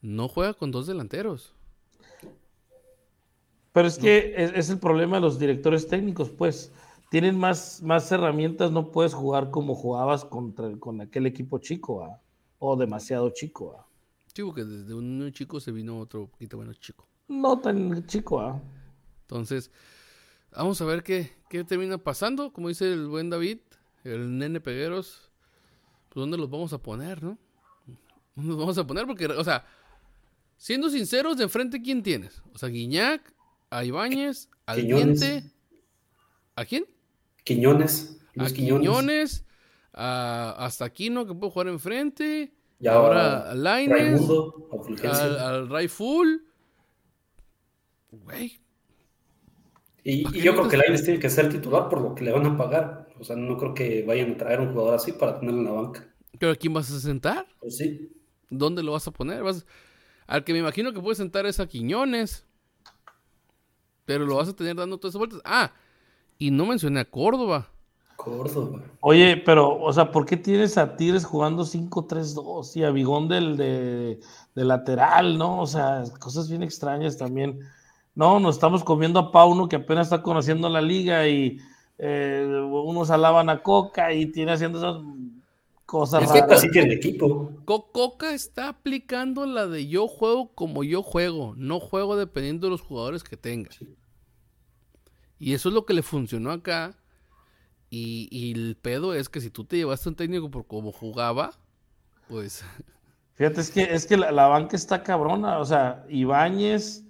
No 0.00 0.28
juega 0.28 0.54
con 0.54 0.70
dos 0.70 0.86
delanteros. 0.86 1.54
Pero 3.72 3.88
es 3.88 3.98
que 3.98 4.34
es, 4.36 4.52
es 4.54 4.70
el 4.70 4.78
problema 4.78 5.16
de 5.16 5.22
los 5.22 5.38
directores 5.38 5.88
técnicos, 5.88 6.30
pues. 6.30 6.72
Tienen 7.10 7.38
más, 7.38 7.82
más 7.82 8.10
herramientas, 8.10 8.72
no 8.72 8.90
puedes 8.90 9.12
jugar 9.12 9.50
como 9.50 9.74
jugabas 9.74 10.24
contra, 10.24 10.74
con 10.78 11.00
aquel 11.02 11.26
equipo 11.26 11.58
chico, 11.58 12.02
¿ah? 12.04 12.18
o 12.58 12.74
demasiado 12.74 13.28
chico. 13.30 13.76
¿ah? 13.78 13.86
Sí, 14.34 14.42
porque 14.42 14.64
desde 14.64 14.94
un 14.94 15.30
chico 15.32 15.60
se 15.60 15.72
vino 15.72 15.98
otro 15.98 16.26
poquito 16.28 16.56
menos 16.56 16.80
chico. 16.80 17.06
No 17.28 17.58
tan 17.58 18.06
chico. 18.06 18.40
¿ah? 18.40 18.58
Entonces, 19.22 19.70
vamos 20.56 20.80
a 20.80 20.84
ver 20.84 21.02
qué, 21.02 21.32
qué 21.48 21.64
termina 21.64 21.98
pasando. 21.98 22.52
Como 22.52 22.68
dice 22.68 22.92
el 22.92 23.06
buen 23.06 23.30
David, 23.30 23.58
el 24.04 24.38
nene 24.38 24.60
Pegueros, 24.60 25.30
pues 26.08 26.20
dónde 26.20 26.36
los 26.36 26.50
vamos 26.50 26.72
a 26.72 26.78
poner, 26.78 27.22
¿no? 27.22 27.38
Nos 28.34 28.56
vamos 28.56 28.78
a 28.78 28.86
poner 28.86 29.06
porque, 29.06 29.26
o 29.26 29.44
sea, 29.44 29.66
siendo 30.56 30.88
sinceros, 30.88 31.36
de 31.36 31.44
enfrente, 31.44 31.82
¿quién 31.82 32.02
tienes? 32.02 32.42
O 32.54 32.58
sea, 32.58 32.68
Guiñac, 32.68 33.34
a 33.70 33.84
Ibáñez, 33.84 34.48
al 34.66 34.80
Quiñones. 34.80 35.20
Diente. 35.20 35.50
¿A 36.56 36.64
quién? 36.64 36.86
Quiñones. 37.44 38.18
A 38.38 38.46
Quiñones. 38.46 38.80
Quiñones, 38.80 39.44
a, 39.92 40.54
hasta 40.58 40.86
Aquino 40.86 41.26
que 41.26 41.34
puede 41.34 41.52
jugar 41.52 41.68
enfrente. 41.68 42.52
Y 42.78 42.86
ahora 42.86 43.38
ahora 43.38 43.54
Lainez, 43.54 43.98
Raimundo, 43.98 44.68
al, 45.04 45.38
al 45.38 45.68
Ray 45.68 45.88
Full. 45.88 46.36
Güey, 48.10 48.61
Y, 50.04 50.24
¿Para 50.24 50.36
y 50.36 50.40
yo 50.42 50.52
creo 50.54 50.68
que 50.68 50.76
Lainez 50.76 51.04
tiene 51.04 51.20
que 51.20 51.30
ser 51.30 51.48
titular 51.48 51.88
por 51.88 52.00
lo 52.00 52.14
que 52.14 52.24
le 52.24 52.32
van 52.32 52.46
a 52.46 52.56
pagar. 52.56 53.08
O 53.20 53.24
sea, 53.24 53.36
no 53.36 53.56
creo 53.56 53.72
que 53.74 54.02
vayan 54.02 54.32
a 54.32 54.36
traer 54.36 54.60
un 54.60 54.72
jugador 54.72 54.94
así 54.94 55.12
para 55.12 55.38
tenerlo 55.38 55.60
en 55.60 55.66
la 55.66 55.72
banca. 55.72 56.08
¿pero 56.38 56.52
a 56.52 56.56
quién 56.56 56.72
vas 56.74 56.90
a 56.90 56.98
sentar? 56.98 57.46
Pues 57.60 57.76
sí. 57.76 58.10
¿Dónde 58.50 58.82
lo 58.82 58.92
vas 58.92 59.06
a 59.06 59.12
poner? 59.12 59.42
Vas- 59.42 59.64
Al 60.26 60.42
que 60.44 60.52
me 60.52 60.58
imagino 60.58 60.92
que 60.92 61.00
puedes 61.00 61.18
sentar 61.18 61.46
es 61.46 61.60
a 61.60 61.66
Quiñones. 61.66 62.44
Pero 64.04 64.26
lo 64.26 64.36
vas 64.36 64.48
a 64.48 64.56
tener 64.56 64.74
dando 64.74 64.98
todas 64.98 65.12
esas 65.12 65.18
vueltas. 65.20 65.40
Ah, 65.44 65.72
y 66.38 66.50
no 66.50 66.66
mencioné 66.66 67.00
a 67.00 67.04
Córdoba. 67.04 67.68
Córdoba. 68.16 68.82
Oye, 69.00 69.36
pero, 69.36 69.80
o 69.80 69.92
sea, 69.92 70.10
¿por 70.10 70.26
qué 70.26 70.36
tienes 70.36 70.76
a 70.78 70.96
Tigres 70.96 71.24
jugando 71.24 71.64
5-3-2 71.64 72.76
y 72.76 72.84
a 72.84 72.90
Bigón 72.90 73.28
del 73.28 73.56
de, 73.56 74.20
de 74.54 74.64
lateral, 74.64 75.38
no? 75.38 75.60
O 75.60 75.66
sea, 75.66 76.04
cosas 76.18 76.48
bien 76.48 76.62
extrañas 76.62 77.16
también. 77.16 77.60
No, 78.14 78.38
nos 78.40 78.56
estamos 78.56 78.84
comiendo 78.84 79.18
a 79.20 79.32
Pauno 79.32 79.68
que 79.68 79.76
apenas 79.76 80.06
está 80.08 80.22
conociendo 80.22 80.68
la 80.68 80.82
liga 80.82 81.26
y 81.28 81.58
eh, 81.98 82.46
unos 82.70 83.10
alaban 83.10 83.48
a 83.50 83.62
Coca 83.62 84.12
y 84.12 84.26
tiene 84.26 84.52
haciendo 84.52 84.78
esas 84.78 85.02
cosas 85.86 86.22
Es 86.22 86.32
que 86.32 86.40
raras. 86.40 86.48
casi 86.48 86.70
tiene 86.70 86.94
equipo. 86.94 87.50
Co- 87.64 87.90
Coca 87.90 88.34
está 88.34 88.68
aplicando 88.68 89.46
la 89.46 89.66
de 89.66 89.88
yo 89.88 90.06
juego 90.06 90.54
como 90.54 90.84
yo 90.84 91.02
juego. 91.02 91.54
No 91.56 91.80
juego 91.80 92.16
dependiendo 92.16 92.68
de 92.68 92.70
los 92.70 92.82
jugadores 92.82 93.24
que 93.24 93.36
tenga. 93.36 93.70
Y 95.38 95.54
eso 95.54 95.68
es 95.68 95.74
lo 95.74 95.86
que 95.86 95.94
le 95.94 96.02
funcionó 96.02 96.50
acá. 96.50 96.96
Y, 97.90 98.28
y 98.32 98.52
el 98.52 98.76
pedo 98.76 99.14
es 99.14 99.28
que 99.28 99.40
si 99.40 99.50
tú 99.50 99.64
te 99.64 99.76
llevaste 99.78 100.08
a 100.08 100.12
un 100.12 100.16
técnico 100.16 100.50
por 100.50 100.66
cómo 100.66 100.92
jugaba, 100.92 101.52
pues 102.28 102.64
Fíjate, 103.34 103.60
es 103.60 103.70
que, 103.70 103.82
es 103.82 104.06
que 104.06 104.16
la, 104.16 104.30
la 104.32 104.46
banca 104.48 104.76
está 104.76 105.02
cabrona. 105.02 105.58
O 105.58 105.64
sea, 105.64 106.04
Ibáñez, 106.08 107.04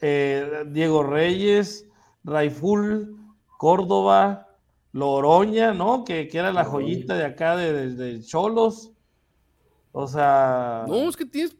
eh, 0.00 0.64
Diego 0.68 1.02
Reyes, 1.02 1.86
Raiful, 2.24 3.16
Córdoba, 3.58 4.48
Loroña, 4.92 5.72
¿no? 5.72 6.04
Que, 6.04 6.28
que 6.28 6.38
era 6.38 6.52
la 6.52 6.64
joyita 6.64 7.16
de 7.16 7.24
acá 7.24 7.56
de, 7.56 7.72
de- 7.72 7.94
de 7.94 8.22
Cholos. 8.22 8.92
O 9.92 10.06
sea, 10.06 10.84
No, 10.88 11.08
es 11.08 11.16
que 11.16 11.24
tienes, 11.24 11.56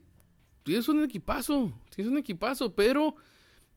tienes 0.63 0.89
un 0.89 1.03
equipazo, 1.05 1.73
tienes 1.95 2.13
un 2.13 2.19
equipazo, 2.19 2.75
pero 2.75 3.15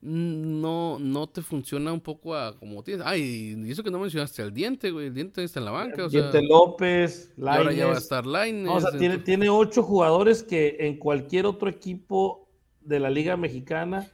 no, 0.01 0.97
no 0.99 1.27
te 1.27 1.41
funciona 1.41 1.91
un 1.91 1.99
poco 1.99 2.35
a 2.35 2.57
como 2.57 2.83
tienes. 2.83 3.05
Ay, 3.05 3.55
y 3.57 3.71
eso 3.71 3.83
que 3.83 3.91
no 3.91 3.99
mencionaste 3.99 4.41
al 4.41 4.53
diente, 4.53 4.91
güey. 4.91 5.07
El 5.07 5.13
diente 5.13 5.43
está 5.43 5.59
en 5.59 5.65
la 5.65 5.71
banca, 5.71 6.05
o 6.05 6.09
sea. 6.09 6.21
Diente 6.21 6.41
López, 6.47 7.33
y 7.37 7.41
ahora 7.47 7.71
ya 7.73 7.85
va 7.85 7.91
a 7.91 7.93
Lainez. 7.93 7.97
estar 8.03 8.25
Lainez. 8.25 8.65
No, 8.65 8.75
o 8.75 8.81
sea, 8.81 8.97
tiene, 8.97 9.17
tiene 9.19 9.49
ocho 9.49 9.83
jugadores 9.83 10.43
que 10.43 10.77
en 10.79 10.97
cualquier 10.97 11.45
otro 11.45 11.69
equipo 11.69 12.47
de 12.81 12.99
la 12.99 13.09
Liga 13.09 13.35
Mexicana 13.37 14.07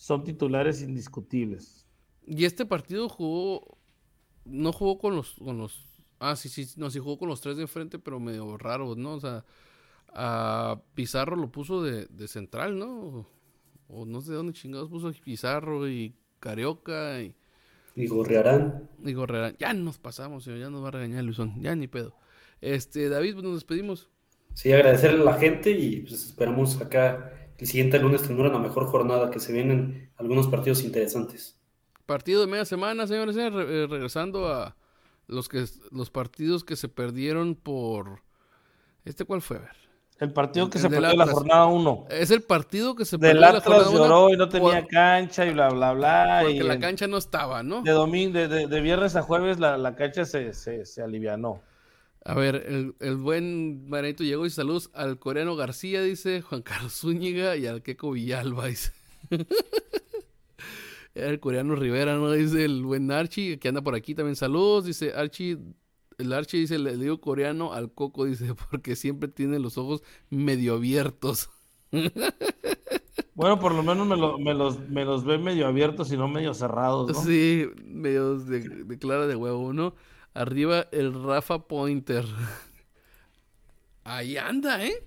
son 0.00 0.24
titulares 0.24 0.80
indiscutibles. 0.80 1.86
Y 2.26 2.46
este 2.46 2.64
partido 2.64 3.10
jugó. 3.10 3.76
No 4.46 4.72
jugó 4.72 4.96
con 4.98 5.14
los. 5.14 5.34
Con 5.34 5.58
los 5.58 5.84
ah, 6.18 6.36
sí, 6.36 6.48
sí. 6.48 6.66
No, 6.78 6.88
sí 6.90 6.98
jugó 6.98 7.18
con 7.18 7.28
los 7.28 7.42
tres 7.42 7.58
de 7.58 7.62
enfrente, 7.64 7.98
pero 7.98 8.18
medio 8.18 8.56
raros, 8.56 8.96
¿no? 8.96 9.12
O 9.12 9.20
sea, 9.20 9.44
a 10.08 10.80
Pizarro 10.94 11.36
lo 11.36 11.52
puso 11.52 11.82
de, 11.82 12.06
de 12.06 12.28
central, 12.28 12.78
¿no? 12.78 13.26
O 13.88 14.06
no 14.06 14.22
sé 14.22 14.30
de 14.30 14.38
dónde 14.38 14.54
chingados 14.54 14.88
puso 14.88 15.12
Pizarro 15.22 15.86
y 15.86 16.14
Carioca 16.38 17.20
y, 17.20 17.34
Y 17.94 18.06
Gorriarán. 18.06 18.88
y 19.04 19.12
Gorrera. 19.12 19.54
Ya 19.58 19.74
nos 19.74 19.98
pasamos, 19.98 20.44
señor, 20.44 20.60
ya 20.60 20.70
nos 20.70 20.82
va 20.82 20.88
a 20.88 20.92
regañar 20.92 21.24
Luisón. 21.24 21.60
Ya 21.60 21.76
ni 21.76 21.88
pedo. 21.88 22.16
Este, 22.62 23.10
David, 23.10 23.34
pues 23.34 23.44
nos 23.44 23.54
despedimos. 23.54 24.08
Sí, 24.54 24.72
agradecerle 24.72 25.20
a 25.20 25.24
la 25.24 25.34
gente 25.34 25.72
y 25.72 26.00
pues 26.00 26.24
esperamos 26.24 26.80
acá 26.80 27.34
el 27.60 27.66
siguiente 27.66 27.98
lunes 27.98 28.22
tener 28.22 28.46
una 28.46 28.58
mejor 28.58 28.86
jornada, 28.86 29.30
que 29.30 29.40
se 29.40 29.52
vienen 29.52 30.10
algunos 30.16 30.46
partidos 30.48 30.82
interesantes. 30.82 31.56
Partido 32.06 32.40
de 32.40 32.46
media 32.46 32.64
semana, 32.64 33.06
señores, 33.06 33.36
eh, 33.36 33.50
re- 33.50 33.84
eh, 33.84 33.86
regresando 33.86 34.48
a 34.48 34.76
los 35.26 35.48
que 35.48 35.64
los 35.92 36.10
partidos 36.10 36.64
que 36.64 36.74
se 36.76 36.88
perdieron 36.88 37.54
por 37.54 38.22
este 39.04 39.24
cuál 39.24 39.42
fue, 39.42 39.58
a 39.58 39.60
ver. 39.60 39.76
El 40.18 40.32
partido 40.34 40.68
que 40.68 40.76
El 40.76 40.82
se 40.82 40.88
del 40.90 41.00
perdió 41.00 41.12
en 41.12 41.18
la 41.18 41.32
jornada 41.32 41.66
1. 41.66 42.06
Es 42.10 42.30
el 42.30 42.42
partido 42.42 42.94
que 42.94 43.04
se 43.06 43.16
Del 43.16 43.38
perdió 43.38 43.40
la 43.40 43.48
Atlas 43.48 43.64
jornada 43.64 43.88
uno 43.90 43.98
lloró 44.00 44.28
y 44.30 44.36
no 44.36 44.48
tenía 44.50 44.80
por- 44.82 44.88
cancha 44.88 45.46
y 45.46 45.52
bla, 45.54 45.68
bla, 45.70 45.92
bla. 45.94 46.38
porque 46.42 46.56
y 46.56 46.60
la 46.60 46.74
en- 46.74 46.80
cancha 46.80 47.06
no 47.06 47.16
estaba, 47.16 47.62
¿no? 47.62 47.80
de 47.82 47.92
domingo, 47.92 48.34
de, 48.38 48.48
de- 48.48 48.66
de 48.66 48.80
viernes 48.82 49.16
a 49.16 49.22
jueves 49.22 49.58
la, 49.58 49.78
la 49.78 49.94
cancha 49.96 50.24
se, 50.26 50.52
se, 50.52 50.84
se 50.84 51.02
alivianó. 51.02 51.62
A 52.24 52.34
ver, 52.34 52.64
el, 52.68 52.94
el 53.00 53.16
buen 53.16 53.88
Maranito 53.88 54.22
llegó 54.24 54.44
y 54.44 54.50
saludos 54.50 54.90
al 54.92 55.18
coreano 55.18 55.56
García, 55.56 56.02
dice 56.02 56.42
Juan 56.42 56.62
Carlos 56.62 56.92
Zúñiga 57.00 57.56
y 57.56 57.66
al 57.66 57.82
Keco 57.82 58.10
Villalba, 58.12 58.66
dice. 58.66 58.92
el 61.14 61.40
coreano 61.40 61.74
Rivera, 61.76 62.16
¿no? 62.16 62.30
Dice 62.32 62.64
el 62.64 62.82
buen 62.84 63.10
Archie, 63.10 63.58
que 63.58 63.68
anda 63.68 63.82
por 63.82 63.94
aquí 63.94 64.14
también. 64.14 64.36
Saludos, 64.36 64.84
dice 64.84 65.12
Archie. 65.14 65.58
El 66.18 66.32
Archie 66.34 66.60
dice, 66.60 66.78
le 66.78 66.96
digo 66.98 67.20
coreano 67.20 67.72
al 67.72 67.92
Coco, 67.92 68.26
dice, 68.26 68.54
porque 68.70 68.96
siempre 68.96 69.28
tiene 69.28 69.58
los 69.58 69.78
ojos 69.78 70.02
medio 70.28 70.74
abiertos. 70.74 71.50
Bueno, 73.34 73.58
por 73.58 73.72
lo 73.74 73.82
menos 73.82 74.06
me, 74.06 74.16
lo- 74.18 74.38
me 74.38 74.52
los, 74.52 74.78
me 74.90 75.02
los 75.04 75.24
ve 75.24 75.38
medio 75.38 75.66
abiertos 75.66 76.12
y 76.12 76.16
no 76.16 76.28
medio 76.28 76.52
cerrados, 76.52 77.10
¿no? 77.10 77.22
Sí, 77.24 77.64
medio 77.86 78.38
de, 78.38 78.60
de 78.60 78.98
clara 78.98 79.26
de 79.26 79.34
huevo, 79.34 79.72
¿no? 79.72 79.94
Arriba 80.34 80.86
el 80.92 81.22
Rafa 81.24 81.66
Pointer. 81.66 82.24
Ahí 84.04 84.36
anda, 84.36 84.84
¿eh? 84.84 85.04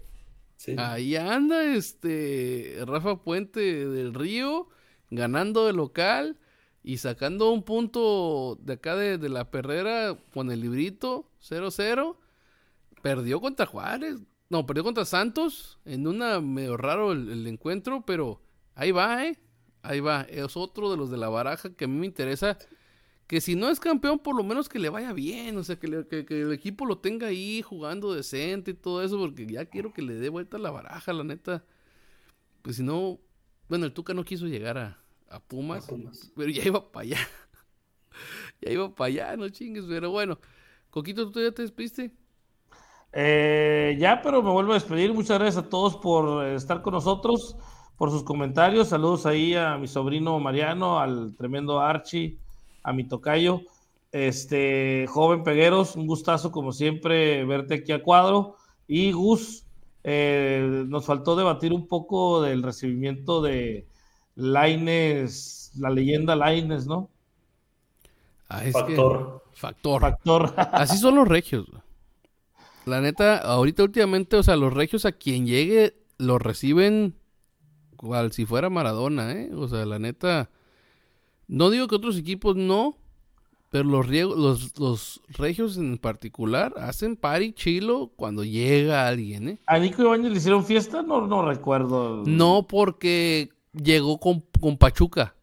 Sí. 0.55 0.75
Ahí 0.77 1.15
anda 1.15 1.63
este 1.75 2.79
Rafa 2.85 3.21
Puente 3.23 3.59
del 3.87 4.13
Río 4.13 4.69
ganando 5.09 5.65
de 5.65 5.73
local 5.73 6.37
y 6.83 6.97
sacando 6.97 7.51
un 7.51 7.63
punto 7.63 8.57
de 8.61 8.73
acá 8.73 8.95
de, 8.95 9.17
de 9.17 9.29
la 9.29 9.49
perrera 9.51 10.17
con 10.33 10.51
el 10.51 10.61
librito 10.61 11.29
0-0. 11.41 12.17
Perdió 13.01 13.41
contra 13.41 13.65
Juárez. 13.65 14.19
No, 14.49 14.65
perdió 14.65 14.83
contra 14.83 15.05
Santos 15.05 15.79
en 15.85 16.07
una 16.07 16.39
medio 16.39 16.77
raro 16.77 17.11
el, 17.11 17.29
el 17.29 17.47
encuentro, 17.47 18.05
pero 18.05 18.41
ahí 18.75 18.91
va, 18.91 19.25
¿eh? 19.25 19.39
Ahí 19.81 19.99
va. 19.99 20.21
Es 20.23 20.55
otro 20.55 20.91
de 20.91 20.97
los 20.97 21.09
de 21.09 21.17
la 21.17 21.29
baraja 21.29 21.73
que 21.73 21.85
a 21.85 21.87
mí 21.87 21.97
me 21.97 22.05
interesa. 22.05 22.57
Que 23.27 23.41
si 23.41 23.55
no 23.55 23.69
es 23.69 23.79
campeón, 23.79 24.19
por 24.19 24.35
lo 24.35 24.43
menos 24.43 24.69
que 24.69 24.79
le 24.79 24.89
vaya 24.89 25.13
bien. 25.13 25.57
O 25.57 25.63
sea, 25.63 25.77
que, 25.79 25.87
le- 25.87 26.07
que- 26.07 26.25
que 26.25 26.41
el 26.41 26.53
equipo 26.53 26.85
lo 26.85 26.99
tenga 26.99 27.27
ahí 27.27 27.61
jugando 27.61 28.13
decente 28.13 28.71
y 28.71 28.73
todo 28.75 29.01
eso. 29.03 29.17
Porque 29.17 29.45
ya 29.47 29.65
quiero 29.65 29.93
que 29.93 30.01
le 30.01 30.15
dé 30.15 30.29
vuelta 30.29 30.57
la 30.57 30.71
baraja, 30.71 31.13
la 31.13 31.23
neta. 31.23 31.65
Pues 32.61 32.77
si 32.77 32.83
no. 32.83 33.19
Bueno, 33.69 33.85
el 33.85 33.93
Tuca 33.93 34.13
no 34.13 34.23
quiso 34.25 34.47
llegar 34.47 34.77
a, 34.77 34.99
a 35.29 35.39
Pumas. 35.41 35.85
A 35.85 35.87
Pumas. 35.87 36.31
Pero 36.35 36.49
ya 36.51 36.63
iba 36.65 36.91
para 36.91 37.03
allá. 37.03 37.17
ya 38.61 38.71
iba 38.71 38.93
para 38.93 39.07
allá, 39.07 39.37
no 39.37 39.49
chingues. 39.49 39.85
Pero 39.87 40.11
bueno. 40.11 40.39
Coquito, 40.89 41.31
¿tú 41.31 41.41
ya 41.41 41.51
te 41.51 41.63
despiste? 41.63 42.11
Eh, 43.11 43.95
ya, 43.99 44.21
pero 44.21 44.41
me 44.41 44.49
vuelvo 44.51 44.71
a 44.71 44.75
despedir. 44.75 45.13
Muchas 45.13 45.37
gracias 45.39 45.65
a 45.65 45.69
todos 45.69 45.97
por 45.97 46.45
estar 46.47 46.81
con 46.81 46.93
nosotros, 46.93 47.55
por 47.97 48.09
sus 48.11 48.23
comentarios. 48.23 48.89
Saludos 48.89 49.25
ahí 49.25 49.53
a 49.55 49.77
mi 49.77 49.87
sobrino 49.87 50.39
Mariano, 50.39 50.99
al 50.99 51.35
tremendo 51.35 51.79
Archie, 51.79 52.39
a 52.83 52.93
mi 52.93 53.05
tocayo. 53.05 53.61
Este, 54.11 55.07
joven 55.07 55.43
Pegueros, 55.43 55.95
un 55.95 56.05
gustazo 56.05 56.51
como 56.51 56.71
siempre 56.71 57.43
verte 57.45 57.75
aquí 57.75 57.91
a 57.91 58.03
cuadro. 58.03 58.57
Y 58.87 59.11
Gus, 59.11 59.65
eh, 60.03 60.85
nos 60.87 61.05
faltó 61.05 61.35
debatir 61.35 61.73
un 61.73 61.87
poco 61.87 62.41
del 62.41 62.61
recibimiento 62.61 63.41
de 63.41 63.87
Laines, 64.35 65.71
la 65.77 65.89
leyenda 65.89 66.35
Laines, 66.35 66.85
¿no? 66.85 67.09
Ah, 68.49 68.65
es 68.65 68.73
Factor. 68.73 69.41
que. 69.51 69.59
Factor. 69.59 70.01
Factor. 70.01 70.53
Así 70.57 70.97
son 70.97 71.15
los 71.15 71.27
regios. 71.27 71.65
La 72.85 72.99
neta, 72.99 73.37
ahorita 73.37 73.83
últimamente, 73.83 74.35
o 74.35 74.43
sea, 74.43 74.57
los 74.57 74.73
regios 74.73 75.05
a 75.05 75.13
quien 75.13 75.47
llegue 75.47 75.95
los 76.17 76.41
reciben 76.41 77.15
cual 78.03 78.31
si 78.33 78.45
fuera 78.45 78.69
Maradona, 78.69 79.31
¿eh? 79.31 79.49
O 79.55 79.67
sea, 79.67 79.85
la 79.85 79.97
neta, 79.97 80.49
no 81.57 81.69
digo 81.69 81.87
que 81.87 81.95
otros 81.95 82.17
equipos 82.17 82.55
no, 82.55 82.97
pero 83.69 83.85
los, 83.85 84.07
los, 84.09 84.79
los 84.79 85.21
regios 85.29 85.77
en 85.77 85.97
particular 85.97 86.73
hacen 86.77 87.15
party 87.17 87.53
chilo 87.53 88.11
cuando 88.15 88.43
llega 88.43 89.07
alguien, 89.07 89.49
¿eh? 89.49 89.59
¿A 89.65 89.77
Nico 89.79 90.01
Ibáñez 90.03 90.31
le 90.31 90.37
hicieron 90.37 90.63
fiesta? 90.65 91.01
No, 91.01 91.27
no 91.27 91.45
recuerdo. 91.45 92.23
No 92.25 92.67
porque 92.67 93.49
llegó 93.73 94.19
con, 94.19 94.41
con 94.59 94.77
Pachuca. 94.77 95.35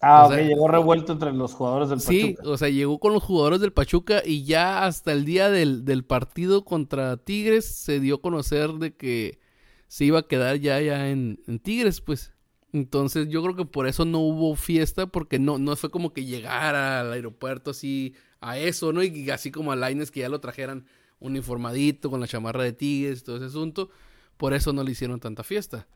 Ah, 0.00 0.24
O 0.24 0.26
ok, 0.26 0.32
sea, 0.32 0.42
llegó 0.42 0.68
revuelto 0.68 1.12
entre 1.12 1.32
los 1.32 1.54
jugadores 1.54 1.88
del 1.88 2.00
Sí, 2.00 2.36
Pachuca. 2.36 2.42
o 2.50 2.56
sea, 2.56 2.68
llegó 2.70 2.98
con 2.98 3.12
los 3.12 3.22
jugadores 3.22 3.60
del 3.60 3.72
Pachuca 3.72 4.22
y 4.24 4.44
ya 4.44 4.84
hasta 4.84 5.12
el 5.12 5.24
día 5.24 5.50
del, 5.50 5.84
del 5.84 6.04
partido 6.04 6.64
contra 6.64 7.16
Tigres 7.18 7.66
se 7.76 8.00
dio 8.00 8.16
a 8.16 8.20
conocer 8.22 8.72
de 8.74 8.96
que 8.96 9.38
se 9.86 10.04
iba 10.06 10.20
a 10.20 10.26
quedar 10.28 10.56
ya, 10.58 10.80
ya 10.80 11.10
en, 11.10 11.40
en 11.46 11.58
Tigres, 11.60 12.00
pues. 12.00 12.32
Entonces 12.72 13.28
yo 13.28 13.42
creo 13.42 13.54
que 13.54 13.64
por 13.66 13.86
eso 13.86 14.04
no 14.04 14.20
hubo 14.20 14.56
fiesta, 14.56 15.06
porque 15.06 15.38
no, 15.38 15.58
no 15.58 15.76
fue 15.76 15.90
como 15.90 16.12
que 16.12 16.24
llegara 16.24 17.00
al 17.00 17.12
aeropuerto 17.12 17.70
así 17.72 18.14
a 18.40 18.58
eso, 18.58 18.92
¿no? 18.92 19.02
Y 19.02 19.30
así 19.30 19.50
como 19.50 19.72
a 19.72 19.76
Laines 19.76 20.10
que 20.10 20.20
ya 20.20 20.28
lo 20.28 20.40
trajeran 20.40 20.86
uniformadito 21.20 22.10
con 22.10 22.20
la 22.20 22.26
chamarra 22.26 22.64
de 22.64 22.72
Tigres 22.72 23.20
y 23.20 23.24
todo 23.24 23.36
ese 23.36 23.46
asunto. 23.46 23.90
Por 24.36 24.54
eso 24.54 24.72
no 24.72 24.82
le 24.82 24.92
hicieron 24.92 25.20
tanta 25.20 25.44
fiesta. 25.44 25.86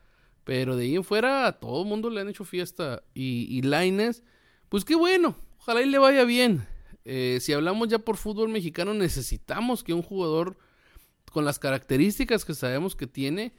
Pero 0.43 0.75
de 0.77 0.85
ahí 0.85 0.95
en 0.95 1.03
fuera 1.03 1.47
a 1.47 1.59
todo 1.59 1.81
el 1.81 1.89
mundo 1.89 2.09
le 2.09 2.21
han 2.21 2.29
hecho 2.29 2.45
fiesta. 2.45 3.03
Y, 3.13 3.47
y 3.49 3.63
Lainez, 3.63 4.23
pues 4.69 4.85
qué 4.85 4.95
bueno. 4.95 5.35
Ojalá 5.59 5.81
y 5.81 5.89
le 5.89 5.97
vaya 5.97 6.23
bien. 6.23 6.65
Eh, 7.03 7.39
si 7.41 7.53
hablamos 7.53 7.87
ya 7.87 7.99
por 7.99 8.17
fútbol 8.17 8.49
mexicano, 8.49 8.93
necesitamos 8.93 9.83
que 9.83 9.93
un 9.93 10.01
jugador 10.01 10.57
con 11.31 11.43
las 11.43 11.59
características 11.59 12.45
que 12.45 12.53
sabemos 12.53 12.95
que 12.95 13.07
tiene, 13.07 13.53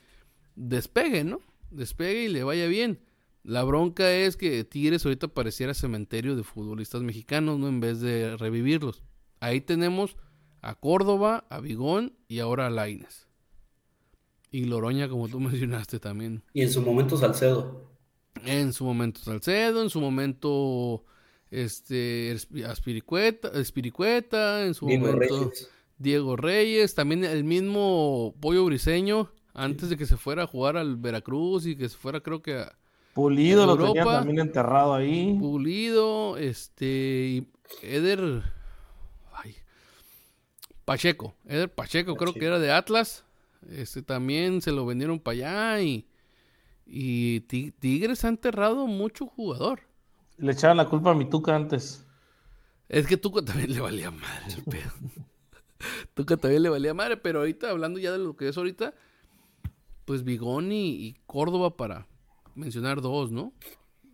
despegue, 0.55 1.25
¿no? 1.25 1.41
Despegue 1.71 2.25
y 2.25 2.29
le 2.29 2.45
vaya 2.45 2.67
bien. 2.67 3.01
La 3.49 3.65
bronca 3.65 4.13
es 4.13 4.37
que 4.37 4.63
Tigres 4.65 5.07
ahorita 5.07 5.29
pareciera 5.29 5.73
cementerio 5.73 6.37
de 6.37 6.43
futbolistas 6.43 7.01
mexicanos, 7.03 7.59
¿no? 7.59 7.67
En 7.69 7.81
vez 7.81 7.99
de 8.01 8.37
revivirlos. 8.37 9.03
Ahí 9.41 9.63
tenemos 9.63 10.19
a 10.61 10.75
Córdoba, 10.75 11.47
a 11.49 11.59
Vigón 11.61 12.13
y 12.29 12.41
ahora 12.41 12.67
a 12.67 12.71
Laines. 12.71 13.27
Y 14.51 14.65
Loroña, 14.65 15.09
como 15.09 15.29
tú 15.29 15.41
mencionaste 15.41 15.99
también. 15.99 16.43
Y 16.53 16.61
en 16.61 16.71
su 16.71 16.83
momento 16.83 17.17
Salcedo. 17.17 17.89
En 18.45 18.75
su 18.75 18.85
momento 18.85 19.21
Salcedo, 19.21 19.81
en 19.83 19.89
su 19.89 20.01
momento 20.03 21.07
este 21.51 22.35
Esp- 22.35 22.67
Aspiricueta, 22.67 23.49
Espiricueta, 23.59 24.67
en 24.67 24.75
su 24.75 24.87
Diego 24.87 25.07
momento 25.07 25.41
Reyes. 25.41 25.71
Diego 25.97 26.37
Reyes, 26.37 26.95
también 26.95 27.25
el 27.25 27.45
mismo 27.45 28.35
Pollo 28.41 28.67
Briseño, 28.67 29.33
antes 29.55 29.89
de 29.89 29.97
que 29.97 30.05
se 30.05 30.19
fuera 30.19 30.43
a 30.43 30.47
jugar 30.47 30.77
al 30.77 30.97
Veracruz 30.99 31.65
y 31.67 31.77
que 31.77 31.89
se 31.89 31.97
fuera 31.97 32.21
creo 32.21 32.43
que 32.43 32.55
a 32.59 32.79
Pulido 33.19 33.67
lo 33.67 33.73
Europa. 33.73 33.93
tenía 33.93 34.05
también 34.05 34.39
enterrado 34.39 34.95
ahí. 34.95 35.37
Pulido, 35.41 36.37
este 36.37 36.87
y 37.43 37.49
Eder 37.83 38.43
ay, 39.33 39.57
Pacheco, 40.85 41.35
Eder 41.45 41.73
Pacheco, 41.75 42.15
creo 42.15 42.33
que 42.33 42.45
era 42.47 42.59
de 42.59 42.71
Atlas. 42.71 43.25
Este 43.71 44.03
también 44.03 44.63
se 44.63 44.71
lo 44.71 44.87
vendieron 44.87 45.19
para 45.19 45.33
allá 45.35 45.83
y 45.83 46.07
y 46.87 47.41
Ti- 47.41 47.73
Tigres 47.73 48.25
ha 48.25 48.29
enterrado 48.29 48.87
mucho 48.87 49.27
jugador. 49.27 49.81
Le 50.39 50.53
echaban 50.53 50.77
la 50.77 50.87
culpa 50.89 51.11
a 51.11 51.15
mi 51.15 51.25
Tuca 51.29 51.57
antes. 51.57 52.07
Es 52.89 53.07
que 53.07 53.17
Tuca 53.17 53.43
también 53.45 53.73
le 53.75 53.81
valía 53.81 54.11
madre 54.11 54.55
el 54.57 54.63
pedo. 54.63 54.93
Tuca 56.15 56.37
también 56.37 56.63
le 56.63 56.69
valía 56.69 56.95
madre, 56.95 57.17
pero 57.17 57.41
ahorita, 57.41 57.69
hablando 57.71 57.99
ya 57.99 58.13
de 58.13 58.19
lo 58.19 58.37
que 58.37 58.49
es 58.49 58.57
ahorita, 58.57 58.95
pues 60.05 60.23
Bigoni 60.25 60.91
y 61.05 61.17
Córdoba 61.27 61.77
para 61.77 62.07
mencionar 62.59 63.01
dos, 63.01 63.31
¿no? 63.31 63.53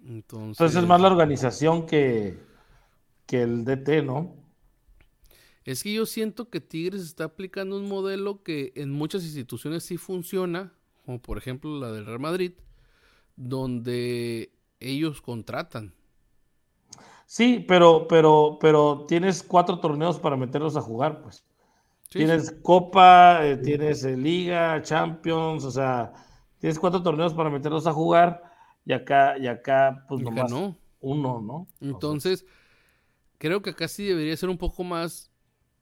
Entonces, 0.07 0.61
Entonces 0.61 0.83
es 0.83 0.89
más 0.89 1.01
la 1.01 1.09
organización 1.09 1.87
que, 1.87 2.39
que 3.27 3.43
el 3.43 3.65
DT, 3.65 4.05
¿no? 4.05 4.45
es 5.65 5.83
que 5.83 5.93
yo 5.95 6.05
siento 6.05 6.51
que 6.51 6.61
Tigres 6.61 7.01
está 7.03 7.25
aplicando 7.25 7.79
un 7.79 7.89
modelo 7.89 8.43
que 8.43 8.73
en 8.77 8.91
muchas 8.91 9.25
instituciones 9.25 9.83
sí 9.85 9.97
funciona, 9.97 10.75
como 11.05 11.21
por 11.21 11.39
ejemplo 11.39 11.79
la 11.79 11.91
del 11.91 12.05
Real 12.05 12.21
Madrid, 12.21 12.53
donde 13.37 14.53
ellos 14.79 15.23
contratan. 15.23 15.95
Sí, 17.27 17.65
pero, 17.67 18.07
pero, 18.07 18.59
pero 18.61 19.07
tienes 19.09 19.43
cuatro 19.43 19.81
torneos 19.81 20.19
para 20.19 20.37
meterlos 20.37 20.77
a 20.77 20.83
jugar, 20.83 21.23
pues. 21.23 21.43
Sí, 22.11 22.19
tienes 22.19 22.49
sí. 22.49 22.55
Copa, 22.63 23.47
eh, 23.47 23.57
tienes 23.57 24.05
eh, 24.05 24.17
Liga, 24.17 24.83
Champions, 24.83 25.65
o 25.65 25.71
sea, 25.71 26.13
tienes 26.65 26.79
cuatro 26.79 27.03
torneos 27.03 27.35
para 27.35 27.51
meterlos 27.51 27.87
a 27.87 27.93
jugar 27.93 28.43
y 28.87 28.95
acá, 28.95 29.37
y 29.37 29.49
acá, 29.49 30.07
pues 30.09 30.23
acá 30.23 30.31
nomás 30.31 30.51
no. 30.51 30.79
uno, 30.99 31.43
¿no? 31.43 31.69
Entonces, 31.83 32.47
creo 33.37 33.61
que 33.61 33.69
acá 33.69 33.87
sí 33.87 34.07
debería 34.07 34.35
ser 34.35 34.49
un 34.49 34.57
poco 34.57 34.83
más, 34.83 35.31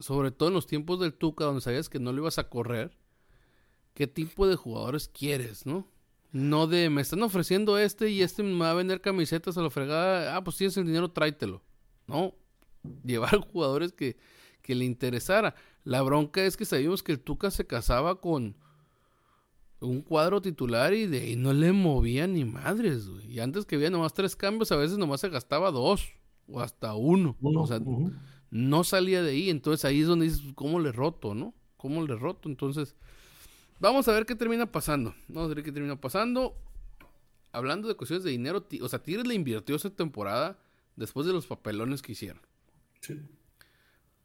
sobre 0.00 0.32
todo 0.32 0.48
en 0.48 0.56
los 0.56 0.66
tiempos 0.66 0.98
del 0.98 1.14
Tuca, 1.14 1.44
donde 1.44 1.60
sabías 1.60 1.88
que 1.88 2.00
no 2.00 2.10
lo 2.10 2.22
ibas 2.22 2.40
a 2.40 2.48
correr, 2.48 2.98
qué 3.94 4.08
tipo 4.08 4.48
de 4.48 4.56
jugadores 4.56 5.06
quieres, 5.06 5.66
¿no? 5.66 5.86
No 6.32 6.66
de, 6.66 6.90
me 6.90 7.02
están 7.02 7.22
ofreciendo 7.22 7.78
este 7.78 8.10
y 8.10 8.22
este 8.22 8.42
me 8.42 8.58
va 8.58 8.72
a 8.72 8.74
vender 8.74 9.00
camisetas 9.00 9.56
a 9.56 9.62
la 9.62 9.70
fregada, 9.70 10.36
ah, 10.36 10.42
pues 10.42 10.56
tienes 10.56 10.76
el 10.78 10.86
dinero, 10.86 11.12
tráetelo. 11.12 11.62
No, 12.08 12.34
llevar 13.04 13.38
jugadores 13.52 13.92
que, 13.92 14.16
que 14.62 14.74
le 14.74 14.84
interesara. 14.84 15.54
La 15.84 16.02
bronca 16.02 16.42
es 16.42 16.56
que 16.56 16.64
sabíamos 16.64 17.04
que 17.04 17.12
el 17.12 17.20
Tuca 17.20 17.52
se 17.52 17.68
casaba 17.68 18.20
con 18.20 18.56
un 19.82 20.02
cuadro 20.02 20.40
titular 20.40 20.94
y 20.94 21.06
de 21.06 21.20
ahí 21.20 21.36
no 21.36 21.52
le 21.52 21.72
movía 21.72 22.26
ni 22.26 22.44
madres, 22.44 23.08
güey. 23.08 23.32
Y 23.32 23.40
antes 23.40 23.66
que 23.66 23.76
había 23.76 23.90
nomás 23.90 24.14
tres 24.14 24.36
cambios, 24.36 24.72
a 24.72 24.76
veces 24.76 24.98
nomás 24.98 25.20
se 25.20 25.28
gastaba 25.28 25.70
dos 25.70 26.08
o 26.46 26.60
hasta 26.60 26.94
uno. 26.94 27.36
Uno, 27.40 27.62
o 27.62 27.66
sea, 27.66 27.80
no 28.50 28.84
salía 28.84 29.22
de 29.22 29.32
ahí. 29.32 29.50
Entonces 29.50 29.84
ahí 29.84 30.00
es 30.00 30.06
donde 30.06 30.26
dices, 30.26 30.42
¿cómo 30.54 30.80
le 30.80 30.92
roto, 30.92 31.34
no? 31.34 31.54
¿Cómo 31.76 32.06
le 32.06 32.14
roto? 32.14 32.48
Entonces, 32.48 32.94
vamos 33.80 34.06
a 34.08 34.12
ver 34.12 34.24
qué 34.24 34.34
termina 34.34 34.70
pasando. 34.70 35.14
Vamos 35.28 35.50
a 35.50 35.54
ver 35.54 35.64
qué 35.64 35.72
termina 35.72 36.00
pasando. 36.00 36.56
Hablando 37.50 37.88
de 37.88 37.94
cuestiones 37.94 38.24
de 38.24 38.30
dinero, 38.30 38.66
o 38.80 38.88
sea, 38.88 39.02
Tigres 39.02 39.26
le 39.26 39.34
invirtió 39.34 39.76
esa 39.76 39.90
temporada 39.90 40.58
después 40.96 41.26
de 41.26 41.32
los 41.32 41.46
papelones 41.46 42.00
que 42.00 42.12
hicieron. 42.12 42.40
Sí. 43.00 43.20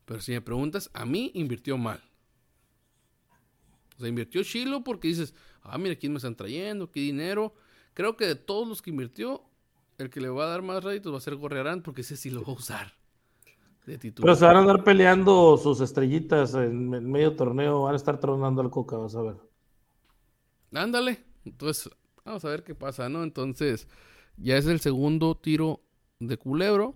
Pero 0.05 0.21
si 0.21 0.31
me 0.31 0.41
preguntas, 0.41 0.89
a 0.93 1.05
mí 1.05 1.31
invirtió 1.33 1.77
mal. 1.77 2.01
O 3.97 3.99
sea, 3.99 4.09
invirtió 4.09 4.43
Chilo 4.43 4.83
porque 4.83 5.07
dices, 5.07 5.33
ah, 5.63 5.77
mira 5.77 5.95
quién 5.95 6.13
me 6.13 6.17
están 6.17 6.35
trayendo, 6.35 6.91
qué 6.91 6.99
dinero. 6.99 7.53
Creo 7.93 8.15
que 8.15 8.25
de 8.25 8.35
todos 8.35 8.67
los 8.67 8.81
que 8.81 8.91
invirtió, 8.91 9.43
el 9.97 10.09
que 10.09 10.21
le 10.21 10.29
va 10.29 10.45
a 10.45 10.49
dar 10.49 10.61
más 10.61 10.83
réditos 10.83 11.11
va 11.11 11.17
a 11.17 11.21
ser 11.21 11.35
Gorrearán 11.35 11.81
porque 11.81 12.01
ese 12.01 12.15
sí 12.15 12.29
lo 12.29 12.43
va 12.43 12.53
a 12.53 12.55
usar. 12.55 12.93
De. 13.85 13.97
Pero 13.97 14.35
se 14.35 14.45
van 14.45 14.57
a 14.57 14.59
andar 14.59 14.83
peleando 14.83 15.57
sus 15.57 15.79
estrellitas 15.79 16.53
en, 16.53 16.93
en 16.93 17.09
medio 17.09 17.35
torneo, 17.35 17.83
van 17.83 17.93
a 17.93 17.97
estar 17.97 18.19
tronando 18.19 18.61
al 18.61 18.69
Coca, 18.69 18.97
vas 18.97 19.15
a 19.15 19.21
ver. 19.21 19.35
Ándale. 20.73 21.23
Entonces, 21.45 21.89
vamos 22.25 22.43
a 22.43 22.49
ver 22.49 22.63
qué 22.63 22.75
pasa, 22.75 23.07
¿no? 23.07 23.23
Entonces, 23.23 23.87
ya 24.35 24.57
es 24.57 24.67
el 24.67 24.81
segundo 24.81 25.35
tiro 25.35 25.81
de 26.19 26.37
culebro. 26.37 26.95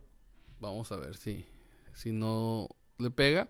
Vamos 0.59 0.91
a 0.91 0.97
ver 0.97 1.15
si, 1.15 1.45
si 1.93 2.11
no 2.11 2.67
le 2.97 3.09
pega. 3.09 3.49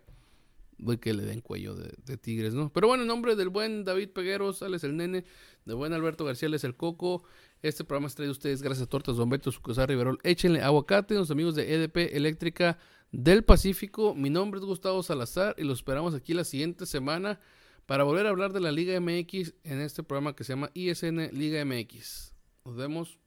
De 0.81 0.99
que 0.99 1.13
le 1.13 1.23
den 1.23 1.41
cuello 1.41 1.75
de, 1.75 1.93
de 2.05 2.17
Tigres, 2.17 2.53
¿no? 2.53 2.73
Pero 2.73 2.87
bueno, 2.87 3.03
en 3.03 3.07
nombre 3.07 3.35
del 3.35 3.49
buen 3.49 3.83
David 3.83 4.09
Pegueros, 4.09 4.63
Alex 4.63 4.83
el 4.83 4.97
Nene, 4.97 5.23
del 5.65 5.75
buen 5.75 5.93
Alberto 5.93 6.25
García, 6.25 6.47
Alex 6.47 6.63
el 6.63 6.75
Coco. 6.75 7.23
Este 7.61 7.83
programa 7.83 8.07
es 8.07 8.15
traído 8.15 8.31
a 8.31 8.33
ustedes 8.33 8.63
gracias 8.63 8.87
a 8.87 8.89
Tortas 8.89 9.15
Don 9.15 9.29
Beto, 9.29 9.51
Sucosar 9.51 9.89
Riverol. 9.89 10.17
Échenle 10.23 10.61
aguacate, 10.61 11.13
los 11.13 11.29
amigos 11.29 11.55
de 11.55 11.73
EDP 11.73 12.15
Eléctrica 12.15 12.79
del 13.11 13.43
Pacífico. 13.43 14.15
Mi 14.15 14.29
nombre 14.29 14.59
es 14.59 14.65
Gustavo 14.65 15.03
Salazar 15.03 15.55
y 15.57 15.63
los 15.63 15.79
esperamos 15.79 16.15
aquí 16.15 16.33
la 16.33 16.43
siguiente 16.43 16.85
semana 16.85 17.39
para 17.85 18.03
volver 18.03 18.25
a 18.25 18.29
hablar 18.29 18.53
de 18.53 18.61
la 18.61 18.71
Liga 18.71 18.99
MX 18.99 19.53
en 19.63 19.81
este 19.81 20.01
programa 20.01 20.35
que 20.35 20.43
se 20.43 20.53
llama 20.53 20.71
ISN 20.73 21.29
Liga 21.33 21.63
MX. 21.63 22.33
Nos 22.65 22.75
vemos. 22.75 23.19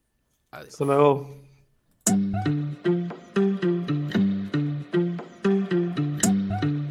Adiós. 0.50 0.72
Hasta 0.72 0.84
luego. 0.84 1.53